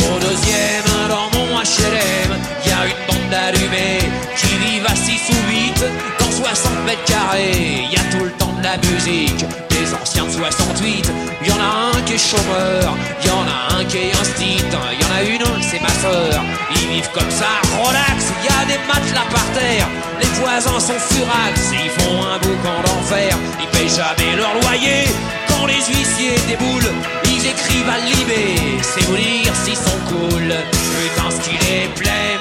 Au 0.09 0.19
deuxième, 0.19 1.09
dans 1.09 1.29
mon 1.37 1.59
HLM, 1.59 2.31
y 2.65 2.71
a 2.71 2.85
une 2.85 3.07
bande 3.07 3.29
d'allumés 3.29 3.99
qui 4.35 4.47
vivent 4.57 4.85
à 4.85 4.95
6 4.95 5.21
ou 5.29 5.49
8 5.49 5.85
dans 6.19 6.31
60 6.31 6.85
mètres 6.85 7.03
carrés. 7.05 7.87
Y 7.91 7.95
a 7.95 8.17
tout 8.17 8.23
le 8.25 8.31
temps 8.31 8.42
de 8.63 8.67
la 8.67 8.77
musique 8.77 9.45
des 9.69 9.93
anciens 9.93 10.25
de 10.25 10.31
68. 10.31 11.11
Y 11.45 11.51
en 11.51 11.59
a 11.59 11.91
un 11.91 12.01
qui 12.05 12.13
est 12.13 12.17
chômeur, 12.17 12.95
y 13.25 13.29
en 13.29 13.45
a 13.45 13.75
un 13.75 13.85
qui 13.85 13.97
est 13.97 14.11
instinct, 14.11 14.87
y 14.99 15.03
en 15.03 15.13
a 15.17 15.21
une, 15.23 15.61
c'est 15.61 15.81
ma 15.81 15.89
soeur. 15.89 16.41
Ils 16.71 16.87
vivent 16.87 17.09
comme 17.13 17.29
ça, 17.29 17.51
relax, 17.83 18.31
y 18.43 18.47
a 18.47 18.65
des 18.65 18.79
matelas 18.87 19.27
par 19.31 19.45
terre. 19.51 19.87
Les 20.21 20.27
voisins 20.39 20.79
sont 20.79 20.99
furax, 21.09 21.71
ils 21.73 21.91
font 22.01 22.23
un 22.23 22.37
boucan 22.39 22.79
d'enfer. 22.85 23.35
Ils 23.61 23.69
payent 23.77 23.89
jamais 23.89 24.35
leur 24.37 24.53
loyer. 24.61 25.07
Quand 25.49 25.65
les 25.65 25.83
huissiers 25.83 26.39
déboulent, 26.47 26.93
ils 27.25 27.45
écrivent 27.45 27.89
à 27.89 27.99
Libé. 27.99 28.79
C'est 28.81 29.03
vous 29.05 29.17
dire 29.17 29.53
s'ils 29.63 29.75
sont 29.75 29.99
cool. 30.07 30.53
Putain, 30.71 31.29
ce 31.31 31.39
qu'il 31.43 31.61
est 31.69 31.89
plein. 31.95 32.39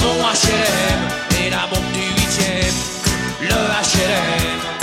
Mon 0.00 0.16
HLM 0.24 1.00
et 1.44 1.50
la 1.50 1.66
bombe 1.70 1.92
du 1.92 2.06
huitième. 2.20 2.74
Le 3.42 3.56
HLM. 3.56 4.77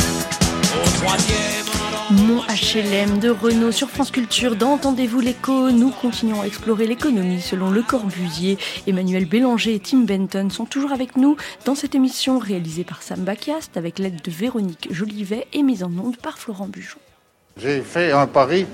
Mon 2.12 2.42
HLM 2.42 3.20
de 3.20 3.30
Renault 3.30 3.72
sur 3.72 3.90
France 3.90 4.10
Culture. 4.10 4.56
Dans 4.56 4.72
Entendez-vous 4.72 5.20
l'écho 5.20 5.70
Nous 5.70 5.92
continuons 5.92 6.42
à 6.42 6.46
explorer 6.46 6.88
l'économie 6.88 7.42
selon 7.42 7.70
Le 7.70 7.84
Corbusier. 7.84 8.58
Emmanuel 8.88 9.26
Bélanger 9.26 9.76
et 9.76 9.80
Tim 9.80 10.00
Benton 10.00 10.50
sont 10.50 10.66
toujours 10.66 10.92
avec 10.92 11.16
nous 11.16 11.38
dans 11.66 11.76
cette 11.76 11.94
émission 11.94 12.40
réalisée 12.40 12.84
par 12.84 13.04
Sam 13.04 13.20
Bacast 13.20 13.78
avec 13.78 14.00
l'aide 14.00 14.22
de 14.24 14.32
Véronique 14.32 14.88
Jolivet 14.92 15.48
et 15.54 15.62
mise 15.62 15.84
en 15.84 15.92
onde 16.04 16.18
par 16.18 16.40
Florent 16.40 16.68
Bujon. 16.68 16.98
J'ai 17.62 17.82
fait 17.82 18.12
un 18.12 18.26
pari 18.26 18.66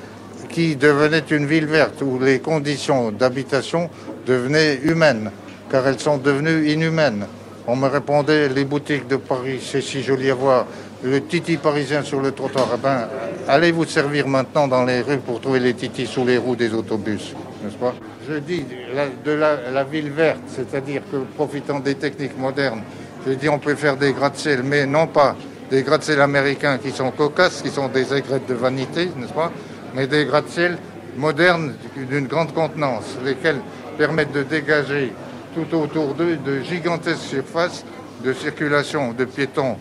qui 0.50 0.78
devenait 0.78 1.24
une 1.32 1.46
ville 1.46 1.66
verte 1.66 2.02
où 2.02 2.18
les 2.18 2.40
conditions 2.40 3.12
d'habitation 3.12 3.90
devenaient 4.26 4.80
humaines 4.84 5.32
car 5.70 5.86
elles 5.86 6.00
sont 6.00 6.18
devenues 6.18 6.70
inhumaines. 6.70 7.26
On 7.68 7.76
me 7.76 7.88
répondait 7.88 8.50
les 8.50 8.66
boutiques 8.66 9.08
de 9.08 9.18
Paris, 9.18 9.60
c'est 9.64 9.82
si 9.82 10.02
joli 10.02 10.32
à 10.32 10.36
voir 10.36 10.66
le 11.04 11.26
titi 11.26 11.58
parisien 11.58 12.04
sur 12.04 12.22
le 12.22 12.32
trottoir, 12.32 12.68
eh 12.76 12.78
ben, 12.78 13.08
allez 13.48 13.72
vous 13.72 13.86
servir 13.86 14.28
maintenant 14.28 14.68
dans 14.68 14.86
les 14.86 15.02
rues 15.02 15.18
pour 15.18 15.42
trouver 15.42 15.60
les 15.60 15.74
titis 15.74 16.06
sous 16.06 16.26
les 16.26 16.38
roues 16.38 16.56
des 16.56 16.74
autobus, 16.74 17.34
n'est-ce 17.64 17.76
pas? 17.76 17.94
Je 18.30 18.36
dis 18.36 18.64
de 19.26 19.32
la, 19.32 19.72
la, 19.72 19.84
ville 19.84 20.12
verte, 20.12 20.42
c'est-à-dire 20.48 21.02
que 21.12 21.18
profitant 21.36 21.80
des 21.80 21.96
techniques 21.96 22.38
modernes, 22.38 22.82
je 23.26 23.34
dis 23.34 23.50
on 23.50 23.60
peut 23.60 23.76
faire 23.76 23.98
des 23.98 24.14
gratte-ciel, 24.14 24.62
mais 24.64 24.86
non 24.86 25.08
pas 25.08 25.36
des 25.72 25.82
gratte-ciel 25.82 26.22
américains 26.22 26.78
qui 26.78 26.92
sont 26.92 27.12
cocasses, 27.12 27.62
qui 27.62 27.70
sont 27.70 27.88
des 27.88 28.14
aigrettes 28.14 28.48
de 28.48 28.54
vanité, 28.54 29.10
n'est-ce 29.18 29.34
pas? 29.34 29.52
Mais 29.96 30.06
des 30.06 30.26
gratte-ciel 30.26 30.78
modernes 31.18 31.74
d'une 31.96 32.28
grande 32.28 32.54
contenance, 32.54 33.18
lesquels 33.26 33.60
permettent 33.98 34.34
de 34.34 34.44
dégager 34.44 35.14
tout 35.56 35.76
autour 35.76 36.14
d'eux 36.14 36.38
de 36.38 36.62
gigantesques 36.62 37.22
surfaces 37.22 37.84
de 38.24 38.34
circulation 38.34 39.14
de 39.14 39.26
piétons 39.26 39.78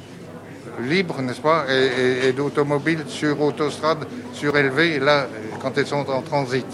libres, 0.81 1.21
n'est-ce 1.23 1.41
pas, 1.41 1.66
et, 1.68 2.27
et, 2.27 2.29
et 2.29 2.33
d'automobiles 2.33 3.05
sur 3.09 3.41
autostrade 3.41 4.07
surélevées, 4.33 4.99
là, 4.99 5.27
quand 5.61 5.77
elles 5.77 5.87
sont 5.87 6.09
en 6.09 6.23
transit. 6.23 6.66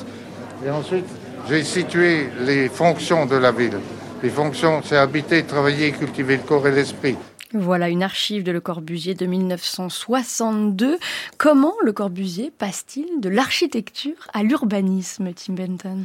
Et 0.64 0.70
ensuite, 0.70 1.07
j'ai 1.49 1.62
situé 1.62 2.28
les 2.40 2.68
fonctions 2.68 3.26
de 3.26 3.36
la 3.36 3.53
ville. 3.53 3.78
Les 4.22 4.30
fonctions, 4.30 4.82
c'est 4.84 4.97
habiter, 4.97 5.44
travailler, 5.44 5.92
cultiver 5.92 6.36
le 6.36 6.42
corps 6.42 6.66
et 6.66 6.72
l'esprit. 6.72 7.16
Voilà 7.55 7.88
une 7.88 8.03
archive 8.03 8.42
de 8.42 8.51
Le 8.51 8.61
Corbusier 8.61 9.14
de 9.14 9.24
1962. 9.24 10.99
Comment 11.38 11.74
Le 11.84 11.92
Corbusier 11.92 12.53
passe-t-il 12.57 13.20
de 13.20 13.28
l'architecture 13.28 14.16
à 14.34 14.42
l'urbanisme, 14.42 15.32
Tim 15.32 15.55
Benton? 15.55 16.05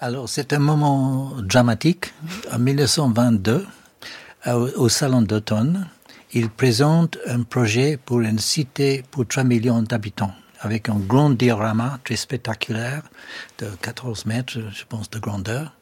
Alors, 0.00 0.28
c'est 0.28 0.52
un 0.52 0.60
moment 0.60 1.32
dramatique. 1.42 2.12
En 2.52 2.60
1922, 2.60 3.66
au 4.76 4.88
Salon 4.88 5.22
d'automne, 5.22 5.88
il 6.32 6.50
présente 6.50 7.18
un 7.26 7.42
projet 7.42 7.96
pour 7.96 8.20
une 8.20 8.38
cité 8.38 9.02
pour 9.10 9.26
3 9.26 9.44
millions 9.44 9.82
d'habitants, 9.82 10.34
avec 10.60 10.88
un 10.88 10.98
grand 10.98 11.30
diorama 11.30 11.98
très 12.04 12.16
spectaculaire 12.16 13.02
de 13.58 13.68
14 13.80 14.26
mètres, 14.26 14.58
je 14.72 14.84
pense, 14.88 15.08
de 15.10 15.18
grandeur. 15.18 15.72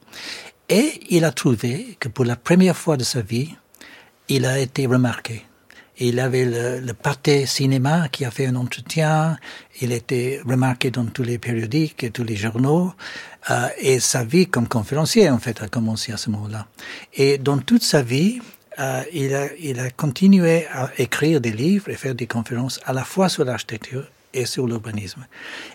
Et 0.69 1.01
il 1.11 1.25
a 1.25 1.33
trouvé 1.33 1.97
que 1.99 2.09
pour 2.09 2.25
la 2.25 2.37
première 2.37 2.77
fois 2.77 2.97
de 2.97 3.05
sa 3.05 3.23
vie, 3.23 3.55
il 4.29 4.47
a 4.47 4.59
été 4.59 4.87
remarqué. 4.87 5.45
Il 5.99 6.21
avait 6.21 6.45
le, 6.45 6.81
le 6.81 6.93
pâté 6.93 7.47
cinéma 7.47 8.09
qui 8.09 8.25
a 8.25 8.31
fait 8.31 8.47
un 8.47 8.57
entretien. 8.57 9.39
Il 9.81 9.93
était 9.93 10.43
remarqué 10.45 10.91
dans 10.91 11.07
tous 11.07 11.23
les 11.23 11.39
périodiques 11.39 12.05
et 12.05 12.11
tous 12.11 12.25
les 12.25 12.37
journaux. 12.37 12.93
Euh, 13.51 13.69
et 13.79 13.99
sa 13.99 14.23
vie 14.23 14.47
comme 14.47 14.69
conférencier, 14.69 15.31
en 15.31 15.39
fait, 15.39 15.63
a 15.63 15.69
commencé 15.69 16.13
à 16.13 16.19
ce 16.19 16.29
moment-là. 16.31 16.67
Et 17.15 17.39
dans 17.39 17.59
toute 17.59 17.83
sa 17.83 18.03
vie, 18.03 18.41
euh, 18.79 19.03
il, 19.13 19.35
a, 19.35 19.49
il 19.59 19.81
a 19.81 19.91
continué 19.91 20.67
à 20.67 20.91
écrire 20.99 21.41
des 21.41 21.53
livres 21.53 21.89
et 21.89 21.95
faire 21.95 22.15
des 22.15 22.27
conférences 22.27 22.81
à 22.85 22.93
la 22.93 23.05
fois 23.05 23.29
sur 23.29 23.45
l'architecture 23.45 24.05
et 24.35 24.45
sur 24.45 24.67
l'urbanisme. 24.67 25.27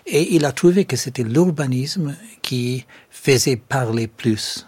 Et 0.06 0.34
il 0.34 0.44
a 0.44 0.52
trouvé 0.52 0.84
que 0.84 0.96
c'était 0.96 1.24
l'urbanisme 1.24 2.14
qui 2.42 2.86
faisait 3.10 3.56
parler 3.56 4.06
plus 4.06 4.66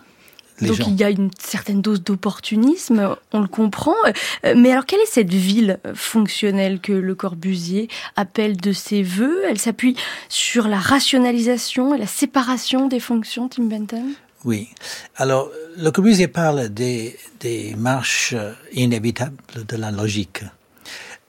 Donc 0.60 0.78
il 0.86 0.96
y 0.96 1.04
a 1.04 1.10
une 1.10 1.30
certaine 1.38 1.80
dose 1.80 2.02
d'opportunisme, 2.02 3.16
on 3.32 3.40
le 3.40 3.48
comprend. 3.48 3.94
Euh, 4.44 4.54
mais 4.56 4.72
alors 4.72 4.86
quelle 4.86 5.00
est 5.00 5.10
cette 5.10 5.32
ville 5.32 5.78
fonctionnelle 5.94 6.80
que 6.80 6.92
Le 6.92 7.14
Corbusier 7.14 7.88
appelle 8.16 8.56
de 8.56 8.72
ses 8.72 9.02
voeux? 9.04 9.42
Elle 9.48 9.60
s'appuie 9.60 9.96
sur 10.28 10.66
la 10.66 10.78
rationalisation 10.78 11.94
et 11.94 11.98
la 11.98 12.08
séparation 12.08 12.88
des 12.88 13.00
fonctions, 13.00 13.48
Tim 13.48 13.64
Benton? 13.64 14.14
Oui. 14.44 14.68
Alors 15.16 15.50
Le 15.76 15.90
Corbusier 15.90 16.28
parle 16.28 16.68
des, 16.68 17.16
marches 17.76 18.34
inévitables 18.72 19.64
de 19.66 19.76
la 19.76 19.90
logique. 19.90 20.42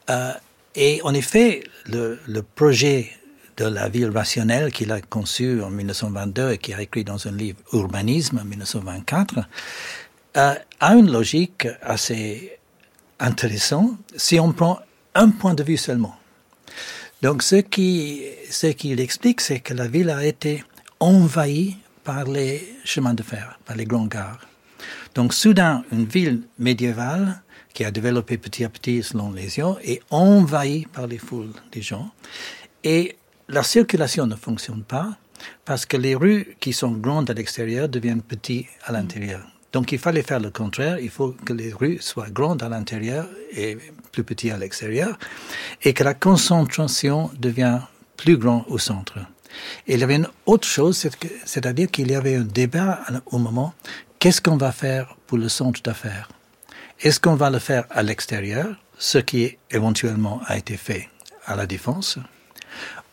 Euh, 0.10 0.34
et 0.76 1.02
en 1.04 1.14
effet, 1.14 1.64
le, 1.86 2.20
projet 2.42 3.12
de 3.58 3.66
la 3.66 3.88
ville 3.88 4.10
rationnelle 4.10 4.72
qu'il 4.72 4.92
a 4.92 5.02
conçue 5.02 5.62
en 5.62 5.70
1922 5.70 6.52
et 6.52 6.58
qui 6.58 6.74
a 6.74 6.82
écrit 6.82 7.04
dans 7.04 7.26
un 7.28 7.32
livre 7.32 7.58
Urbanisme 7.74 8.40
en 8.40 8.46
1924, 8.46 9.40
euh, 10.38 10.54
a 10.80 10.94
une 10.94 11.12
logique 11.12 11.68
assez 11.82 12.60
intéressante 13.20 13.98
si 14.18 14.40
on 14.40 14.52
prend 14.52 14.80
un 15.16 15.30
point 15.30 15.54
de 15.54 15.64
vue 15.64 15.78
seulement. 15.78 16.16
Donc 17.22 17.42
ce 17.42 17.56
qui 17.56 18.24
ce 18.52 18.68
qu'il 18.68 19.00
explique, 19.00 19.40
c'est 19.40 19.62
que 19.62 19.74
la 19.74 19.88
ville 19.88 20.10
a 20.10 20.26
été 20.26 20.64
envahie 21.00 21.78
par 22.06 22.24
les 22.26 22.78
chemins 22.86 23.16
de 23.16 23.24
fer, 23.24 23.60
par 23.66 23.76
les 23.76 23.86
grands 23.86 24.06
gares. 24.06 24.40
Donc 25.16 25.34
soudain, 25.34 25.84
une 25.92 26.06
ville 26.06 26.44
médiévale 26.60 27.42
qui 27.74 27.84
a 27.84 27.92
développé 27.92 28.38
petit 28.38 28.64
à 28.64 28.70
petit 28.70 29.04
selon 29.04 29.32
les 29.32 29.50
gens 29.50 29.78
est 29.84 30.02
envahie 30.10 30.86
par 30.86 31.08
les 31.08 31.18
foules 31.18 31.52
des 31.74 31.82
gens. 31.82 32.10
Et 32.84 33.18
la 33.50 33.64
circulation 33.64 34.28
ne 34.28 34.36
fonctionne 34.36 34.84
pas 34.84 35.18
parce 35.66 35.86
que 35.86 35.98
les 35.98 36.16
rues 36.16 36.56
qui 36.60 36.72
sont 36.72 36.92
grandes 36.92 37.30
à 37.30 37.34
l'extérieur 37.34 37.90
deviennent 37.90 38.22
petites 38.22 38.68
à 38.86 38.94
l'intérieur. 38.94 39.42
Donc 39.74 39.92
il 39.92 40.00
fallait 40.00 40.22
faire 40.22 40.40
le 40.40 40.52
contraire, 40.52 41.00
il 41.00 41.10
faut 41.10 41.36
que 41.44 41.52
les 41.52 41.74
rues 41.74 41.98
soient 42.00 42.30
grandes 42.30 42.64
à 42.64 42.70
l'intérieur 42.70 43.28
et 43.52 43.78
plus 44.14 44.24
petites 44.24 44.54
à 44.54 44.58
l'extérieur, 44.58 45.18
et 45.82 45.94
que 45.94 46.04
la 46.04 46.14
concentration 46.14 47.30
devient 47.38 47.80
plus 48.16 48.38
grande 48.38 48.64
au 48.70 48.78
centre. 48.78 49.20
Et 49.88 49.94
il 49.94 50.00
y 50.00 50.04
avait 50.04 50.16
une 50.16 50.30
autre 50.46 50.68
chose, 50.68 51.08
c'est-à-dire 51.46 51.90
qu'il 51.92 52.12
y 52.12 52.16
avait 52.16 52.36
un 52.36 52.44
débat 52.44 53.02
au 53.28 53.38
moment, 53.38 53.74
qu'est-ce 54.20 54.42
qu'on 54.42 54.58
va 54.58 54.72
faire 54.72 55.16
pour 55.28 55.38
le 55.38 55.50
centre 55.50 55.82
d'affaires? 55.82 56.30
Est-ce 57.02 57.20
qu'on 57.20 57.36
va 57.36 57.50
le 57.50 57.60
faire 57.60 57.86
à 57.90 58.04
l'extérieur, 58.04 58.68
ce 58.98 59.18
qui 59.18 59.58
éventuellement 59.72 60.42
a 60.48 60.58
été 60.58 60.78
fait 60.78 61.10
à 61.46 61.56
la 61.56 61.66
défense, 61.66 62.18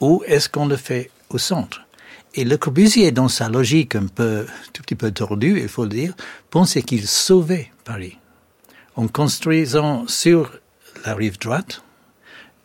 ou 0.01 0.23
est-ce 0.27 0.49
qu'on 0.49 0.67
le 0.67 0.77
fait 0.77 1.11
au 1.31 1.39
centre? 1.39 1.83
Et 2.35 2.45
Le 2.45 2.57
Corbusier, 2.57 3.13
dans 3.13 3.29
sa 3.29 3.49
logique 3.49 3.95
un 3.95 4.07
peu, 4.07 4.47
tout 4.73 4.83
petit 4.83 4.95
peu 4.95 5.11
tordue, 5.11 5.61
il 5.61 5.69
faut 5.69 5.85
le 5.85 5.91
dire, 5.91 6.15
pensait 6.51 6.83
qu'il 6.83 7.07
sauvait 7.07 7.71
Paris 7.85 8.19
en 8.97 9.07
construisant 9.09 10.07
sur 10.09 10.53
la 11.05 11.15
rive 11.15 11.39
droite 11.39 11.83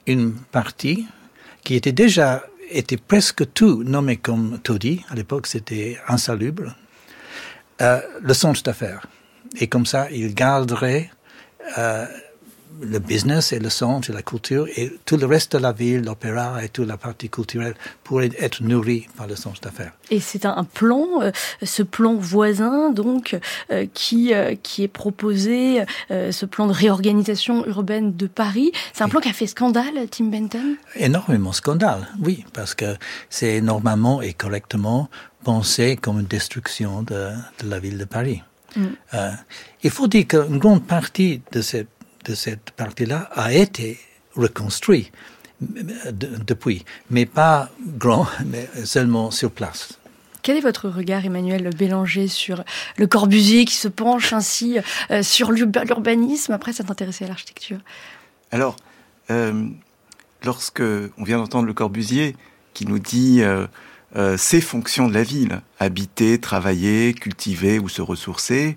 une 0.05 0.33
partie 0.33 1.05
qui 1.63 1.75
était 1.75 1.91
déjà 1.91 2.43
était 2.69 2.97
presque 2.97 3.53
tout 3.53 3.83
nommé 3.83 4.17
comme 4.17 4.59
taudis. 4.59 5.03
À 5.09 5.15
l'époque, 5.15 5.47
c'était 5.47 5.97
insalubre. 6.07 6.75
Euh, 7.81 8.01
le 8.21 8.33
centre 8.33 8.63
d'affaires. 8.63 9.05
Et 9.59 9.67
comme 9.67 9.85
ça, 9.85 10.09
il 10.11 10.33
garderait 10.33 11.11
euh, 11.77 12.05
le 12.81 12.99
business 12.99 13.53
et 13.53 13.59
le 13.59 13.69
centre 13.69 14.09
et 14.09 14.13
la 14.13 14.21
culture 14.21 14.67
et 14.75 14.91
tout 15.05 15.17
le 15.17 15.25
reste 15.25 15.53
de 15.55 15.61
la 15.61 15.71
ville, 15.71 16.03
l'opéra 16.03 16.63
et 16.63 16.69
toute 16.69 16.87
la 16.87 16.97
partie 16.97 17.29
culturelle 17.29 17.75
pourrait 18.03 18.29
être 18.39 18.61
nourri 18.61 19.07
par 19.17 19.27
le 19.27 19.35
centre 19.35 19.61
d'affaires. 19.61 19.93
Et 20.11 20.19
c'est 20.19 20.45
un, 20.45 20.63
plan, 20.63 21.21
euh, 21.21 21.31
ce 21.63 21.83
plan 21.83 22.15
voisin 22.15 22.91
donc 22.91 23.37
euh, 23.71 23.85
qui 23.93 24.33
euh, 24.33 24.55
qui 24.61 24.83
est 24.83 24.87
proposé, 24.87 25.83
ce 26.09 26.45
plan 26.45 26.67
de 26.67 26.73
réorganisation 26.73 27.65
urbaine 27.65 28.15
de 28.15 28.27
Paris. 28.27 28.71
C'est 28.93 29.03
un 29.03 29.09
plan 29.09 29.19
qui 29.19 29.29
a 29.29 29.33
fait 29.33 29.47
scandale, 29.47 30.07
Tim 30.09 30.25
Benton? 30.25 30.75
Énormément 30.95 31.51
scandale, 31.51 32.07
oui, 32.21 32.45
parce 32.53 32.73
que 32.75 32.95
c'est 33.29 33.61
normalement 33.61 34.21
et 34.21 34.33
correctement 34.33 35.09
pensé 35.43 35.95
comme 35.95 36.19
une 36.19 36.25
destruction 36.25 37.01
de, 37.01 37.31
de 37.59 37.69
la 37.69 37.79
ville 37.79 37.97
de 37.97 38.05
Paris. 38.05 38.41
Mm. 38.75 38.87
il 39.83 39.89
faut 39.89 40.07
dire 40.07 40.27
qu'une 40.27 40.57
grande 40.59 40.83
partie 40.85 41.41
de 41.53 41.61
cette 41.61 41.87
de 42.27 42.35
cette 42.35 42.71
partie-là 42.71 43.29
a 43.33 43.53
été 43.53 43.99
reconstruit 44.35 45.11
depuis, 45.61 46.85
mais 47.09 47.25
pas 47.25 47.69
grand, 47.81 48.27
mais 48.45 48.69
seulement 48.85 49.31
sur 49.31 49.51
place. 49.51 49.97
Quel 50.43 50.57
est 50.57 50.61
votre 50.61 50.87
regard, 50.87 51.25
Emmanuel 51.25 51.69
Bélanger, 51.75 52.27
sur 52.27 52.63
le 52.95 53.07
Corbusier 53.07 53.65
qui 53.65 53.75
se 53.75 53.87
penche 53.87 54.31
ainsi 54.33 54.77
euh, 55.11 55.23
sur 55.23 55.51
l'urbanisme 55.51 56.53
après 56.53 56.73
s'être 56.73 56.91
intéressé 56.91 57.25
à 57.25 57.27
l'architecture? 57.27 57.79
Alors, 58.51 58.77
euh, 59.29 59.67
lorsque 60.43 60.81
on 61.17 61.23
vient 61.23 61.37
d'entendre 61.37 61.65
le 61.65 61.73
Corbusier 61.73 62.35
qui 62.73 62.85
nous 62.85 62.99
dit 62.99 63.41
euh, 63.41 63.67
euh, 64.15 64.37
ces 64.37 64.61
fonctions 64.61 65.09
de 65.09 65.13
la 65.13 65.23
ville, 65.23 65.61
habiter, 65.79 66.39
travailler, 66.39 67.13
cultiver 67.13 67.77
ou 67.77 67.89
se 67.89 68.01
ressourcer, 68.01 68.75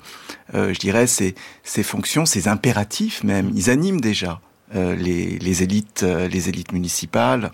euh, 0.55 0.75
je 0.75 0.81
dirais 0.81 1.07
ces, 1.07 1.37
ces 1.63 1.85
fonctions, 1.85 2.27
ces 2.27 2.49
impératifs 2.49 3.23
même, 3.23 3.51
ils 3.55 3.71
animent 3.71 4.01
déjà 4.01 4.41
euh, 4.75 4.97
les, 4.97 5.39
les, 5.39 5.63
élites, 5.63 6.03
les 6.03 6.49
élites 6.49 6.73
municipales. 6.73 7.53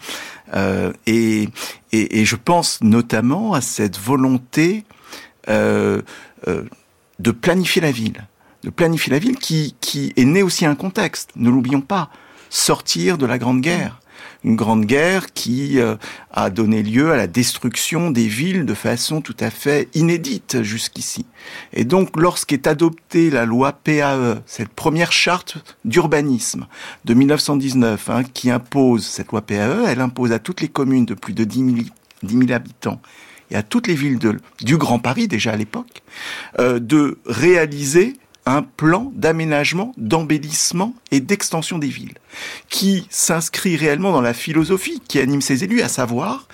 Et, 1.06 1.48
et, 1.92 2.20
et, 2.20 2.24
je 2.24 2.36
pense 2.36 2.80
notamment 2.82 3.52
à 3.52 3.60
cette 3.60 3.98
volonté 3.98 4.84
de 5.48 6.02
planifier 7.40 7.82
la 7.82 7.90
ville, 7.90 8.26
de 8.62 8.70
planifier 8.70 9.12
la 9.12 9.18
ville 9.18 9.36
qui, 9.36 9.76
qui 9.80 10.12
est 10.16 10.24
née 10.24 10.42
aussi 10.42 10.64
un 10.64 10.76
contexte. 10.76 11.30
Ne 11.36 11.50
l'oublions 11.50 11.80
pas, 11.80 12.10
sortir 12.48 13.18
de 13.18 13.26
la 13.26 13.38
Grande 13.38 13.60
Guerre 13.60 14.00
une 14.46 14.54
grande 14.54 14.86
guerre 14.86 15.32
qui 15.32 15.80
euh, 15.80 15.96
a 16.30 16.50
donné 16.50 16.82
lieu 16.82 17.10
à 17.10 17.16
la 17.16 17.26
destruction 17.26 18.12
des 18.12 18.28
villes 18.28 18.64
de 18.64 18.74
façon 18.74 19.20
tout 19.20 19.36
à 19.40 19.50
fait 19.50 19.88
inédite 19.92 20.62
jusqu'ici. 20.62 21.26
Et 21.72 21.84
donc, 21.84 22.16
lorsqu'est 22.16 22.68
adoptée 22.68 23.28
la 23.28 23.44
loi 23.44 23.72
PAE, 23.72 24.40
cette 24.46 24.68
première 24.68 25.10
charte 25.10 25.58
d'urbanisme 25.84 26.68
de 27.04 27.14
1919, 27.14 28.08
hein, 28.08 28.22
qui 28.22 28.50
impose 28.50 29.04
cette 29.04 29.32
loi 29.32 29.42
PAE, 29.42 29.84
elle 29.88 30.00
impose 30.00 30.30
à 30.30 30.38
toutes 30.38 30.60
les 30.60 30.68
communes 30.68 31.06
de 31.06 31.14
plus 31.14 31.34
de 31.34 31.42
10 31.42 31.90
000, 32.22 32.52
habitants 32.52 33.00
et 33.50 33.56
à 33.56 33.62
toutes 33.64 33.88
les 33.88 33.94
villes 33.94 34.18
du 34.60 34.76
Grand 34.76 34.98
Paris 35.00 35.28
déjà 35.28 35.52
à 35.52 35.56
l'époque, 35.56 36.02
euh, 36.60 36.78
de 36.78 37.18
réaliser 37.26 38.14
un 38.46 38.62
plan 38.62 39.12
d'aménagement, 39.14 39.92
d'embellissement 39.96 40.94
et 41.10 41.20
d'extension 41.20 41.78
des 41.78 41.88
villes, 41.88 42.14
qui 42.68 43.06
s'inscrit 43.10 43.76
réellement 43.76 44.12
dans 44.12 44.20
la 44.20 44.34
philosophie 44.34 45.02
qui 45.06 45.18
anime 45.18 45.40
ces 45.40 45.64
élus, 45.64 45.82
à 45.82 45.88
savoir 45.88 46.46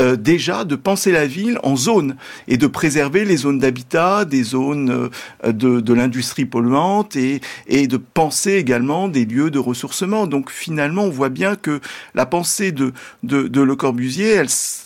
euh, 0.00 0.16
déjà 0.16 0.64
de 0.64 0.76
penser 0.76 1.12
la 1.12 1.26
ville 1.26 1.58
en 1.62 1.76
zones 1.76 2.16
et 2.48 2.56
de 2.56 2.66
préserver 2.66 3.24
les 3.24 3.36
zones 3.38 3.58
d'habitat, 3.58 4.24
des 4.24 4.42
zones 4.42 5.10
euh, 5.44 5.52
de, 5.52 5.92
l'industrie 5.92 6.46
polluante 6.46 7.16
et, 7.16 7.40
de 7.68 7.96
penser 7.96 8.52
également 8.52 9.08
des 9.08 9.26
lieux 9.26 9.50
de 9.50 9.58
ressourcement. 9.58 10.26
Donc 10.26 10.50
finalement, 10.50 11.04
on 11.04 11.10
voit 11.10 11.28
bien 11.28 11.56
que 11.56 11.80
la 12.14 12.24
pensée 12.24 12.72
de, 12.72 12.92
Le 13.22 13.74
Corbusier, 13.74 14.42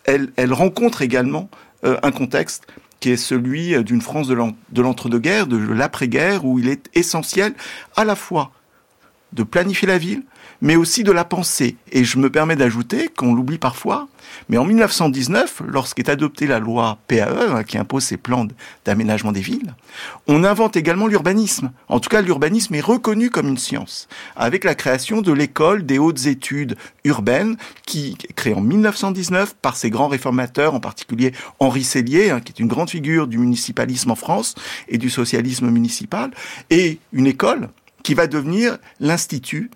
elle 0.07 0.53
rencontre 0.53 1.03
également 1.03 1.49
euh, 1.85 1.97
un 2.03 2.11
contexte 2.11 2.67
qui 3.05 3.11
est 3.11 3.17
celui 3.19 3.85
d'une 3.85 4.01
France 4.01 4.29
de 4.29 4.81
l'entre-deux-guerres, 4.81 5.47
de 5.47 5.59
l'après-guerre, 5.59 6.47
où 6.47 6.59
il 6.59 6.71
est 6.71 6.89
essentiel 6.95 7.53
à 7.97 8.07
la 8.07 8.17
fois 8.17 8.51
de 9.35 9.43
planifier 9.43 9.87
la 9.87 9.99
ville, 9.99 10.23
mais 10.63 10.75
aussi 10.75 11.05
de 11.05 11.13
la 11.13 11.27
penser. 11.27 11.77
Et 11.93 12.03
je 12.03 12.17
me 12.17 12.31
permets 12.31 12.57
d'ajouter, 12.57 13.09
qu'on 13.15 13.35
l'oublie 13.35 13.59
parfois, 13.59 14.09
mais 14.49 14.59
en 14.59 14.65
1919, 14.65 15.63
lorsqu'est 15.67 16.09
adoptée 16.09 16.47
la 16.47 16.59
loi 16.59 16.99
PAE, 17.09 17.57
hein, 17.57 17.63
qui 17.65 17.79
impose 17.79 18.05
ces 18.05 18.17
plans 18.17 18.47
d'aménagement 18.85 19.33
des 19.33 19.41
villes, 19.41 19.75
on 20.27 20.45
invente 20.45 20.77
également 20.77 21.07
l'urbanisme. 21.07 21.73
En 21.89 22.01
tout 22.01 22.09
cas, 22.09 22.21
l'urbanisme 22.21 22.75
est 22.75 22.81
reconnu 22.81 23.31
comme 23.31 23.49
une 23.49 23.59
science, 23.59 24.09
avec 24.37 24.65
la 24.65 24.75
création 24.75 25.23
de 25.23 25.33
l'école 25.33 25.87
des 25.87 25.99
hautes 25.99 26.27
études 26.27 26.77
urbaines, 27.05 27.57
qui 27.87 28.17
créée 28.37 28.55
en 28.55 28.61
1919 28.61 29.55
par 29.61 29.77
ces 29.77 29.91
grands 29.91 30.09
réformateurs, 30.09 30.75
en 30.75 30.81
particulier 30.81 31.33
Henri 31.59 31.85
Sellier, 31.85 32.31
hein, 32.31 32.41
qui 32.41 32.53
est 32.53 32.61
une 32.61 32.69
grande 32.69 32.91
figure 32.91 33.27
du 33.27 33.39
municipalisme 33.39 34.11
en 34.11 34.17
France 34.17 34.55
et 34.89 34.99
du 34.99 35.11
socialisme 35.11 35.69
municipal, 35.71 36.31
et 36.71 36.99
une 37.13 37.27
école 37.27 37.69
qui 38.03 38.15
va 38.15 38.27
devenir 38.27 38.79
l'Institut 39.01 39.71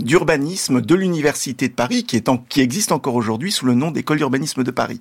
d'urbanisme 0.00 0.80
de 0.80 0.94
l'université 0.94 1.68
de 1.68 1.72
Paris 1.72 2.04
qui 2.04 2.60
existe 2.60 2.92
encore 2.92 3.14
aujourd'hui 3.14 3.52
sous 3.52 3.66
le 3.66 3.74
nom 3.74 3.90
d'école 3.90 4.18
d'urbanisme 4.18 4.62
de 4.62 4.70
Paris. 4.70 5.00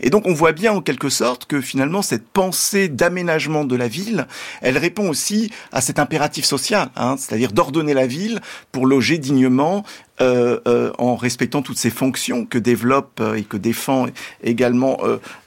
Et 0.00 0.10
donc 0.10 0.26
on 0.26 0.34
voit 0.34 0.52
bien 0.52 0.72
en 0.72 0.80
quelque 0.80 1.08
sorte 1.08 1.46
que 1.46 1.60
finalement 1.60 2.02
cette 2.02 2.26
pensée 2.26 2.88
d'aménagement 2.88 3.64
de 3.64 3.76
la 3.76 3.88
ville, 3.88 4.26
elle 4.60 4.78
répond 4.78 5.08
aussi 5.08 5.50
à 5.72 5.80
cet 5.80 5.98
impératif 5.98 6.44
social, 6.44 6.90
hein, 6.96 7.16
c'est-à-dire 7.18 7.52
d'ordonner 7.52 7.94
la 7.94 8.06
ville 8.06 8.40
pour 8.72 8.86
loger 8.86 9.18
dignement 9.18 9.84
euh, 10.20 10.60
euh, 10.68 10.92
en 10.98 11.16
respectant 11.16 11.62
toutes 11.62 11.78
ces 11.78 11.90
fonctions 11.90 12.46
que 12.46 12.58
développe 12.58 13.18
euh, 13.20 13.34
et 13.34 13.42
que 13.42 13.56
défend 13.56 14.06
également 14.42 14.98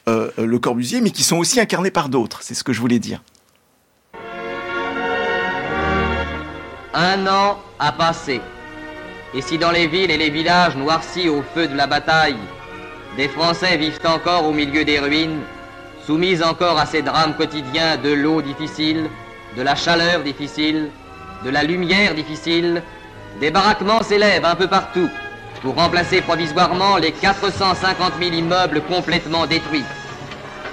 le 0.08 0.58
Corbusier, 0.58 1.02
mais 1.02 1.12
qui 1.12 1.24
sont 1.24 1.38
aussi 1.38 1.60
incarnées 1.60 1.92
par 1.92 2.10
d'autres. 2.10 2.40
C'est 2.42 2.54
ce 2.54 2.64
que 2.64 2.74
je 2.74 2.80
voulais 2.80 3.00
dire. 3.00 3.22
Un 6.94 7.28
an 7.28 7.58
a 7.80 7.92
passé. 7.92 8.42
Et 9.38 9.42
si 9.44 9.60
dans 9.60 9.70
les 9.70 9.86
villes 9.86 10.10
et 10.10 10.18
les 10.18 10.32
villages 10.32 10.76
noircis 10.76 11.30
au 11.30 11.44
feu 11.54 11.68
de 11.68 11.78
la 11.78 11.86
bataille, 11.86 12.40
des 13.18 13.28
Français 13.28 13.78
vivent 13.78 14.00
encore 14.04 14.48
au 14.48 14.52
milieu 14.52 14.84
des 14.84 14.98
ruines, 14.98 15.42
soumis 16.08 16.42
encore 16.42 16.80
à 16.80 16.88
ces 16.88 17.04
drames 17.04 17.36
quotidiens 17.36 17.98
de 17.98 18.10
l'eau 18.14 18.42
difficile, 18.42 19.08
de 19.56 19.62
la 19.62 19.76
chaleur 19.76 20.24
difficile, 20.24 20.90
de 21.46 21.52
la 21.52 21.62
lumière 21.62 22.16
difficile, 22.16 22.82
des 23.40 23.52
baraquements 23.52 24.02
s'élèvent 24.02 24.44
un 24.44 24.56
peu 24.56 24.66
partout 24.66 25.08
pour 25.62 25.76
remplacer 25.76 26.22
provisoirement 26.22 26.98
les 26.98 27.12
450 27.12 28.14
000 28.20 28.34
immeubles 28.34 28.82
complètement 28.90 29.46
détruits. 29.46 29.86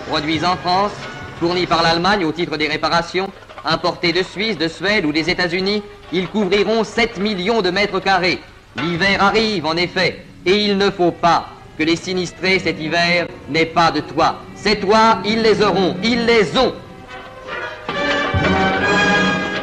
Produits 0.08 0.42
en 0.42 0.56
France, 0.56 0.92
fournis 1.38 1.66
par 1.66 1.82
l'Allemagne 1.82 2.24
au 2.24 2.32
titre 2.32 2.56
des 2.56 2.68
réparations, 2.68 3.30
importés 3.66 4.14
de 4.14 4.22
Suisse, 4.22 4.56
de 4.56 4.68
Suède 4.68 5.04
ou 5.04 5.12
des 5.12 5.28
États-Unis, 5.28 5.82
ils 6.14 6.28
couvriront 6.28 6.82
7 6.82 7.18
millions 7.18 7.60
de 7.60 7.68
mètres 7.68 8.00
carrés. 8.00 8.40
L'hiver 8.76 9.22
arrive 9.22 9.66
en 9.66 9.76
effet, 9.76 10.24
et 10.44 10.64
il 10.64 10.76
ne 10.76 10.90
faut 10.90 11.12
pas 11.12 11.48
que 11.78 11.84
les 11.84 11.96
sinistrés 11.96 12.58
cet 12.58 12.80
hiver 12.80 13.26
n'aient 13.48 13.66
pas 13.66 13.90
de 13.90 14.00
toit. 14.00 14.36
Ces 14.54 14.76
toits, 14.76 15.18
ils 15.24 15.42
les 15.42 15.62
auront, 15.62 15.96
ils 16.02 16.24
les 16.24 16.56
ont. 16.56 16.72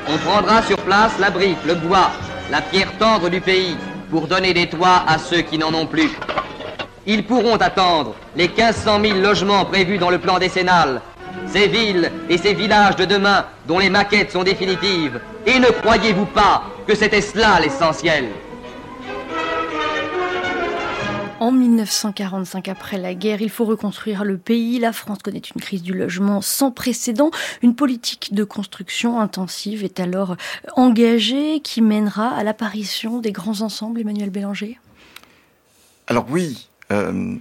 On 0.07 0.17
prendra 0.17 0.61
sur 0.63 0.77
place 0.77 1.13
la 1.19 1.29
brique, 1.29 1.63
le 1.65 1.75
bois, 1.75 2.11
la 2.49 2.61
pierre 2.61 2.91
tendre 2.99 3.29
du 3.29 3.39
pays, 3.39 3.77
pour 4.09 4.27
donner 4.27 4.53
des 4.53 4.67
toits 4.67 5.03
à 5.07 5.17
ceux 5.17 5.41
qui 5.41 5.57
n'en 5.57 5.73
ont 5.73 5.87
plus. 5.87 6.11
Ils 7.07 7.23
pourront 7.23 7.55
attendre 7.55 8.13
les 8.35 8.47
1500 8.47 9.01
000 9.01 9.19
logements 9.19 9.65
prévus 9.65 9.97
dans 9.97 10.09
le 10.09 10.19
plan 10.19 10.37
décennal, 10.37 11.01
ces 11.47 11.67
villes 11.67 12.11
et 12.29 12.37
ces 12.37 12.53
villages 12.53 12.95
de 12.95 13.05
demain 13.05 13.45
dont 13.67 13.79
les 13.79 13.89
maquettes 13.89 14.31
sont 14.31 14.43
définitives. 14.43 15.19
Et 15.45 15.59
ne 15.59 15.67
croyez-vous 15.67 16.25
pas 16.27 16.63
que 16.87 16.95
c'était 16.95 17.21
cela 17.21 17.59
l'essentiel? 17.59 18.25
En 21.41 21.51
1945, 21.51 22.67
après 22.67 22.99
la 22.99 23.15
guerre, 23.15 23.41
il 23.41 23.49
faut 23.49 23.65
reconstruire 23.65 24.23
le 24.23 24.37
pays. 24.37 24.77
La 24.77 24.93
France 24.93 25.17
connaît 25.23 25.39
une 25.39 25.59
crise 25.59 25.81
du 25.81 25.91
logement 25.91 26.39
sans 26.39 26.69
précédent. 26.69 27.31
Une 27.63 27.73
politique 27.73 28.35
de 28.35 28.43
construction 28.43 29.19
intensive 29.19 29.83
est 29.83 29.99
alors 29.99 30.35
engagée 30.75 31.59
qui 31.61 31.81
mènera 31.81 32.27
à 32.27 32.43
l'apparition 32.43 33.17
des 33.17 33.31
grands 33.31 33.61
ensembles, 33.61 34.01
Emmanuel 34.01 34.29
Bélanger? 34.29 34.79
Alors 36.05 36.27
oui, 36.29 36.69
euh, 36.91 37.35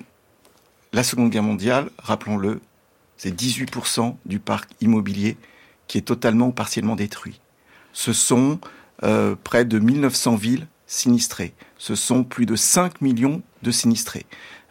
la 0.95 1.03
Seconde 1.03 1.29
Guerre 1.29 1.43
mondiale, 1.43 1.91
rappelons-le, 1.99 2.63
c'est 3.19 3.39
18% 3.39 4.17
du 4.25 4.39
parc 4.39 4.71
immobilier 4.81 5.37
qui 5.89 5.99
est 5.99 6.07
totalement 6.07 6.47
ou 6.47 6.53
partiellement 6.53 6.97
détruit. 6.97 7.39
Ce 7.93 8.15
sont 8.15 8.61
euh, 9.03 9.37
près 9.45 9.67
de 9.67 9.79
1900 9.79 10.37
villes 10.37 10.69
sinistrées. 10.87 11.53
Ce 11.77 11.95
sont 11.95 12.25
plus 12.25 12.47
de 12.47 12.57
5 12.57 13.03
millions 13.03 13.43
de 13.63 13.71
sinistrés. 13.71 14.27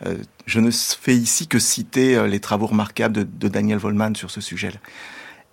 Euh, 0.06 0.18
je 0.46 0.60
ne 0.60 0.72
fais 0.72 1.16
ici 1.16 1.48
que 1.48 1.60
citer 1.60 2.16
euh, 2.16 2.28
les 2.28 2.40
travaux 2.40 2.68
remarquables 2.68 3.28
de, 3.38 3.48
Daniel 3.48 3.78
Vollmann 3.78 4.16
sur 4.16 4.32
ce 4.32 4.42
sujet-là. 4.42 4.80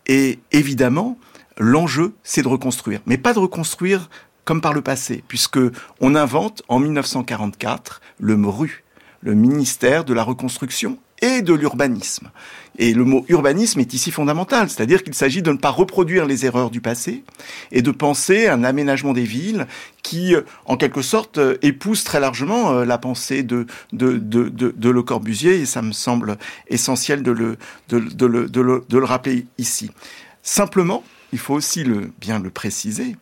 Et 0.06 0.38
évidemment, 0.52 1.18
l'enjeu, 1.58 2.14
c'est 2.22 2.42
de 2.42 2.48
reconstruire. 2.48 3.00
Mais 3.06 3.18
pas 3.18 3.34
de 3.34 3.38
reconstruire 3.38 4.08
comme 4.44 4.60
par 4.60 4.72
le 4.72 4.80
passé, 4.80 5.24
puisque 5.26 5.58
on 6.00 6.14
invente 6.14 6.62
en 6.68 6.78
1944 6.78 8.00
le 8.20 8.36
MRU, 8.36 8.84
le 9.20 9.34
ministère 9.34 10.04
de 10.04 10.14
la 10.14 10.22
Reconstruction 10.22 10.98
et 11.22 11.42
de 11.42 11.54
l'urbanisme. 11.54 12.30
Et 12.78 12.92
le 12.92 13.04
mot 13.04 13.24
urbanisme 13.28 13.80
est 13.80 13.94
ici 13.94 14.10
fondamental, 14.10 14.68
c'est-à-dire 14.68 15.02
qu'il 15.02 15.14
s'agit 15.14 15.40
de 15.40 15.50
ne 15.50 15.56
pas 15.56 15.70
reproduire 15.70 16.26
les 16.26 16.44
erreurs 16.44 16.70
du 16.70 16.80
passé 16.80 17.24
et 17.72 17.80
de 17.80 17.90
penser 17.90 18.48
un 18.48 18.64
aménagement 18.64 19.14
des 19.14 19.24
villes 19.24 19.66
qui, 20.02 20.34
euh, 20.34 20.42
en 20.66 20.76
quelque 20.76 21.00
sorte, 21.00 21.38
euh, 21.38 21.56
épouse 21.62 22.04
très 22.04 22.20
largement 22.20 22.72
euh, 22.72 22.84
la 22.84 22.98
pensée 22.98 23.42
de, 23.42 23.66
de, 23.92 24.18
de, 24.18 24.50
de, 24.50 24.90
Le 24.90 25.02
Corbusier, 25.02 25.60
et 25.60 25.66
ça 25.66 25.80
me 25.80 25.92
semble 25.92 26.36
essentiel 26.68 27.22
de 27.22 27.30
le, 27.30 27.56
de, 27.88 27.98
de, 27.98 28.26
le, 28.26 28.48
de, 28.48 28.60
le, 28.60 28.84
de 28.88 28.98
le 28.98 29.04
rappeler 29.04 29.46
ici. 29.56 29.90
Simplement, 30.42 31.02
il 31.32 31.38
faut 31.38 31.54
aussi 31.54 31.82
le, 31.82 32.12
bien 32.20 32.38
le 32.38 32.50
préciser, 32.50 33.16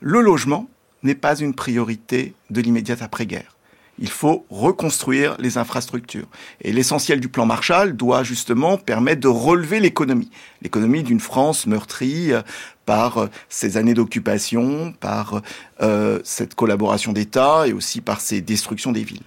le 0.00 0.20
logement 0.20 0.68
n'est 1.02 1.14
pas 1.14 1.36
une 1.36 1.54
priorité 1.54 2.34
de 2.50 2.60
l'immédiate 2.60 3.02
après-guerre 3.02 3.53
il 3.98 4.10
faut 4.10 4.44
reconstruire 4.50 5.36
les 5.38 5.58
infrastructures. 5.58 6.26
Et 6.60 6.72
l'essentiel 6.72 7.20
du 7.20 7.28
plan 7.28 7.46
Marshall 7.46 7.96
doit 7.96 8.22
justement 8.22 8.76
permettre 8.76 9.20
de 9.20 9.28
relever 9.28 9.80
l'économie. 9.80 10.30
L'économie 10.62 11.02
d'une 11.02 11.20
France 11.20 11.66
meurtrie 11.66 12.32
euh, 12.32 12.42
par 12.86 13.18
euh, 13.18 13.26
ces 13.48 13.76
années 13.76 13.94
d'occupation, 13.94 14.92
par 15.00 15.40
euh, 15.82 16.18
cette 16.24 16.54
collaboration 16.54 17.12
d'État 17.12 17.66
et 17.66 17.72
aussi 17.72 18.00
par 18.00 18.20
ces 18.20 18.40
destructions 18.40 18.92
des 18.92 19.04
villes. 19.04 19.20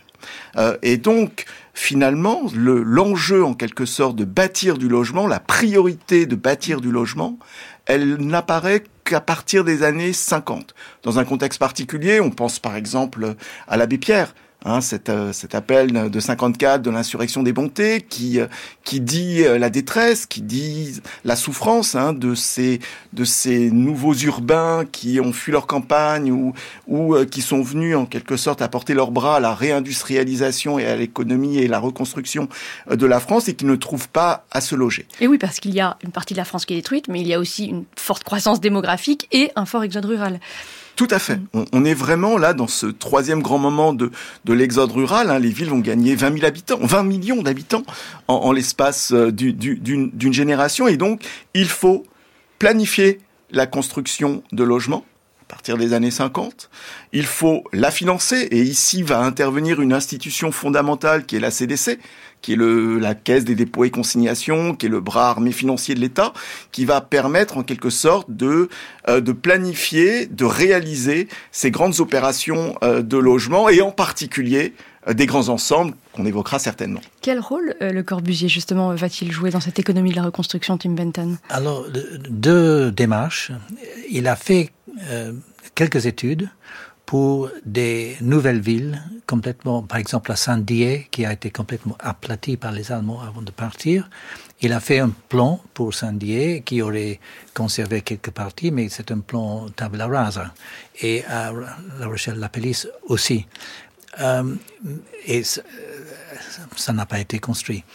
et 0.81 0.97
donc, 0.97 1.45
finalement, 1.73 2.41
l'enjeu 2.53 3.45
en 3.45 3.53
quelque 3.53 3.85
sorte 3.85 4.15
de 4.15 4.25
bâtir 4.25 4.77
du 4.77 4.89
logement, 4.89 5.27
la 5.27 5.39
priorité 5.39 6.25
de 6.25 6.35
bâtir 6.35 6.81
du 6.81 6.91
logement, 6.91 7.37
elle 7.85 8.15
n'apparaît 8.15 8.83
qu'à 9.05 9.21
partir 9.21 9.63
des 9.63 9.83
années 9.83 10.13
50. 10.13 10.73
Dans 11.03 11.19
un 11.19 11.23
contexte 11.23 11.59
particulier, 11.59 12.19
on 12.19 12.31
pense 12.31 12.59
par 12.59 12.75
exemple 12.75 13.35
à 13.67 13.77
l'abbé 13.77 13.97
Pierre, 13.97 14.33
Hein, 14.67 14.81
cet, 14.81 15.07
euh, 15.07 15.31
cet, 15.31 15.55
appel 15.55 16.11
de 16.11 16.19
54 16.19 16.81
de 16.81 16.89
l'insurrection 16.89 17.41
des 17.41 17.53
bontés 17.53 18.01
qui 18.01 18.41
euh, 18.41 18.47
qui 18.83 18.99
dit 18.99 19.45
euh, 19.45 19.57
la 19.57 19.69
détresse, 19.69 20.25
qui 20.25 20.41
dit 20.41 20.99
la 21.23 21.37
souffrance 21.37 21.95
hein, 21.95 22.11
de 22.11 22.35
ces 22.35 22.81
de 23.13 23.23
ces 23.23 23.71
nouveaux 23.71 24.13
urbains 24.13 24.83
qui 24.91 25.21
ont 25.21 25.31
fui 25.31 25.53
leur 25.53 25.67
campagne 25.67 26.33
ou 26.33 26.53
ou 26.85 27.15
qui 27.31 27.41
sont 27.41 27.61
venus 27.61 27.95
en 27.95 28.05
quelque 28.05 28.35
sorte 28.35 28.61
apporter 28.61 28.93
leurs 28.93 29.11
bras 29.11 29.37
à 29.37 29.39
la 29.39 29.55
réindustrialisation 29.55 30.79
et 30.79 30.85
à 30.85 30.97
l'économie 30.97 31.59
et 31.59 31.69
la 31.69 31.79
reconstruction 31.79 32.49
de 32.91 33.05
la 33.05 33.21
France 33.21 33.47
et 33.47 33.53
qui 33.53 33.63
ne 33.63 33.75
trouvent 33.77 34.09
pas 34.09 34.45
à 34.51 34.59
se 34.59 34.75
loger. 34.75 35.05
Et 35.21 35.27
oui, 35.27 35.37
parce 35.37 35.61
qu'il 35.61 35.73
y 35.73 35.79
a 35.79 35.97
une 36.03 36.11
partie 36.11 36.33
de 36.33 36.39
la 36.39 36.45
France 36.45 36.65
qui 36.65 36.73
est 36.73 36.77
détruite, 36.77 37.07
mais 37.07 37.21
il 37.21 37.27
y 37.27 37.33
a 37.33 37.39
aussi 37.39 37.67
une 37.67 37.85
forte 37.95 38.25
croissance 38.25 38.59
démographique 38.59 39.29
et 39.31 39.49
un 39.55 39.65
fort 39.65 39.83
exode 39.83 40.05
rural. 40.05 40.41
Tout 40.97 41.07
à 41.11 41.19
fait. 41.19 41.39
On, 41.53 41.85
est 41.85 41.93
vraiment 41.93 42.39
là 42.39 42.55
dans 42.55 42.65
ce 42.65 42.87
troisième 42.87 43.43
grand 43.43 43.59
moment 43.59 43.93
de, 43.93 44.09
de 44.45 44.53
l'exode 44.53 44.91
rural. 44.91 45.29
Hein. 45.29 45.37
Les 45.37 45.51
villes 45.51 45.69
vont 45.69 45.77
gagner 45.77 46.15
20 46.15 46.33
000 46.33 46.45
habitants, 46.45 46.79
20 46.81 47.03
millions 47.03 47.43
d'habitants 47.43 47.83
en, 48.27 48.33
en 48.33 48.51
l'espace 48.51 49.11
euh, 49.13 49.31
d'une 49.31 50.33
génération. 50.33 50.87
Et 50.87 50.97
donc, 50.97 51.23
il 51.53 51.67
faut 51.67 52.03
planifier 52.57 53.19
la 53.51 53.67
construction 53.67 54.41
de 54.51 54.63
logements 54.63 55.05
à 55.43 55.45
partir 55.47 55.77
des 55.77 55.93
années 55.93 56.09
50. 56.09 56.71
Il 57.13 57.27
faut 57.27 57.63
la 57.73 57.91
financer 57.91 58.47
et 58.49 58.63
ici 58.63 59.03
va 59.03 59.19
intervenir 59.19 59.79
une 59.79 59.93
institution 59.93 60.51
fondamentale 60.51 61.27
qui 61.27 61.35
est 61.35 61.39
la 61.39 61.51
CDC, 61.51 61.99
qui 62.47 62.53
est 62.53 62.55
le, 62.55 62.97
la 62.97 63.13
caisse 63.13 63.43
des 63.43 63.55
dépôts 63.55 63.83
et 63.83 63.89
consignations, 63.89 64.73
qui 64.73 64.85
est 64.85 64.89
le 64.89 65.01
bras 65.01 65.29
armé 65.29 65.51
financier 65.51 65.95
de 65.95 65.99
l'État, 65.99 66.31
qui 66.71 66.85
va 66.85 67.01
permettre 67.01 67.57
en 67.57 67.63
quelque 67.63 67.89
sorte 67.89 68.31
de, 68.31 68.69
euh, 69.09 69.19
de 69.19 69.33
planifier, 69.33 70.27
de 70.27 70.45
réaliser 70.45 71.27
ces 71.51 71.71
grandes 71.71 71.99
opérations 71.99 72.77
euh, 72.83 73.01
de 73.01 73.17
logement 73.17 73.67
et 73.67 73.81
en 73.81 73.91
particulier 73.91 74.73
euh, 75.09 75.13
des 75.13 75.25
grands 75.25 75.49
ensembles 75.49 75.93
qu'on 76.13 76.25
évoquera 76.25 76.57
certainement. 76.57 77.01
Quel 77.19 77.41
rôle 77.41 77.75
le 77.81 78.01
Corbusier 78.01 78.47
justement 78.47 78.95
va-t-il 78.95 79.29
jouer 79.29 79.49
dans 79.49 79.59
cette 79.59 79.79
économie 79.79 80.11
de 80.11 80.15
la 80.15 80.23
reconstruction, 80.23 80.77
Tim 80.77 80.91
Benton? 80.91 81.35
Alors, 81.49 81.85
deux 82.29 82.93
démarches. 82.93 83.51
Il 84.09 84.25
a 84.29 84.37
fait 84.37 84.71
euh, 85.09 85.33
quelques 85.75 86.05
études 86.05 86.49
pour 87.07 87.49
des 87.65 88.17
nouvelles 88.19 88.59
villes 88.59 89.01
complètement, 89.25 89.81
par 89.81 89.97
exemple 89.97 90.29
à 90.31 90.35
Saint-Dié, 90.35 91.07
qui 91.09 91.25
a 91.25 91.31
été 91.31 91.51
complètement 91.51 91.95
aplati 91.99 92.57
par 92.57 92.73
les 92.73 92.91
Allemands 92.91 93.21
avant 93.21 93.41
de 93.41 93.49
partir. 93.51 94.09
Il 94.59 94.73
a 94.73 94.81
fait 94.81 94.99
un 94.99 95.11
plan 95.29 95.61
pour 95.73 95.93
Saint-Dié 95.93 96.63
qui 96.65 96.81
aurait 96.81 97.21
conservé 97.53 98.01
quelques 98.01 98.31
parties, 98.31 98.71
mais 98.71 98.89
c'est 98.89 99.09
un 99.11 99.19
plan 99.19 99.69
tabula 99.69 100.07
rasa. 100.07 100.53
Et 101.01 101.23
à 101.25 101.53
La 101.97 102.07
Rochelle-la 102.07 102.49
Pelisse 102.49 102.89
aussi. 103.03 103.47
Euh, 104.19 104.55
et 105.25 105.43
ça 105.43 106.93
n'a 106.93 107.05
pas 107.05 107.19
été 107.19 107.39
construit. 107.39 107.85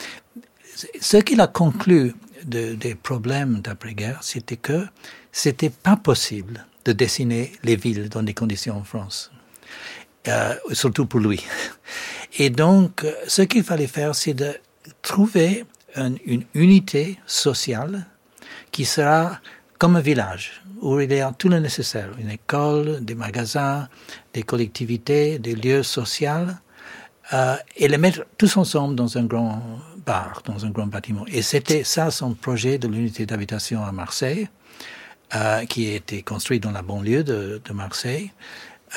Ce 1.00 1.18
qu'il 1.18 1.40
a 1.42 1.48
conclu 1.48 2.14
de, 2.46 2.74
des 2.74 2.94
problèmes 2.94 3.60
d'après-guerre, 3.60 4.20
c'était 4.22 4.56
que 4.56 4.86
c'était 5.32 5.70
pas 5.70 5.96
possible 5.96 6.64
de 6.84 6.92
dessiner 6.92 7.52
les 7.62 7.76
villes 7.76 8.08
dans 8.08 8.22
des 8.22 8.34
conditions 8.34 8.76
en 8.76 8.84
France, 8.84 9.30
euh, 10.28 10.54
surtout 10.72 11.06
pour 11.06 11.20
lui. 11.20 11.44
Et 12.38 12.50
donc, 12.50 13.06
ce 13.26 13.42
qu'il 13.42 13.62
fallait 13.62 13.86
faire, 13.86 14.14
c'est 14.14 14.34
de 14.34 14.54
trouver 15.02 15.64
une 16.24 16.44
unité 16.54 17.18
sociale 17.26 18.06
qui 18.70 18.84
sera 18.84 19.38
comme 19.78 19.96
un 19.96 20.00
village, 20.00 20.62
où 20.80 21.00
il 21.00 21.12
y 21.12 21.20
a 21.20 21.32
tout 21.36 21.48
le 21.48 21.58
nécessaire, 21.58 22.10
une 22.18 22.30
école, 22.30 23.04
des 23.04 23.14
magasins, 23.14 23.88
des 24.32 24.44
collectivités, 24.44 25.38
des 25.38 25.54
lieux 25.54 25.82
sociaux, 25.82 26.46
euh, 27.32 27.56
et 27.76 27.88
les 27.88 27.98
mettre 27.98 28.24
tous 28.38 28.56
ensemble 28.56 28.94
dans 28.94 29.18
un 29.18 29.24
grand 29.24 29.60
bar, 30.04 30.42
dans 30.44 30.64
un 30.64 30.70
grand 30.70 30.86
bâtiment. 30.86 31.24
Et 31.26 31.42
c'était 31.42 31.84
ça 31.84 32.10
son 32.10 32.34
projet 32.34 32.78
de 32.78 32.88
l'unité 32.88 33.26
d'habitation 33.26 33.84
à 33.84 33.92
Marseille. 33.92 34.48
Euh, 35.34 35.64
qui 35.64 35.88
a 35.88 35.94
été 35.94 36.22
construit 36.22 36.60
dans 36.60 36.72
la 36.72 36.82
banlieue 36.82 37.24
de, 37.24 37.60
de 37.64 37.72
Marseille, 37.72 38.32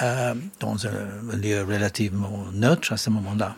euh, 0.01 0.33
dans 0.59 0.87
un 0.87 1.37
lieu 1.37 1.63
relativement 1.63 2.45
neutre 2.53 2.93
à 2.93 2.97
ce 2.97 3.09
moment-là. 3.09 3.55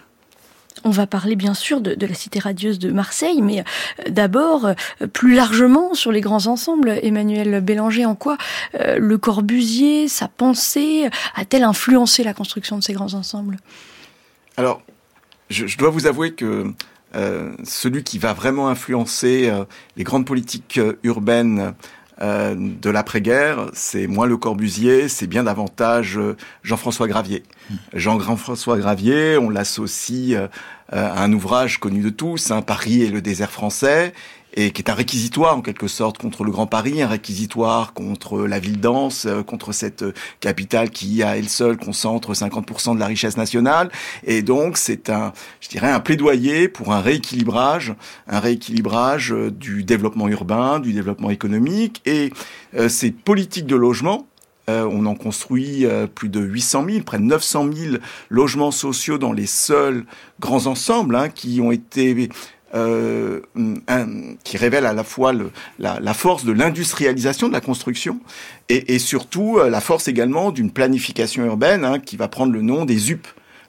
On 0.84 0.92
va 0.92 1.08
parler 1.08 1.36
bien 1.36 1.54
sûr 1.54 1.82
de, 1.82 1.96
de, 1.96 2.06
la 2.06 2.14
cité 2.14 2.40
radieuse 2.40 2.80
de 2.80 2.92
Marseille, 2.92 3.42
mais 3.42 3.62
euh, 3.62 4.10
d'abord, 4.10 4.70
plus 5.14 5.34
largement 5.34 5.94
sur 5.94 6.12
les 6.12 6.22
grands 6.22 6.48
ensembles, 6.48 7.00
Emmanuel 7.02 7.62
Bélanger, 7.62 8.06
en 8.06 8.16
quoi 8.16 8.38
euh, 8.76 8.98
le 9.00 9.18
Corbusier, 9.18 10.08
sa 10.08 10.28
pensée, 10.28 11.10
a-t-elle 11.36 11.64
influencé 11.64 12.24
la 12.24 12.34
construction 12.34 12.78
de 12.78 12.84
ces 12.84 12.94
grands 12.94 13.14
ensembles? 13.16 13.58
Alors, 14.56 14.82
je, 15.50 15.66
je, 15.66 15.78
dois 15.78 15.90
vous 15.90 16.08
avouer 16.08 16.34
que 16.34 16.72
euh, 17.16 17.54
celui 17.64 18.04
qui 18.04 18.20
va 18.20 18.34
vraiment 18.34 18.68
influencer 18.68 19.50
euh, 19.50 19.64
les 19.96 20.04
grandes 20.04 20.26
politiques 20.26 20.80
urbaines 21.04 21.74
euh, 22.22 22.56
de 22.58 22.90
l'après-guerre, 22.90 23.68
c'est 23.74 24.08
moins 24.08 24.26
Le 24.26 24.38
Corbusier, 24.38 25.08
c'est 25.08 25.28
bien 25.28 25.44
davantage 25.44 26.18
euh, 26.18 26.36
Jean-François 26.64 27.08
Gravier. 27.08 27.44
Mmh. 27.70 27.76
Jean-François 27.94 28.78
Gravier, 28.78 29.38
on 29.38 29.50
l'associe 29.50 30.34
euh, 30.34 30.48
à 30.92 31.24
un 31.24 31.32
ouvrage 31.34 31.80
connu 31.80 32.02
de 32.02 32.10
tous, 32.10 32.50
hein, 32.52 32.62
Paris 32.62 33.04
et 33.04 33.10
le 33.10 33.22
désert 33.22 33.52
français, 33.52 34.14
et 34.54 34.72
qui 34.72 34.82
est 34.82 34.90
un 34.90 34.94
réquisitoire 34.94 35.58
en 35.58 35.62
quelque 35.62 35.88
sorte 35.88 36.18
contre 36.18 36.44
le 36.44 36.52
Grand 36.52 36.68
Paris, 36.68 37.02
un 37.02 37.08
réquisitoire 37.08 37.94
contre 37.94 38.40
la 38.48 38.60
ville 38.60 38.80
dense, 38.80 39.26
euh, 39.26 39.44
contre 39.44 39.72
cette 39.72 40.06
capitale 40.40 40.90
qui 40.90 41.24
à 41.24 41.38
elle 41.38 41.50
seule 41.50 41.78
concentre 41.78 42.34
50% 42.34 42.96
de 42.96 43.00
la 43.00 43.06
richesse 43.06 43.38
nationale. 43.38 43.90
Et 44.26 44.42
donc 44.42 44.78
c'est 44.78 45.10
un, 45.10 45.34
je 45.62 45.70
dirais, 45.70 45.92
un 45.92 46.00
plaidoyer 46.00 46.68
pour 46.68 46.94
un 46.94 47.02
rééquilibrage, 47.02 47.94
un 48.28 48.40
rééquilibrage 48.40 49.32
euh, 49.34 49.52
du 49.52 49.84
développement 49.84 50.28
urbain, 50.28 50.80
du 50.80 50.94
développement 50.94 51.30
économique 51.30 52.02
et 52.06 52.32
euh, 52.76 52.90
ces 52.90 53.12
politiques 53.12 53.68
de 53.68 53.76
logement 53.76 54.28
euh, 54.70 54.86
on 54.92 55.06
en 55.06 55.16
construit 55.16 55.86
euh, 55.86 56.08
plus 56.08 56.28
de 56.28 56.42
800 56.42 56.86
000, 56.90 57.04
près 57.06 57.20
de 57.20 57.24
900 57.24 57.70
000 57.74 57.96
logements 58.30 58.72
sociaux 58.72 59.18
dans 59.18 59.32
les 59.32 59.46
seuls 59.46 60.06
grands 60.42 60.66
ensembles 60.66 61.16
hein, 61.16 61.30
qui 61.30 61.62
ont 61.62 61.72
été 61.72 62.30
euh, 62.76 63.42
un, 63.88 64.36
qui 64.44 64.58
révèle 64.58 64.86
à 64.86 64.94
la 64.94 65.04
fois 65.04 65.32
la, 65.80 66.14
force 66.14 66.44
de 66.44 66.52
l'industrialisation 66.52 67.48
de 67.48 67.54
la 67.54 67.62
construction 67.62 68.20
et, 68.68 68.96
et 68.96 69.00
surtout 69.00 69.58
euh, 69.58 69.70
la 69.70 69.80
force 69.80 70.08
également 70.08 70.52
d'une 70.52 70.72
planification 70.72 71.46
urbaine 71.46 71.86
hein, 71.86 72.00
qui 72.00 72.18
va 72.18 72.28
prendre 72.28 72.52
le 72.52 72.62
nom 72.62 72.84
des 72.86 73.12
UP 73.12 73.26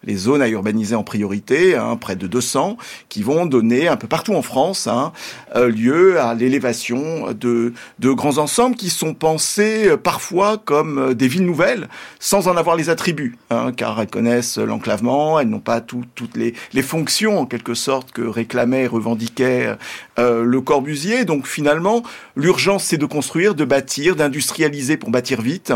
les 0.08 0.16
zones 0.16 0.40
à 0.40 0.48
urbaniser 0.48 0.94
en 0.94 1.04
priorité, 1.04 1.76
hein, 1.76 1.96
près 1.96 2.16
de 2.16 2.26
200, 2.26 2.78
qui 3.10 3.22
vont 3.22 3.44
donner 3.44 3.88
un 3.88 3.96
peu 3.96 4.08
partout 4.08 4.34
en 4.34 4.42
France 4.42 4.86
hein, 4.86 5.12
euh, 5.54 5.68
lieu 5.68 6.18
à 6.18 6.34
l'élévation 6.34 7.32
de, 7.32 7.72
grands 8.00 8.38
ensembles 8.38 8.74
qui 8.74 8.88
sont 8.88 9.12
pensés 9.12 9.88
euh, 9.88 9.96
parfois 9.98 10.56
comme 10.56 10.98
euh, 10.98 11.14
des 11.14 11.28
villes 11.28 11.44
nouvelles, 11.44 11.88
sans 12.18 12.48
en 12.48 12.56
avoir 12.56 12.74
les 12.74 12.88
attributs, 12.88 13.36
hein, 13.50 13.70
car 13.76 14.00
elles 14.00 14.08
connaissent 14.08 14.56
l'enclavement, 14.56 15.38
elles 15.38 15.48
n'ont 15.48 15.60
pas 15.60 15.82
tout, 15.82 16.04
toutes 16.14 16.38
les, 16.38 16.54
les 16.72 16.82
fonctions 16.82 17.38
en 17.38 17.44
quelque 17.44 17.74
sorte 17.74 18.10
que 18.10 18.22
réclamait 18.22 18.84
et 18.84 18.86
revendiquait 18.86 19.76
euh, 20.18 20.44
le 20.44 20.60
Corbusier. 20.60 21.24
Donc 21.24 21.46
finalement, 21.46 22.02
l'urgence 22.36 22.84
c'est 22.84 22.96
de 22.96 23.06
construire, 23.06 23.54
de 23.54 23.64
bâtir, 23.64 24.16
d'industrialiser 24.16 24.96
pour 24.96 25.10
bâtir 25.10 25.40
vite, 25.40 25.72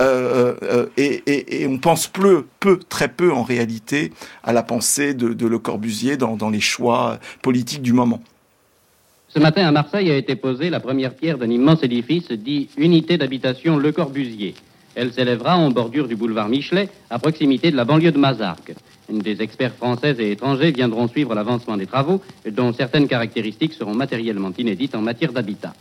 euh, 0.00 0.54
euh, 0.62 0.86
et, 0.96 1.66
on 1.68 1.78
pense 1.78 2.08
peu, 2.08 2.44
très 2.88 3.08
peu 3.08 3.32
en 3.32 3.42
réalité 3.42 4.12
à 4.42 4.52
la 4.52 4.62
pensée 4.62 5.14
de, 5.14 5.46
Le 5.46 5.58
Corbusier 5.58 6.16
dans, 6.16 6.50
les 6.50 6.60
choix 6.60 7.18
politiques 7.42 7.82
du 7.82 7.92
moment. 7.92 8.20
Ce 9.28 9.38
matin 9.38 9.66
à 9.66 9.70
Marseille 9.70 10.10
a 10.10 10.16
été 10.16 10.36
posée 10.36 10.70
la 10.70 10.80
première 10.80 11.14
pierre 11.14 11.38
d'un 11.38 11.50
immense 11.50 11.82
édifice 11.82 12.30
dit 12.32 12.68
Unité 12.76 13.18
d'habitation 13.18 13.76
Le 13.76 13.92
Corbusier. 13.92 14.54
Elle 14.94 15.12
s'élèvera 15.12 15.56
en 15.56 15.70
bordure 15.70 16.08
du 16.08 16.16
boulevard 16.16 16.48
Michelet, 16.48 16.88
à 17.10 17.18
proximité 17.18 17.70
de 17.70 17.76
la 17.76 17.84
banlieue 17.84 18.12
de 18.12 18.18
Mazarques. 18.18 18.74
Des 19.08 19.42
experts 19.42 19.74
français 19.74 20.16
et 20.18 20.32
étrangers 20.32 20.70
viendront 20.70 21.08
suivre 21.08 21.34
l'avancement 21.34 21.76
des 21.76 21.86
travaux, 21.86 22.20
dont 22.50 22.72
certaines 22.72 23.06
caractéristiques 23.06 23.74
seront 23.74 23.94
matériellement 23.94 24.50
inédites 24.56 24.94
en 24.94 25.02
matière 25.02 25.32
d'habitat. 25.32 25.74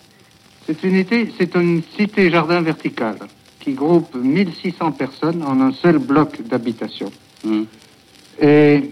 Cette 0.65 0.83
unité, 0.83 1.31
c'est 1.37 1.55
une 1.55 1.81
cité-jardin 1.97 2.61
verticale 2.61 3.17
qui 3.59 3.73
groupe 3.73 4.13
1600 4.15 4.91
personnes 4.91 5.43
en 5.43 5.59
un 5.61 5.71
seul 5.71 5.97
bloc 5.97 6.41
d'habitation. 6.47 7.11
Mmh. 7.45 7.61
Et 8.41 8.91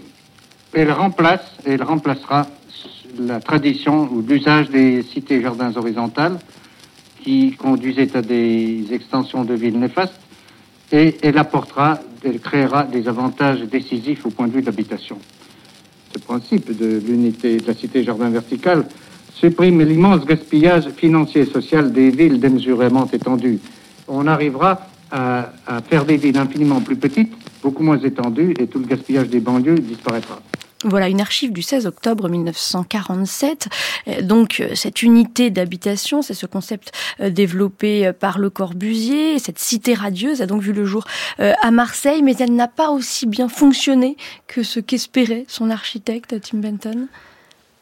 elle 0.72 0.92
remplace, 0.92 1.58
et 1.66 1.72
elle 1.72 1.82
remplacera 1.82 2.46
la 3.18 3.40
tradition 3.40 4.08
ou 4.10 4.22
l'usage 4.22 4.70
des 4.70 5.02
cités-jardins 5.02 5.76
horizontales 5.76 6.38
qui 7.22 7.52
conduisaient 7.52 8.16
à 8.16 8.22
des 8.22 8.86
extensions 8.92 9.44
de 9.44 9.54
villes 9.54 9.78
néfastes 9.78 10.18
et 10.90 11.16
elle 11.22 11.38
apportera, 11.38 11.98
elle 12.24 12.40
créera 12.40 12.84
des 12.84 13.08
avantages 13.08 13.60
décisifs 13.62 14.24
au 14.26 14.30
point 14.30 14.48
de 14.48 14.52
vue 14.52 14.60
de 14.60 14.66
l'habitation. 14.66 15.18
Ce 16.14 16.18
principe 16.18 16.76
de 16.76 17.00
l'unité 17.06 17.56
de 17.56 17.66
la 17.66 17.74
cité-jardin 17.74 18.30
verticale 18.30 18.86
supprime 19.34 19.82
l'immense 19.82 20.24
gaspillage 20.24 20.88
financier 20.90 21.42
et 21.42 21.46
social 21.46 21.92
des 21.92 22.10
villes 22.10 22.38
démesurément 22.38 23.08
étendues 23.12 23.58
on 24.08 24.26
arrivera 24.26 24.86
à, 25.10 25.52
à, 25.66 25.82
faire 25.82 26.04
des 26.04 26.16
villes 26.16 26.38
infiniment 26.38 26.80
plus 26.80 26.96
petites, 26.96 27.32
beaucoup 27.62 27.82
moins 27.82 27.98
étendues, 27.98 28.54
et 28.58 28.66
tout 28.66 28.78
le 28.78 28.86
gaspillage 28.86 29.28
des 29.28 29.40
banlieues 29.40 29.78
disparaîtra. 29.78 30.40
Voilà 30.84 31.08
une 31.08 31.20
archive 31.20 31.52
du 31.52 31.62
16 31.62 31.86
octobre 31.86 32.28
1947. 32.28 33.68
Donc 34.22 34.62
cette 34.74 35.02
unité 35.02 35.50
d'habitation, 35.50 36.22
c'est 36.22 36.34
ce 36.34 36.46
concept 36.46 36.92
développé 37.20 38.12
par 38.12 38.38
Le 38.38 38.50
Corbusier. 38.50 39.38
Cette 39.38 39.58
cité 39.58 39.94
radieuse 39.94 40.42
a 40.42 40.46
donc 40.46 40.62
vu 40.62 40.72
le 40.72 40.84
jour 40.84 41.04
à 41.38 41.70
Marseille, 41.70 42.22
mais 42.22 42.36
elle 42.38 42.54
n'a 42.54 42.68
pas 42.68 42.90
aussi 42.90 43.26
bien 43.26 43.48
fonctionné 43.48 44.16
que 44.46 44.62
ce 44.62 44.80
qu'espérait 44.80 45.44
son 45.48 45.70
architecte 45.70 46.40
Tim 46.40 46.58
Benton. 46.58 47.08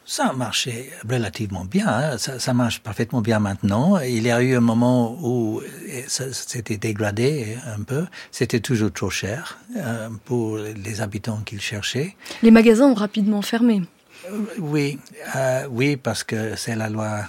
Ça 0.05 0.27
a 0.27 0.33
marché 0.33 0.89
relativement 1.07 1.63
bien, 1.63 1.87
hein. 1.87 2.17
ça, 2.17 2.39
ça, 2.39 2.53
marche 2.53 2.79
parfaitement 2.81 3.21
bien 3.21 3.39
maintenant. 3.39 3.99
Il 3.99 4.23
y 4.23 4.31
a 4.31 4.41
eu 4.41 4.55
un 4.55 4.61
moment 4.61 5.17
où 5.21 5.61
ça 6.07 6.33
s'était 6.33 6.77
dégradé 6.77 7.57
un 7.67 7.83
peu, 7.83 8.05
c'était 8.31 8.59
toujours 8.59 8.91
trop 8.91 9.09
cher 9.09 9.59
euh, 9.77 10.09
pour 10.25 10.57
les 10.57 11.01
habitants 11.01 11.41
qu'il 11.45 11.61
cherchait. 11.61 12.15
Les 12.41 12.51
magasins 12.51 12.87
ont 12.87 12.95
rapidement 12.95 13.41
fermé. 13.41 13.83
Oui, 14.59 14.99
euh, 15.35 15.67
oui, 15.69 15.97
parce 15.97 16.23
que 16.23 16.55
c'est 16.55 16.75
la 16.75 16.89
loi 16.89 17.25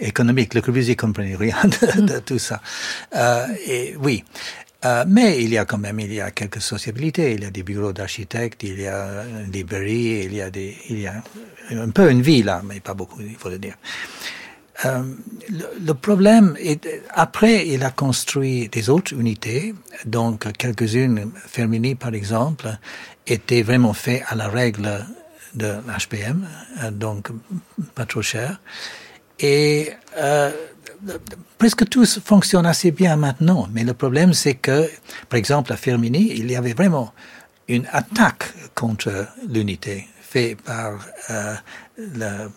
économique. 0.00 0.54
Le 0.54 0.60
Corbusier 0.60 0.96
comprenait 0.96 1.36
rien 1.36 1.56
de, 1.64 2.00
de 2.06 2.18
tout 2.18 2.38
ça. 2.38 2.60
Euh, 3.16 3.46
et 3.66 3.96
oui, 3.98 4.24
euh, 4.84 5.04
mais 5.08 5.42
il 5.42 5.50
y 5.50 5.58
a 5.58 5.64
quand 5.64 5.78
même 5.78 5.98
il 5.98 6.12
y 6.12 6.20
a 6.20 6.30
quelques 6.30 6.60
sociabilités. 6.60 7.32
Il 7.32 7.42
y 7.42 7.46
a 7.46 7.50
des 7.50 7.62
bureaux 7.62 7.92
d'architectes, 7.92 8.62
il 8.62 8.80
y 8.80 8.86
a 8.86 9.24
une 9.24 9.50
librairie, 9.50 10.24
il 10.24 10.34
y 10.34 10.40
a 10.40 10.50
des 10.50 10.76
il 10.88 11.00
y 11.00 11.06
a 11.06 11.22
un 11.70 11.90
peu 11.90 12.10
une 12.10 12.22
vie 12.22 12.42
là, 12.42 12.62
mais 12.64 12.80
pas 12.80 12.94
beaucoup, 12.94 13.20
il 13.20 13.36
faut 13.36 13.48
le 13.48 13.58
dire. 13.58 13.74
Euh, 14.84 15.02
le, 15.84 15.92
problème 15.92 16.56
est 16.60 16.86
après 17.10 17.66
il 17.66 17.82
a 17.82 17.90
construit 17.90 18.68
des 18.68 18.90
autres 18.90 19.12
unités, 19.12 19.74
donc 20.06 20.52
quelques-unes, 20.52 21.32
Fermini 21.46 21.96
par 21.96 22.14
exemple, 22.14 22.78
étaient 23.26 23.62
vraiment 23.62 23.92
fait 23.92 24.22
à 24.28 24.36
la 24.36 24.48
règle 24.48 25.04
de 25.54 25.66
l'HPM, 25.66 26.46
donc 26.92 27.30
pas 27.96 28.06
trop 28.06 28.22
cher. 28.22 28.60
Et 29.40 29.90
euh, 30.16 30.52
presque 31.58 31.88
tous 31.88 32.20
fonctionnent 32.24 32.66
assez 32.66 32.92
bien 32.92 33.16
maintenant, 33.16 33.68
mais 33.72 33.82
le 33.82 33.94
problème 33.94 34.32
c'est 34.32 34.54
que, 34.54 34.88
par 35.28 35.38
exemple, 35.38 35.72
à 35.72 35.76
Firmini, 35.76 36.32
il 36.36 36.50
y 36.50 36.54
avait 36.54 36.74
vraiment 36.74 37.12
une 37.66 37.86
attaque 37.90 38.52
contre 38.76 39.26
l'unité 39.48 40.06
faite 40.30 40.60
par 40.62 40.98
euh, 41.30 41.54
la, 42.16 42.48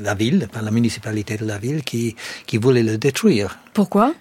la 0.00 0.14
ville, 0.14 0.48
par 0.52 0.62
la 0.62 0.70
municipalité 0.70 1.36
de 1.36 1.44
la 1.44 1.58
ville 1.58 1.82
qui, 1.82 2.16
qui 2.46 2.56
voulait 2.58 2.82
le 2.82 2.98
détruire. 2.98 3.58
Pourquoi? 3.72 4.14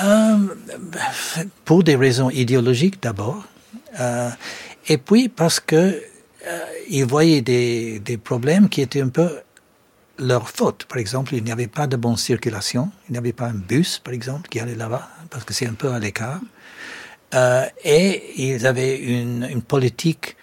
Euh, 0.00 0.38
Pour 1.64 1.82
des 1.82 1.96
raisons 1.96 2.30
idéologiques 2.30 3.02
d'abord, 3.02 3.44
euh, 4.00 4.30
et 4.88 4.98
puis 4.98 5.28
parce 5.28 5.60
que 5.60 5.74
euh, 6.46 6.64
ils 6.88 7.04
voyaient 7.04 7.42
des, 7.42 8.00
des 8.00 8.16
problèmes 8.16 8.68
qui 8.68 8.80
étaient 8.80 9.02
un 9.02 9.10
peu 9.10 9.28
leur 10.18 10.48
faute. 10.48 10.84
Par 10.84 10.98
exemple, 10.98 11.34
il 11.34 11.44
n'y 11.44 11.52
avait 11.52 11.66
pas 11.66 11.86
de 11.86 11.96
bonne 11.96 12.16
circulation, 12.16 12.90
il 13.08 13.12
n'y 13.12 13.18
avait 13.18 13.32
pas 13.32 13.46
un 13.46 13.54
bus, 13.54 13.98
par 13.98 14.14
exemple, 14.14 14.48
qui 14.48 14.60
allait 14.60 14.74
là-bas, 14.74 15.08
parce 15.30 15.44
que 15.44 15.52
c'est 15.52 15.66
un 15.66 15.74
peu 15.74 15.92
à 15.92 15.98
l'écart. 15.98 16.40
Euh, 17.34 17.64
et 17.84 18.22
ils 18.36 18.66
avaient 18.66 18.98
une, 18.98 19.46
une, 19.50 19.62
politique 19.62 20.36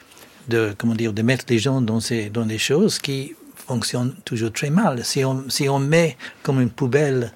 de, 0.50 0.76
comment 0.78 0.95
dire, 0.95 1.14
de 1.14 1.22
mettre 1.22 1.45
les 1.50 1.60
gens 1.60 1.82
dans, 1.82 2.00
ces, 2.00 2.30
dans 2.30 2.45
des 2.45 2.58
choses 2.58 3.00
qui 3.00 3.36
fonctionnent 3.56 4.16
toujours 4.26 4.52
très 4.52 4.70
mal. 4.70 5.06
Si 5.06 5.24
on, 5.24 5.50
si 5.50 5.70
on 5.70 5.80
met 5.80 6.18
comme 6.43 6.60
une 6.60 6.72
poubelle 6.72 7.32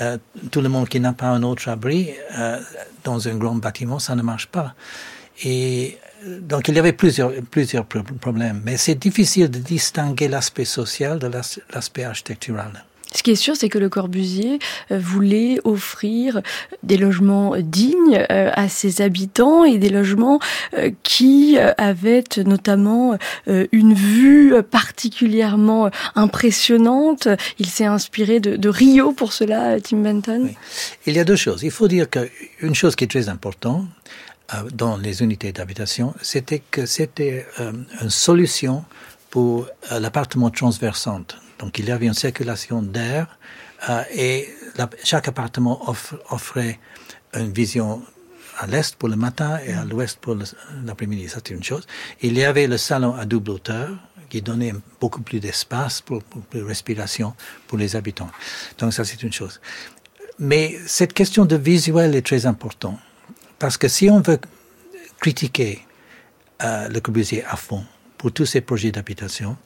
euh, 0.00 0.18
tout 0.50 0.60
le 0.60 0.68
monde 0.68 0.88
qui 0.88 1.00
n'a 1.00 1.12
pas 1.12 1.28
un 1.28 1.42
autre 1.42 1.68
abri 1.68 2.10
euh, 2.36 2.58
dans 3.04 3.28
un 3.28 3.36
grand 3.36 3.54
bâtiment, 3.54 3.98
ça 3.98 4.14
ne 4.14 4.22
marche 4.22 4.48
pas. 4.48 4.74
Et 5.44 5.98
donc 6.26 6.68
il 6.68 6.74
y 6.74 6.78
avait 6.78 6.92
plusieurs, 6.92 7.32
plusieurs 7.50 7.86
problèmes, 7.86 8.60
mais 8.64 8.76
c'est 8.76 8.96
difficile 8.96 9.48
de 9.50 9.58
distinguer 9.58 10.28
l'aspect 10.28 10.64
social 10.64 11.18
de 11.18 11.28
l'aspect 11.72 12.04
architectural. 12.04 12.84
Ce 13.14 13.22
qui 13.22 13.30
est 13.30 13.36
sûr, 13.36 13.56
c'est 13.56 13.68
que 13.68 13.78
Le 13.78 13.88
Corbusier 13.88 14.58
euh, 14.90 14.98
voulait 14.98 15.58
offrir 15.64 16.42
des 16.82 16.98
logements 16.98 17.54
dignes 17.56 18.26
euh, 18.30 18.50
à 18.54 18.68
ses 18.68 19.00
habitants 19.00 19.64
et 19.64 19.78
des 19.78 19.88
logements 19.88 20.40
euh, 20.74 20.90
qui 21.02 21.58
avaient 21.78 22.24
notamment 22.44 23.16
une 23.46 23.94
vue 23.94 24.54
particulièrement 24.62 25.90
impressionnante. 26.14 27.28
Il 27.58 27.66
s'est 27.66 27.84
inspiré 27.84 28.40
de, 28.40 28.68
Rio 28.68 29.12
pour 29.12 29.32
cela, 29.32 29.80
Tim 29.80 29.98
Benton. 29.98 30.50
Il 31.06 31.14
y 31.14 31.18
a 31.18 31.24
deux 31.24 31.36
choses. 31.36 31.62
Il 31.62 31.70
faut 31.70 31.88
dire 31.88 32.06
qu'une 32.10 32.74
chose 32.74 32.96
qui 32.96 33.04
est 33.04 33.08
très 33.08 33.28
importante 33.28 33.86
dans 34.72 34.96
les 34.96 35.22
unités 35.22 35.52
d'habitation, 35.52 36.14
c'était 36.22 36.62
que 36.70 36.86
c'était 36.86 37.46
une 37.58 38.10
solution 38.10 38.84
pour 39.30 39.66
l'appartement 39.90 40.50
transversante 40.50 41.36
donc 41.58 41.78
il 41.78 41.86
y 41.86 41.90
avait 41.90 42.06
une 42.06 42.14
circulation 42.14 42.82
d'air 42.82 43.38
euh, 43.88 44.02
et 44.14 44.48
chaque 45.04 45.28
appartement 45.28 45.82
offrait 46.30 46.78
une 47.34 47.52
vision 47.52 48.02
à 48.58 48.66
l'est 48.66 48.94
pour 48.96 49.08
le 49.08 49.16
matin 49.16 49.58
et 49.64 49.72
à 49.72 49.84
l'ouest 49.84 50.18
pour 50.18 50.36
l'après-midi. 50.84 51.28
C'est 51.28 51.50
une 51.50 51.62
chose. 51.62 51.86
Il 52.20 52.36
y 52.36 52.44
avait 52.44 52.66
le 52.66 52.76
salon 52.76 53.14
à 53.14 53.24
double 53.24 53.50
hauteur 53.52 53.90
qui 54.28 54.42
donnait 54.42 54.74
beaucoup 55.00 55.22
plus 55.22 55.40
d'espace 55.40 56.00
pour, 56.00 56.22
pour, 56.22 56.42
pour, 56.42 56.62
respiration 56.64 57.34
pour 57.66 57.78
les 57.78 57.96
habitants. 57.96 58.30
Donc 58.78 58.92
ça, 58.92 59.04
c'est 59.04 59.22
une 59.22 59.32
chose. 59.32 59.60
Mais 60.38 60.76
cette 60.86 61.14
question 61.14 61.44
de 61.44 61.56
visuel 61.56 62.14
est 62.14 62.26
très 62.26 62.46
importante. 62.46 62.98
Parce 63.58 63.76
que 63.76 63.88
si 63.88 64.10
on 64.10 64.20
veut 64.20 64.38
critiquer 65.20 65.80
euh, 66.62 66.88
le 66.88 67.00
Corbusier 67.00 67.44
à 67.44 67.56
fond 67.56 67.84
pour 68.18 68.32
tous 68.32 68.46
ces 68.46 68.60
projets 68.60 68.92
d'habitation, 68.92 69.56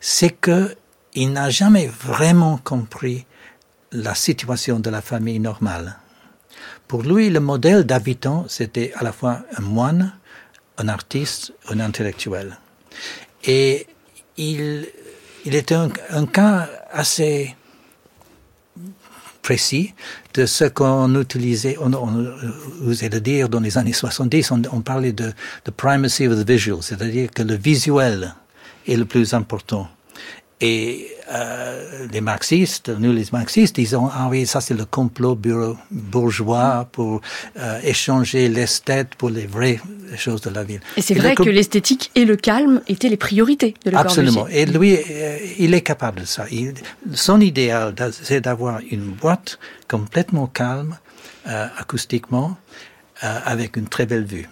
c'est 0.00 0.30
que 0.30 0.74
il 1.16 1.32
n'a 1.32 1.50
jamais 1.50 1.86
vraiment 1.86 2.58
compris 2.62 3.26
la 3.90 4.14
situation 4.14 4.78
de 4.78 4.90
la 4.90 5.00
famille 5.00 5.40
normale. 5.40 5.98
Pour 6.86 7.02
lui, 7.02 7.30
le 7.30 7.40
modèle 7.40 7.84
d'habitant, 7.84 8.44
c'était 8.48 8.92
à 8.94 9.02
la 9.02 9.12
fois 9.12 9.40
un 9.56 9.62
moine, 9.62 10.12
un 10.78 10.88
artiste, 10.88 11.52
un 11.70 11.80
intellectuel. 11.80 12.58
Et 13.44 13.86
il, 14.36 14.86
il 15.46 15.54
était 15.54 15.74
un, 15.74 16.26
cas 16.26 16.68
assez 16.92 17.56
précis 19.40 19.94
de 20.34 20.44
ce 20.44 20.64
qu'on 20.64 21.18
utilisait, 21.18 21.76
on, 21.80 21.94
on, 21.94 22.34
osait 22.86 23.08
le 23.08 23.20
dire 23.20 23.48
dans 23.48 23.60
les 23.60 23.78
années 23.78 23.94
70, 23.94 24.50
on, 24.50 24.62
on 24.70 24.80
parlait 24.82 25.12
de, 25.12 25.32
de 25.64 25.70
primacy 25.70 26.26
of 26.26 26.38
the 26.38 26.46
visual, 26.46 26.82
c'est-à-dire 26.82 27.30
que 27.30 27.42
le 27.42 27.54
visuel 27.54 28.34
est 28.86 28.96
le 28.96 29.06
plus 29.06 29.32
important. 29.32 29.88
Et 30.60 31.08
euh, 31.30 32.06
les 32.10 32.22
marxistes, 32.22 32.88
nous 32.88 33.12
les 33.12 33.26
marxistes, 33.30 33.76
ils 33.76 33.94
ont 33.94 34.08
ah 34.10 34.28
oui, 34.30 34.46
ça 34.46 34.62
c'est 34.62 34.72
le 34.72 34.86
complot 34.86 35.34
bureau, 35.34 35.76
bourgeois 35.90 36.88
pour 36.92 37.20
euh, 37.58 37.78
échanger 37.82 38.48
l'esthète 38.48 39.16
pour 39.16 39.28
les 39.28 39.46
vraies 39.46 39.80
choses 40.16 40.40
de 40.40 40.50
la 40.50 40.62
ville. 40.64 40.80
Et 40.96 41.02
c'est 41.02 41.14
vrai 41.14 41.34
que 41.34 41.42
l'esthétique 41.42 42.10
et 42.14 42.24
le 42.24 42.36
calme 42.36 42.80
étaient 42.88 43.08
les 43.08 43.16
priorités 43.16 43.74
de 43.84 43.90
Le 43.90 43.98
Absolument. 43.98 44.46
Et 44.48 44.66
lui, 44.66 44.96
euh, 44.96 45.38
il 45.58 45.74
est 45.74 45.82
capable 45.82 46.20
de 46.20 46.26
ça. 46.26 46.46
Il, 46.50 46.74
son 47.14 47.40
idéal, 47.40 47.94
c'est 48.12 48.40
d'avoir 48.40 48.80
une 48.90 49.10
boîte 49.10 49.58
complètement 49.88 50.46
calme, 50.46 50.96
euh, 51.48 51.66
acoustiquement, 51.78 52.56
euh, 53.24 53.38
avec 53.44 53.76
une 53.76 53.88
très 53.88 54.06
belle 54.06 54.24
vue. 54.24 54.48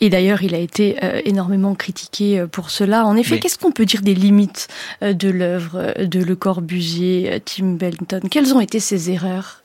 Et 0.00 0.10
d'ailleurs, 0.10 0.42
il 0.42 0.54
a 0.54 0.58
été 0.58 0.96
euh, 1.02 1.20
énormément 1.24 1.74
critiqué 1.74 2.40
euh, 2.40 2.46
pour 2.46 2.70
cela. 2.70 3.06
En 3.06 3.16
effet, 3.16 3.38
qu'est-ce 3.38 3.58
qu'on 3.58 3.72
peut 3.72 3.86
dire 3.86 4.02
des 4.02 4.14
limites 4.14 4.68
euh, 5.02 5.12
de 5.12 5.28
l'œuvre 5.28 5.94
de 5.98 6.22
Le 6.22 6.36
Corbusier, 6.36 7.42
Tim 7.44 7.72
Benton? 7.74 8.20
Quelles 8.30 8.54
ont 8.54 8.60
été 8.60 8.80
ses 8.80 9.10
erreurs? 9.10 9.62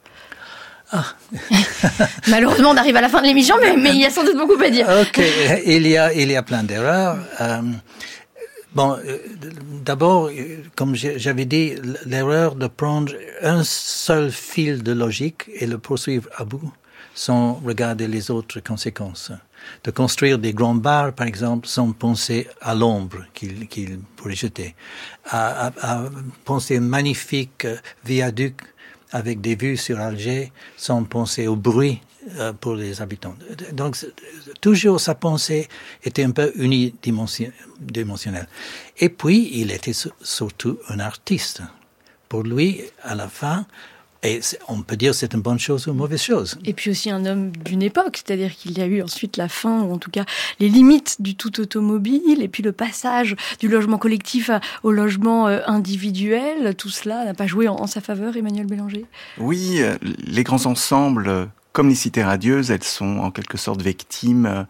Ah. 0.91 1.05
Malheureusement, 2.27 2.71
on 2.71 2.77
arrive 2.77 2.95
à 2.95 3.01
la 3.01 3.09
fin 3.09 3.21
de 3.21 3.27
l'émission, 3.27 3.55
mais, 3.59 3.75
mais, 3.75 3.89
il 3.89 4.01
y 4.01 4.05
a 4.05 4.11
sans 4.11 4.23
doute 4.23 4.37
beaucoup 4.37 4.61
à 4.61 4.69
dire. 4.69 4.87
Ok, 5.01 5.21
il 5.65 5.87
y 5.87 5.97
a, 5.97 6.13
il 6.13 6.29
y 6.31 6.35
a 6.35 6.43
plein 6.43 6.63
d'erreurs. 6.63 7.17
bon, 8.75 8.95
d'abord, 9.83 10.29
comme 10.75 10.95
j'avais 10.95 11.45
dit, 11.45 11.73
l'erreur 12.05 12.55
de 12.55 12.67
prendre 12.67 13.13
un 13.41 13.63
seul 13.63 14.31
fil 14.31 14.83
de 14.83 14.91
logique 14.91 15.49
et 15.55 15.65
le 15.65 15.79
poursuivre 15.79 16.29
à 16.37 16.45
bout 16.45 16.71
sans 17.15 17.53
regarder 17.53 18.07
les 18.07 18.29
autres 18.29 18.59
conséquences 18.59 19.31
de 19.83 19.91
construire 19.91 20.37
des 20.37 20.53
grands 20.53 20.75
bars, 20.75 21.13
par 21.13 21.25
exemple, 21.25 21.67
sans 21.67 21.91
penser 21.91 22.47
à 22.61 22.75
l'ombre 22.75 23.25
qu'il 23.33 23.99
pourrait 24.15 24.35
jeter, 24.35 24.75
à, 25.31 25.71
penser 26.43 26.77
un 26.77 26.81
magnifique 26.81 27.65
viaduc 28.03 28.61
avec 29.11 29.41
des 29.41 29.55
vues 29.55 29.77
sur 29.77 29.99
Alger, 29.99 30.51
sans 30.77 31.03
penser 31.03 31.47
au 31.47 31.55
bruit 31.55 32.01
euh, 32.37 32.53
pour 32.53 32.75
les 32.75 33.01
habitants. 33.01 33.35
Donc, 33.71 33.97
toujours 34.59 34.99
sa 34.99 35.15
pensée 35.15 35.69
était 36.03 36.23
un 36.23 36.31
peu 36.31 36.51
unidimensionnelle. 36.55 38.47
Et 38.97 39.09
puis, 39.09 39.51
il 39.53 39.71
était 39.71 39.93
surtout 40.21 40.79
un 40.89 40.99
artiste. 40.99 41.61
Pour 42.27 42.43
lui, 42.43 42.81
à 43.03 43.15
la 43.15 43.29
fin, 43.29 43.65
et 44.25 44.41
on 44.67 44.81
peut 44.81 44.97
dire 44.97 45.13
c'est 45.15 45.33
une 45.33 45.41
bonne 45.41 45.59
chose 45.59 45.87
ou 45.87 45.91
une 45.91 45.97
mauvaise 45.97 46.21
chose. 46.21 46.57
Et 46.65 46.73
puis 46.73 46.91
aussi 46.91 47.09
un 47.09 47.25
homme 47.25 47.51
d'une 47.51 47.81
époque, 47.81 48.17
c'est-à-dire 48.25 48.55
qu'il 48.55 48.77
y 48.77 48.81
a 48.81 48.85
eu 48.85 49.01
ensuite 49.01 49.37
la 49.37 49.49
fin, 49.49 49.81
ou 49.81 49.93
en 49.93 49.97
tout 49.97 50.11
cas 50.11 50.25
les 50.59 50.69
limites 50.69 51.17
du 51.21 51.35
tout 51.35 51.59
automobile, 51.59 52.41
et 52.41 52.47
puis 52.47 52.63
le 52.63 52.71
passage 52.71 53.35
du 53.59 53.67
logement 53.67 53.97
collectif 53.97 54.49
au 54.83 54.91
logement 54.91 55.47
euh, 55.47 55.59
individuel. 55.67 56.75
Tout 56.75 56.89
cela 56.89 57.25
n'a 57.25 57.33
pas 57.33 57.47
joué 57.47 57.67
en, 57.67 57.87
sa 57.87 58.01
faveur, 58.01 58.35
Emmanuel 58.35 58.65
Bélanger? 58.65 59.05
Oui, 59.37 59.81
les 60.25 60.43
grands 60.43 60.65
ensembles, 60.65 61.49
comme 61.75 61.89
les 61.89 61.95
cités 61.95 62.23
radieuses, 62.23 62.71
elles 62.71 62.83
sont 62.83 63.17
en 63.17 63.31
quelque 63.31 63.57
sorte 63.57 63.81
victimes 63.81 64.65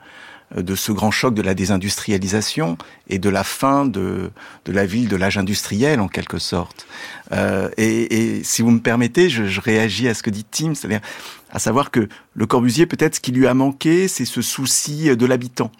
euh, 0.56 0.62
de 0.62 0.76
ce 0.76 0.92
grand 0.92 1.12
choc 1.12 1.34
de 1.34 1.42
la 1.42 1.54
désindustrialisation 1.54 2.78
et 3.08 3.20
de 3.20 3.30
la 3.30 3.44
fin 3.44 3.86
de, 3.86 4.32
de 4.66 4.72
la 4.72 4.86
ville 4.86 5.08
de 5.08 5.16
l'âge 5.16 5.38
industriel 5.38 6.00
en 6.00 6.08
quelque 6.08 6.40
sorte. 6.40 6.88
Euh, 7.32 7.70
et, 7.78 8.44
si 8.44 8.62
vous 8.62 8.72
me 8.72 8.80
permettez, 8.80 9.30
je, 9.30 9.60
réagis 9.60 10.08
à 10.08 10.14
ce 10.14 10.24
que 10.24 10.30
dit 10.30 10.46
Tim, 10.50 10.76
c'est-à-dire 10.76 11.02
à 11.50 11.60
savoir 11.60 11.92
que 11.92 12.08
le 12.34 12.46
Corbusier, 12.46 12.86
peut-être 12.86 13.16
ce 13.16 13.20
qui 13.22 13.32
lui 13.32 13.48
a 13.48 13.54
manqué, 13.54 14.08
c'est 14.08 14.26
ce 14.26 14.42
souci 14.42 15.16
de 15.16 15.26
l'habitant. 15.26 15.72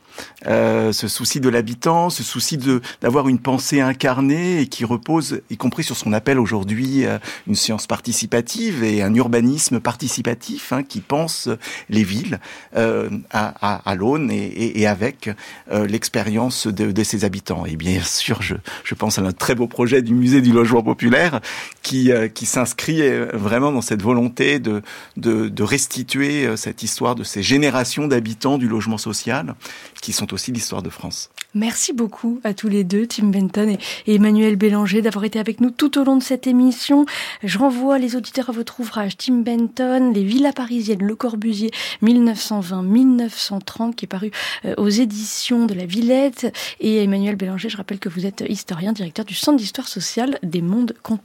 Euh, 0.48 0.94
ce 0.94 1.08
souci 1.08 1.40
de 1.40 1.50
l'habitant, 1.50 2.10
ce 2.10 2.24
souci 2.24 2.58
de 2.58 2.82
d'avoir 3.02 3.28
une 3.28 3.40
pensée 3.40 3.82
incarnée 3.82 4.62
et 4.62 4.68
qui 4.68 4.86
repose, 4.86 5.42
y 5.50 5.58
compris 5.58 5.84
sur 5.84 5.98
ce 5.98 6.04
qu'on 6.04 6.14
appelle 6.14 6.40
aujourd'hui 6.40 7.06
euh, 7.06 7.18
une 7.48 7.56
science 7.56 7.88
participative 7.88 8.84
et 8.84 9.02
un 9.02 9.14
urbanisme 9.14 9.80
participatif 9.80 10.72
hein, 10.72 10.84
qui 10.84 11.02
pense 11.02 11.50
les 11.90 12.04
villes 12.04 12.40
euh, 12.76 13.10
à, 13.32 13.90
à, 13.90 13.96
l'aune 13.96 14.30
et, 14.32 14.88
avec 14.88 15.30
euh, 15.72 15.88
l'expérience 15.88 16.68
de, 16.68 17.04
ses 17.04 17.26
habitants. 17.26 17.66
Et 17.66 17.76
bien 17.76 18.02
sûr, 18.02 18.42
je 18.42 18.96
pense 18.96 19.20
à 19.20 19.22
un 19.22 19.32
très 19.32 19.56
beau 19.56 19.68
projet 19.68 20.02
du 20.02 20.14
musée 20.14 20.42
du 20.42 20.52
logement 20.52 20.84
populaire 20.84 21.35
qui, 21.82 22.12
euh, 22.12 22.28
qui 22.28 22.46
s'inscrit 22.46 23.02
vraiment 23.34 23.72
dans 23.72 23.82
cette 23.82 24.02
volonté 24.02 24.60
de, 24.60 24.82
de, 25.18 25.64
restituer 25.64 26.56
cette 26.58 26.84
histoire 26.84 27.16
de 27.16 27.24
ces 27.24 27.42
générations 27.42 28.08
d'habitants 28.08 28.58
du 28.58 28.68
logement 28.68 28.98
social 28.98 29.56
qui 30.02 30.14
sont 30.14 30.34
aussi 30.34 30.52
l'histoire 30.52 30.82
de 30.82 30.90
France. 30.90 31.30
Merci 31.56 31.94
beaucoup 31.94 32.42
à 32.44 32.54
tous 32.54 32.68
les 32.68 32.84
deux, 32.84 33.08
Tim 33.08 33.28
Benton 33.28 33.78
et 34.08 34.16
Emmanuel 34.16 34.58
Bélanger, 34.58 35.02
d'avoir 35.02 35.24
été 35.24 35.40
avec 35.40 35.62
nous 35.62 35.72
tout 35.72 35.98
au 35.98 36.04
long 36.04 36.18
de 36.18 36.24
cette 36.24 36.48
émission. 36.48 37.06
Je 37.44 37.58
renvoie 37.58 37.98
les 37.98 38.16
auditeurs 38.16 38.50
à 38.50 38.52
votre 38.52 38.82
ouvrage 38.82 39.16
Tim 39.18 39.36
Benton, 39.36 40.12
Les 40.14 40.24
villas 40.24 40.54
parisiennes, 40.54 41.02
Le 41.02 41.16
Corbusier, 41.16 41.72
1920-1930, 42.04 43.96
qui 43.96 44.06
est 44.06 44.08
paru 44.08 44.32
euh, 44.66 44.74
aux 44.78 44.90
éditions 44.90 45.66
de 45.66 45.74
la 45.74 45.86
Villette. 45.86 46.54
Et 46.82 47.04
Emmanuel 47.04 47.36
Bélanger, 47.36 47.70
je 47.70 47.78
rappelle 47.78 48.00
que 48.00 48.10
vous 48.10 48.26
êtes 48.26 48.44
historien, 48.48 48.92
directeur 48.92 49.26
du 49.26 49.34
Centre 49.34 49.58
d'histoire 49.58 49.88
sociale 49.88 50.38
des 50.44 50.62
mondes 50.62 50.94
contemporains. 51.04 51.25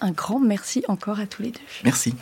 Un 0.00 0.10
grand 0.12 0.40
merci 0.40 0.84
encore 0.88 1.20
à 1.20 1.26
tous 1.26 1.42
les 1.42 1.50
deux. 1.50 1.60
Merci. 1.84 2.14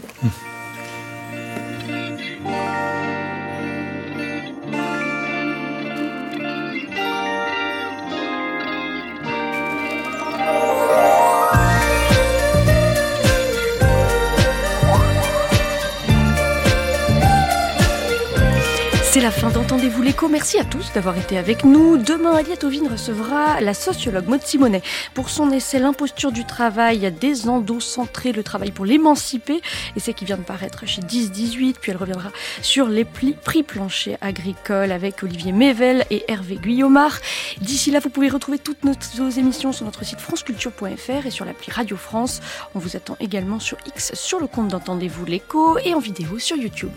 C'est 19.18 19.24
la 19.24 19.30
fin 19.32 19.50
d'Entendez-vous 19.50 20.00
l'écho. 20.00 20.28
Merci 20.28 20.60
à 20.60 20.64
tous 20.64 20.92
d'avoir 20.92 21.18
été 21.18 21.38
avec 21.38 21.64
nous. 21.64 21.96
Demain, 21.96 22.36
Aliette 22.36 22.62
Ovine 22.62 22.86
recevra 22.86 23.60
la 23.60 23.74
sociologue 23.74 24.28
Maud 24.28 24.42
Simonet 24.42 24.80
pour 25.12 25.28
son 25.28 25.50
essai 25.50 25.80
L'imposture 25.80 26.30
du 26.30 26.44
travail, 26.44 27.12
des 27.20 27.48
endocentrés, 27.48 28.30
le 28.30 28.44
travail 28.44 28.70
pour 28.70 28.84
l'émanciper. 28.84 29.60
Essai 29.96 30.14
qui 30.14 30.24
vient 30.24 30.36
de 30.36 30.44
paraître 30.44 30.86
chez 30.86 31.02
10-18. 31.02 31.78
Puis 31.80 31.90
elle 31.90 31.96
reviendra 31.96 32.30
sur 32.62 32.86
les 32.86 33.04
prix 33.04 33.34
planchers 33.66 34.18
agricoles 34.20 34.92
avec 34.92 35.20
Olivier 35.24 35.50
Mével 35.50 36.04
et 36.10 36.24
Hervé 36.28 36.54
Guillaumard. 36.54 37.18
D'ici 37.60 37.90
là, 37.90 37.98
vous 37.98 38.10
pouvez 38.10 38.28
retrouver 38.28 38.60
toutes 38.60 38.84
nos 38.84 39.30
émissions 39.30 39.72
sur 39.72 39.84
notre 39.84 40.04
site 40.04 40.20
franceculture.fr 40.20 41.26
et 41.26 41.30
sur 41.32 41.44
l'appli 41.44 41.72
Radio 41.72 41.96
France. 41.96 42.40
On 42.76 42.78
vous 42.78 42.94
attend 42.94 43.16
également 43.18 43.58
sur 43.58 43.78
X 43.84 44.14
sur 44.14 44.38
le 44.38 44.46
compte 44.46 44.68
d'Entendez-vous 44.68 45.24
l'écho 45.24 45.76
et 45.78 45.92
en 45.94 45.98
vidéo 45.98 46.38
sur 46.38 46.56
YouTube. 46.56 46.92